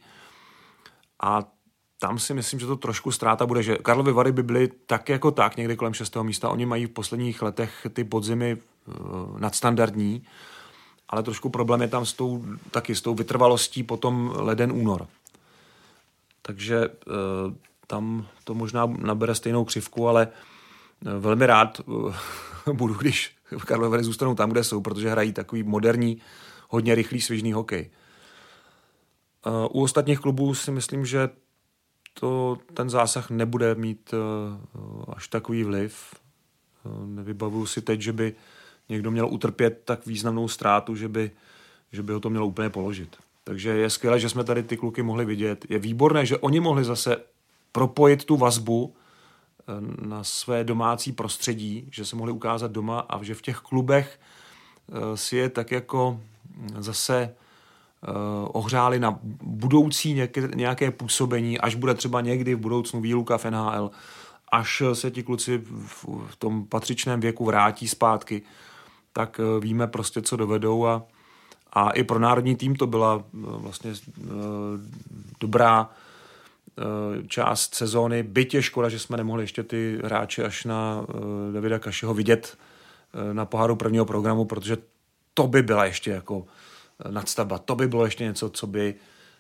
A 1.24 1.44
tam 2.00 2.20
si 2.20 2.34
myslím, 2.34 2.60
že 2.60 2.68
to 2.68 2.76
trošku 2.76 3.12
ztráta 3.12 3.46
bude, 3.46 3.64
že 3.64 3.76
Karlovy 3.76 4.12
Vary 4.12 4.32
by 4.32 4.44
byly 4.44 4.70
tak 4.86 5.10
jako 5.10 5.32
tak 5.32 5.58
někdy 5.58 5.76
kolem 5.76 5.94
6. 5.94 6.16
místa. 6.16 6.50
Oni 6.50 6.66
mají 6.66 6.86
v 6.86 6.90
posledních 6.90 7.42
letech 7.42 7.88
ty 7.94 8.04
podzimy 8.04 8.56
uh, 8.56 9.40
nadstandardní 9.40 10.24
ale 11.10 11.24
trošku 11.24 11.50
problém 11.50 11.82
je 11.82 11.88
tam 11.88 12.06
s 12.06 12.14
tou, 12.14 12.46
taky 12.72 12.96
s 12.96 13.02
tou 13.02 13.16
vytrvalostí 13.16 13.84
potom 13.84 14.34
leden 14.36 14.72
únor. 14.72 15.08
Takže 16.42 16.78
e, 16.86 16.90
tam 17.88 18.28
to 18.44 18.54
možná 18.54 18.86
nabere 18.86 19.36
stejnou 19.36 19.66
křivku, 19.66 20.08
ale 20.08 20.28
e, 20.28 21.20
velmi 21.20 21.46
rád 21.46 21.80
e, 21.80 22.74
budu, 22.74 22.94
když 22.94 23.36
v 23.58 23.66
Karlově 23.66 24.04
zůstanou 24.04 24.36
tam, 24.36 24.50
kde 24.50 24.64
jsou, 24.64 24.82
protože 24.82 25.10
hrají 25.10 25.34
takový 25.34 25.64
moderní, 25.64 26.22
hodně 26.70 26.96
rychlý, 26.96 27.22
svěžný 27.22 27.54
hokej. 27.54 27.90
U 29.70 29.84
ostatních 29.84 30.20
klubů 30.20 30.56
si 30.56 30.72
myslím, 30.72 31.06
že 31.06 31.30
to, 32.20 32.58
ten 32.74 32.90
zásah 32.90 33.30
nebude 33.30 33.76
mít 33.76 34.14
až 35.08 35.28
takový 35.28 35.64
vliv. 35.64 36.16
Nevybavuju 37.06 37.66
si 37.66 37.82
teď, 37.82 38.02
že 38.02 38.14
by 38.14 38.36
někdo 38.90 39.12
měl 39.12 39.28
utrpět 39.28 39.82
tak 39.86 40.06
významnou 40.06 40.48
ztrátu, 40.48 40.96
že 40.96 41.08
by, 41.08 41.32
že 41.92 42.04
by 42.04 42.14
ho 42.14 42.20
to 42.20 42.30
mělo 42.30 42.48
úplně 42.48 42.70
položit. 42.70 43.18
Takže 43.44 43.70
je 43.70 43.90
skvělé, 43.90 44.20
že 44.20 44.30
jsme 44.30 44.44
tady 44.44 44.64
ty 44.64 44.78
kluky 44.78 45.04
mohli 45.04 45.26
vidět. 45.26 45.66
Je 45.70 45.80
výborné, 45.80 46.26
že 46.26 46.38
oni 46.38 46.60
mohli 46.60 46.84
zase 46.84 47.18
propojit 47.72 48.26
tu 48.26 48.38
vazbu 48.38 48.94
eh, 48.94 49.74
na 50.08 50.24
své 50.24 50.64
domácí 50.64 51.12
prostředí, 51.12 51.88
že 51.92 52.06
se 52.06 52.16
mohli 52.16 52.32
ukázat 52.32 52.72
doma 52.72 53.00
a 53.00 53.24
že 53.24 53.36
v 53.36 53.42
těch 53.42 53.58
klubech 53.58 54.20
eh, 54.20 55.18
si 55.18 55.38
je 55.38 55.50
tak 55.50 55.72
jako 55.72 56.22
zase 56.78 57.18
eh, 57.22 57.49
ohřáli 58.48 59.00
na 59.00 59.20
budoucí 59.42 60.14
nějaké, 60.14 60.50
nějaké 60.56 60.92
působení, 60.92 61.60
až 61.60 61.76
bude 61.76 61.94
třeba 61.94 62.22
někdy 62.22 62.56
v 62.56 62.60
budoucnu 62.60 63.02
výluka 63.02 63.38
v 63.38 63.46
NHL 63.46 63.92
až 64.52 64.84
se 64.94 65.12
ti 65.12 65.24
kluci 65.24 65.62
v 66.28 66.36
tom 66.40 66.66
patřičném 66.66 67.20
věku 67.20 67.46
vrátí 67.46 67.88
zpátky, 67.88 68.42
tak 69.14 69.42
víme 69.60 69.88
prostě, 69.88 70.22
co 70.22 70.38
dovedou 70.38 70.86
a, 70.86 71.04
a 71.74 71.90
i 71.90 72.04
pro 72.04 72.20
národní 72.20 72.56
tým 72.56 72.76
to 72.76 72.88
byla 72.88 73.24
vlastně 73.34 73.94
dobrá 75.40 75.90
část 77.28 77.76
sezóny. 77.76 78.24
Byť 78.24 78.54
je 78.54 78.62
škoda, 78.62 78.90
že 78.90 79.00
jsme 79.00 79.18
nemohli 79.18 79.44
ještě 79.44 79.64
ty 79.64 80.00
hráče 80.04 80.44
až 80.44 80.66
na 80.66 81.06
Davida 81.54 81.80
Kašiho 81.80 82.14
vidět 82.14 82.58
na 83.34 83.46
poháru 83.46 83.76
prvního 83.76 84.06
programu, 84.06 84.46
protože 84.46 84.78
to 85.34 85.48
by 85.48 85.62
byla 85.62 85.86
ještě 85.86 86.12
jako 86.12 86.46
nadstavba. 87.10 87.58
To 87.58 87.76
by 87.76 87.88
bylo 87.88 88.06
ještě 88.06 88.24
něco, 88.24 88.50
co 88.50 88.68
by 88.68 88.96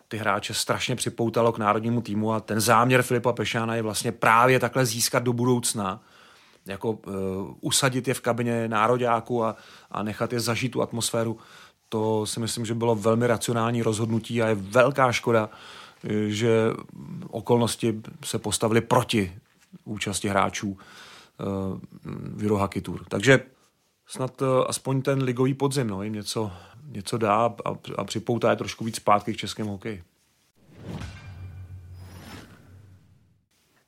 ty 0.08 0.18
hráče 0.18 0.54
strašně 0.54 0.96
připoutalo 0.96 1.52
k 1.52 1.58
národnímu 1.58 2.02
týmu 2.02 2.34
a 2.34 2.40
ten 2.40 2.60
záměr 2.60 3.02
Filipa 3.02 3.34
Pešána 3.34 3.76
je 3.76 3.82
vlastně 3.82 4.12
právě 4.12 4.60
takhle 4.60 4.86
získat 4.86 5.24
do 5.24 5.34
budoucna, 5.34 6.04
jako 6.66 6.92
uh, 6.92 7.14
usadit 7.62 8.08
je 8.08 8.14
v 8.14 8.22
kabině 8.22 8.68
nároďáku 8.68 9.44
a, 9.44 9.56
a 9.92 10.04
nechat 10.04 10.34
je 10.34 10.40
zažít 10.40 10.72
tu 10.72 10.82
atmosféru. 10.82 11.38
To 11.90 12.26
si 12.26 12.40
myslím, 12.40 12.66
že 12.66 12.74
bylo 12.74 12.96
velmi 12.96 13.28
racionální 13.28 13.82
rozhodnutí 13.82 14.42
a 14.42 14.48
je 14.48 14.56
velká 14.56 15.12
škoda, 15.12 15.50
že 16.28 16.50
okolnosti 17.30 18.02
se 18.26 18.40
postavily 18.40 18.82
proti 18.82 19.36
účasti 19.86 20.28
hráčů 20.28 20.70
uh, 20.70 20.78
v 22.36 22.44
Eurohockey 22.44 22.82
Tour. 22.82 23.06
Takže 23.08 23.40
snad 24.08 24.42
uh, 24.42 24.48
aspoň 24.68 25.02
ten 25.02 25.24
ligový 25.24 25.54
podzim 25.54 25.88
no, 25.88 26.04
jim 26.04 26.14
něco 26.14 26.52
něco 26.92 27.18
dá 27.18 27.36
a, 27.66 27.76
a 27.98 28.04
připoutá 28.04 28.50
je 28.50 28.56
trošku 28.56 28.86
víc 28.86 28.96
zpátky 28.96 29.34
k 29.34 29.38
českému 29.38 29.72
hokeji. 29.72 30.04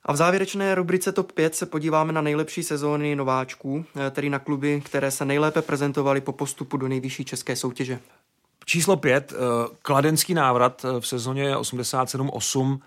A 0.03 0.13
v 0.13 0.15
závěrečné 0.15 0.75
rubrice 0.75 1.11
TOP 1.11 1.31
5 1.31 1.55
se 1.55 1.65
podíváme 1.65 2.13
na 2.13 2.21
nejlepší 2.21 2.63
sezóny 2.63 3.15
nováčků, 3.15 3.85
eh, 3.95 4.11
tedy 4.11 4.29
na 4.29 4.39
kluby, 4.39 4.81
které 4.85 5.11
se 5.11 5.25
nejlépe 5.25 5.61
prezentovaly 5.61 6.21
po 6.21 6.31
postupu 6.31 6.77
do 6.77 6.87
nejvyšší 6.87 7.25
české 7.25 7.55
soutěže. 7.55 7.99
Číslo 8.65 8.97
5, 8.97 9.33
eh, 9.33 9.37
kladenský 9.81 10.33
návrat 10.33 10.85
eh, 10.85 11.01
v 11.01 11.07
sezóně 11.07 11.57
87-8, 11.57 12.81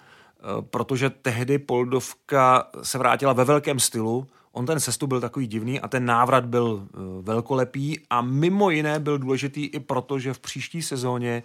protože 0.70 1.10
tehdy 1.10 1.58
Poldovka 1.58 2.68
se 2.82 2.98
vrátila 2.98 3.32
ve 3.32 3.44
velkém 3.44 3.80
stylu, 3.80 4.26
On 4.56 4.66
ten 4.66 4.80
sestup 4.80 5.08
byl 5.08 5.20
takový 5.20 5.46
divný 5.46 5.80
a 5.80 5.88
ten 5.88 6.04
návrat 6.04 6.44
byl 6.44 6.86
eh, 6.86 6.98
velkolepý 7.22 8.00
a 8.10 8.20
mimo 8.20 8.70
jiné 8.70 9.00
byl 9.00 9.18
důležitý 9.18 9.66
i 9.66 9.80
proto, 9.80 10.18
že 10.18 10.34
v 10.34 10.38
příští 10.38 10.82
sezóně 10.82 11.42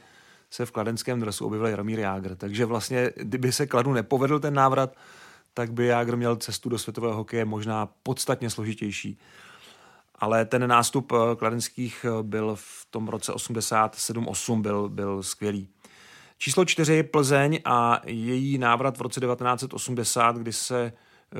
se 0.49 0.65
v 0.65 0.71
kladenském 0.71 1.19
dresu 1.19 1.45
objevil 1.45 1.67
Jaromír 1.67 1.99
Jágr. 1.99 2.35
Takže 2.35 2.65
vlastně, 2.65 3.11
kdyby 3.15 3.51
se 3.51 3.67
Kladu 3.67 3.93
nepovedl 3.93 4.39
ten 4.39 4.53
návrat, 4.53 4.95
tak 5.53 5.71
by 5.73 5.85
Jágr 5.85 6.15
měl 6.15 6.35
cestu 6.35 6.69
do 6.69 6.77
světového 6.77 7.15
hokeje 7.15 7.45
možná 7.45 7.89
podstatně 8.03 8.49
složitější. 8.49 9.19
Ale 10.15 10.45
ten 10.45 10.67
nástup 10.67 11.11
eh, 11.11 11.35
kladenských 11.35 12.05
eh, 12.05 12.23
byl 12.23 12.55
v 12.55 12.87
tom 12.89 13.07
roce 13.07 13.33
87-8 13.33 14.61
byl, 14.61 14.89
byl 14.89 15.23
skvělý. 15.23 15.67
Číslo 16.37 16.65
čtyři 16.65 17.03
Plzeň 17.03 17.59
a 17.65 18.01
její 18.05 18.57
návrat 18.57 18.97
v 18.97 19.01
roce 19.01 19.19
1980, 19.19 20.35
kdy 20.35 20.53
se 20.53 20.93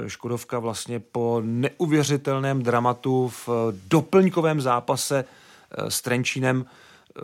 Škodovka 0.08 0.60
vlastně 0.60 1.00
po 1.00 1.42
neuvěřitelném 1.46 2.64
dramatu 2.64 3.28
v 3.28 3.50
doplňkovém 3.88 4.62
zápase 4.62 5.26
eh, 5.26 5.92
s 5.92 6.02
Trenčínem 6.02 6.66
eh, 6.66 7.22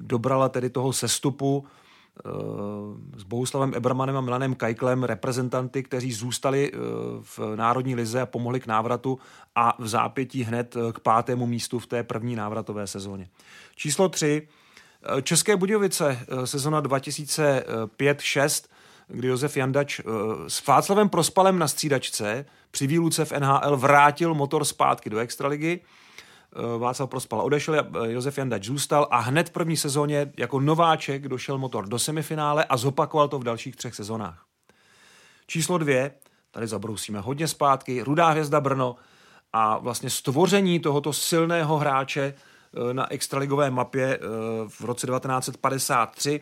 dobrala 0.00 0.48
tedy 0.48 0.70
toho 0.70 0.92
sestupu 0.92 1.64
eh, 1.64 2.30
s 3.16 3.22
Bohuslavem 3.22 3.72
Ebermanem 3.74 4.16
a 4.16 4.20
Milanem 4.20 4.54
Kajklem, 4.54 5.04
reprezentanty, 5.04 5.82
kteří 5.82 6.12
zůstali 6.12 6.72
v 7.22 7.40
Národní 7.56 7.94
lize 7.94 8.20
a 8.20 8.26
pomohli 8.26 8.60
k 8.60 8.66
návratu 8.66 9.18
a 9.54 9.76
v 9.78 9.88
zápětí 9.88 10.44
hned 10.44 10.76
k 10.92 11.00
pátému 11.00 11.46
místu 11.46 11.78
v 11.78 11.86
té 11.86 12.02
první 12.02 12.36
návratové 12.36 12.86
sezóně. 12.86 13.28
Číslo 13.76 14.08
3. 14.08 14.48
České 15.22 15.56
Budějovice, 15.56 16.18
sezona 16.44 16.82
2005-6, 16.82 18.64
kdy 19.08 19.28
Josef 19.28 19.56
Jandač 19.56 20.00
uh, 20.00 20.12
s 20.48 20.66
Václavem 20.66 21.08
Prospalem 21.08 21.58
na 21.58 21.68
střídačce 21.68 22.44
při 22.70 22.86
výluce 22.86 23.24
v 23.24 23.32
NHL 23.32 23.76
vrátil 23.76 24.34
motor 24.34 24.64
zpátky 24.64 25.10
do 25.10 25.18
extraligy. 25.18 25.80
Uh, 26.56 26.80
Václav 26.80 27.10
Prospal 27.10 27.40
odešel, 27.40 27.74
uh, 27.74 28.04
Josef 28.06 28.38
Jandač 28.38 28.64
zůstal 28.64 29.08
a 29.10 29.18
hned 29.18 29.48
v 29.48 29.52
první 29.52 29.76
sezóně 29.76 30.32
jako 30.38 30.60
nováček 30.60 31.28
došel 31.28 31.58
motor 31.58 31.88
do 31.88 31.98
semifinále 31.98 32.64
a 32.64 32.76
zopakoval 32.76 33.28
to 33.28 33.38
v 33.38 33.44
dalších 33.44 33.76
třech 33.76 33.94
sezónách. 33.94 34.44
Číslo 35.46 35.78
dvě, 35.78 36.14
tady 36.50 36.66
zabrousíme 36.66 37.20
hodně 37.20 37.48
zpátky, 37.48 38.02
Rudá 38.02 38.28
hvězda 38.28 38.60
Brno 38.60 38.96
a 39.52 39.78
vlastně 39.78 40.10
stvoření 40.10 40.80
tohoto 40.80 41.12
silného 41.12 41.78
hráče 41.78 42.34
na 42.92 43.12
extraligové 43.12 43.70
mapě 43.70 44.18
v 44.68 44.80
roce 44.80 45.06
1953 45.06 46.40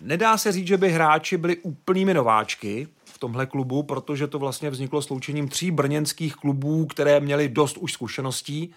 Nedá 0.00 0.38
se 0.38 0.52
říct, 0.52 0.66
že 0.66 0.76
by 0.76 0.90
hráči 0.90 1.36
byli 1.36 1.56
úplnými 1.56 2.14
nováčky 2.14 2.88
v 3.04 3.18
tomhle 3.18 3.46
klubu, 3.46 3.82
protože 3.82 4.26
to 4.26 4.38
vlastně 4.38 4.70
vzniklo 4.70 5.02
sloučením 5.02 5.48
tří 5.48 5.70
brněnských 5.70 6.34
klubů, 6.34 6.86
které 6.86 7.20
měly 7.20 7.48
dost 7.48 7.78
už 7.78 7.92
zkušeností. 7.92 8.74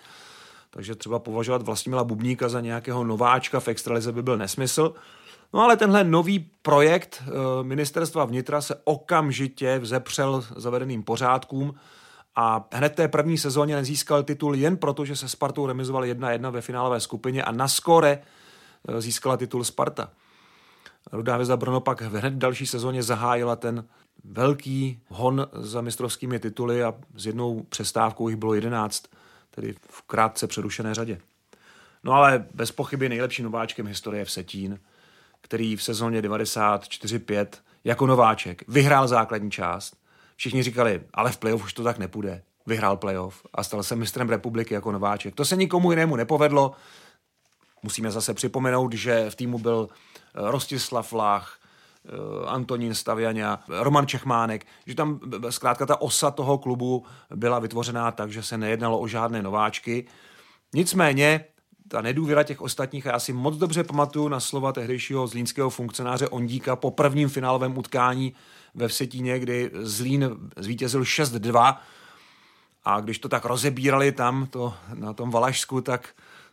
Takže 0.69 0.95
třeba 0.95 1.19
považovat 1.19 1.61
Vlastimila 1.61 2.03
Bubníka 2.03 2.49
za 2.49 2.61
nějakého 2.61 3.03
nováčka 3.03 3.59
v 3.59 3.67
extralize 3.67 4.11
by 4.11 4.23
byl 4.23 4.37
nesmysl. 4.37 4.93
No 5.53 5.61
ale 5.61 5.77
tenhle 5.77 6.03
nový 6.03 6.39
projekt 6.61 7.23
eh, 7.25 7.31
ministerstva 7.63 8.25
vnitra 8.25 8.61
se 8.61 8.75
okamžitě 8.83 9.79
vzepřel 9.79 10.45
zavedeným 10.55 11.03
pořádkům 11.03 11.73
a 12.35 12.67
hned 12.73 12.95
té 12.95 13.07
první 13.07 13.37
sezóně 13.37 13.75
nezískal 13.75 14.23
titul 14.23 14.55
jen 14.55 14.77
proto, 14.77 15.05
že 15.05 15.15
se 15.15 15.29
Spartou 15.29 15.67
remizoval 15.67 16.03
1-1 16.03 16.51
ve 16.51 16.61
finálové 16.61 16.99
skupině 16.99 17.43
a 17.43 17.51
na 17.51 17.67
skore 17.67 18.21
eh, 18.87 19.01
získala 19.01 19.37
titul 19.37 19.63
Sparta. 19.63 20.09
Rudá 21.11 21.33
hvězda 21.33 21.57
Brno 21.57 21.81
pak 21.81 22.01
hned 22.01 22.33
další 22.33 22.65
sezóně 22.65 23.03
zahájila 23.03 23.55
ten 23.55 23.85
velký 24.23 24.99
hon 25.07 25.47
za 25.53 25.81
mistrovskými 25.81 26.39
tituly 26.39 26.83
a 26.83 26.93
s 27.15 27.25
jednou 27.25 27.63
přestávkou 27.69 28.29
jich 28.29 28.37
bylo 28.37 28.53
11, 28.53 29.03
tedy 29.51 29.75
v 29.89 30.01
krátce 30.01 30.47
přerušené 30.47 30.93
řadě. 30.93 31.19
No 32.03 32.13
ale 32.13 32.45
bez 32.53 32.71
pochyby 32.71 33.09
nejlepším 33.09 33.45
nováčkem 33.45 33.87
historie 33.87 34.25
v 34.25 34.31
Setín, 34.31 34.79
který 35.41 35.75
v 35.75 35.83
sezóně 35.83 36.21
94-5 36.21 37.47
jako 37.83 38.07
nováček 38.07 38.63
vyhrál 38.67 39.07
základní 39.07 39.51
část. 39.51 39.97
Všichni 40.35 40.63
říkali, 40.63 41.01
ale 41.13 41.31
v 41.31 41.37
playoff 41.37 41.63
už 41.63 41.73
to 41.73 41.83
tak 41.83 41.97
nepůjde. 41.97 42.41
Vyhrál 42.65 42.97
playoff 42.97 43.45
a 43.53 43.63
stal 43.63 43.83
se 43.83 43.95
mistrem 43.95 44.29
republiky 44.29 44.73
jako 44.73 44.91
nováček. 44.91 45.35
To 45.35 45.45
se 45.45 45.55
nikomu 45.55 45.91
jinému 45.91 46.15
nepovedlo. 46.15 46.71
Musíme 47.83 48.11
zase 48.11 48.33
připomenout, 48.33 48.93
že 48.93 49.29
v 49.29 49.35
týmu 49.35 49.59
byl 49.59 49.89
Rostislav 50.33 51.13
Lach, 51.13 51.59
eh, 52.05 52.09
Antonín 52.47 52.95
Staviania, 52.95 53.59
Roman 53.67 54.07
Čechmánek, 54.07 54.65
že 54.85 54.95
tam 54.95 55.19
zkrátka 55.49 55.85
ta 55.85 56.01
osa 56.01 56.31
toho 56.31 56.57
klubu 56.57 57.05
byla 57.35 57.59
vytvořená 57.59 58.11
tak, 58.11 58.31
že 58.31 58.43
se 58.43 58.57
nejednalo 58.57 58.99
o 58.99 59.07
žádné 59.07 59.41
nováčky. 59.41 60.05
Nicméně 60.73 61.45
ta 61.87 62.01
nedůvěra 62.01 62.43
těch 62.43 62.61
ostatních, 62.61 63.07
a 63.07 63.11
já 63.11 63.19
si 63.19 63.33
moc 63.33 63.57
dobře 63.57 63.83
pamatuju 63.83 64.27
na 64.27 64.39
slova 64.39 64.71
tehdejšího 64.71 65.27
zlínského 65.27 65.69
funkcionáře 65.69 66.27
Ondíka 66.27 66.75
po 66.75 66.91
prvním 66.91 67.29
finálovém 67.29 67.77
utkání 67.77 68.33
ve 68.75 68.87
Vsetíně, 68.87 69.39
kdy 69.39 69.71
Zlín 69.73 70.37
zvítězil 70.57 71.01
6-2 71.01 71.77
a 72.85 72.99
když 72.99 73.19
to 73.19 73.29
tak 73.29 73.45
rozebírali 73.45 74.11
tam 74.11 74.45
to, 74.45 74.73
na 74.93 75.13
tom 75.13 75.31
Valašsku, 75.31 75.81
tak 75.81 76.09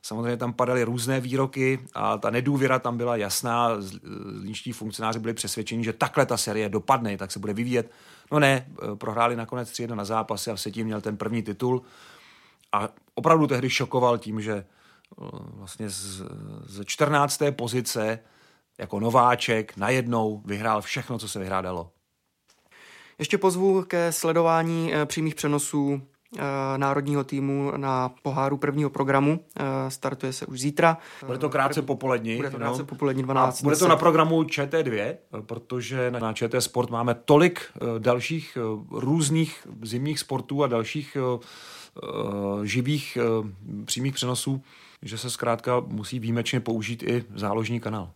Samozřejmě 0.07 0.37
tam 0.37 0.53
padaly 0.53 0.85
různé 0.85 1.21
výroky 1.21 1.79
a 1.95 2.19
ta 2.19 2.31
nedůvěra 2.31 2.79
tam 2.79 2.97
byla 2.97 3.17
jasná. 3.17 3.71
Zlínští 3.81 4.73
funkcionáři 4.73 5.19
byli 5.19 5.35
přesvědčeni, 5.35 5.85
že 5.85 5.93
takhle 5.93 6.27
ta 6.27 6.37
série 6.37 6.69
dopadne, 6.69 7.17
tak 7.17 7.33
se 7.33 7.39
bude 7.39 7.53
vyvíjet. 7.53 7.91
No 8.33 8.39
ne, 8.39 8.67
eh, 8.69 8.97
prohráli 8.97 9.37
nakonec 9.37 9.71
3 9.71 9.87
na 9.87 10.05
zápasy 10.05 10.51
a 10.51 10.57
tím 10.71 10.87
měl 10.87 11.01
ten 11.01 11.17
první 11.17 11.43
titul. 11.43 11.83
A 12.73 12.89
opravdu 13.15 13.47
tehdy 13.47 13.71
šokoval 13.71 14.19
tím, 14.19 14.41
že 14.41 14.53
eh, 14.55 14.65
vlastně 15.33 15.91
z, 15.91 16.23
z 16.67 16.85
14. 16.85 17.43
pozice 17.51 18.19
jako 18.79 19.01
nováček 19.01 19.77
najednou 19.77 20.43
vyhrál 20.45 20.83
všechno, 20.83 21.19
co 21.19 21.29
se 21.29 21.39
vyhrádalo. 21.39 21.91
Ještě 23.19 23.39
pozvu 23.39 23.83
ke 23.83 24.13
sledování 24.13 24.95
eh, 24.95 25.07
přímých 25.07 25.35
přenosů 25.35 26.03
Eh, 26.03 26.16
národního 26.77 27.25
týmu 27.25 27.73
na 27.77 28.09
poháru 28.23 28.57
prvního 28.57 28.91
programu. 28.91 29.41
Eh, 29.61 29.91
startuje 29.91 30.33
se 30.33 30.47
už 30.47 30.61
zítra. 30.61 30.99
Bude 31.27 31.39
to 31.39 31.49
krátce 31.49 31.83
popolední. 31.83 32.37
Bude 32.37 32.51
to 32.51 32.57
krátce 32.57 32.83
no. 32.83 32.87
popolední 32.87 33.23
12. 33.23 33.61
A 33.61 33.63
bude 33.63 33.77
to 33.77 33.89
na 33.89 33.97
programu 33.97 34.43
ČT2, 34.43 35.17
protože 35.47 36.11
na 36.11 36.33
ČT 36.33 36.63
Sport 36.63 36.91
máme 36.91 37.15
tolik 37.15 37.61
eh, 37.61 37.79
dalších 37.99 38.59
různých 38.91 39.67
zimních 39.83 40.19
sportů 40.19 40.65
a 40.65 40.67
dalších 40.67 41.17
živých 42.63 43.19
přímých 43.85 44.15
přenosů, 44.15 44.63
že 45.03 45.19
se 45.19 45.31
zkrátka 45.31 45.81
musí 45.87 46.19
výjimečně 46.19 46.61
použít 46.61 47.03
i 47.03 47.25
záložní 47.35 47.81
kanál. 47.81 48.11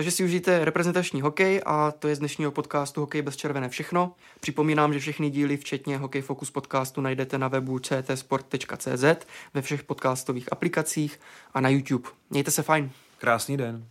Takže 0.00 0.10
si 0.10 0.24
užijte 0.24 0.64
reprezentační 0.64 1.20
hokej 1.20 1.60
a 1.66 1.90
to 1.90 2.08
je 2.08 2.16
z 2.16 2.18
dnešního 2.18 2.50
podcastu 2.50 3.00
Hokej 3.00 3.22
bez 3.22 3.36
červené 3.36 3.68
všechno. 3.68 4.14
Připomínám, 4.40 4.92
že 4.92 4.98
všechny 4.98 5.30
díly, 5.30 5.56
včetně 5.56 5.98
Hokej 5.98 6.22
Focus 6.22 6.50
podcastu, 6.50 7.00
najdete 7.00 7.38
na 7.38 7.48
webu 7.48 7.78
ctsport.cz, 7.78 9.04
ve 9.54 9.62
všech 9.62 9.82
podcastových 9.82 10.52
aplikacích 10.52 11.20
a 11.54 11.60
na 11.60 11.68
YouTube. 11.68 12.08
Mějte 12.30 12.50
se 12.50 12.62
fajn. 12.62 12.90
Krásný 13.18 13.56
den. 13.56 13.86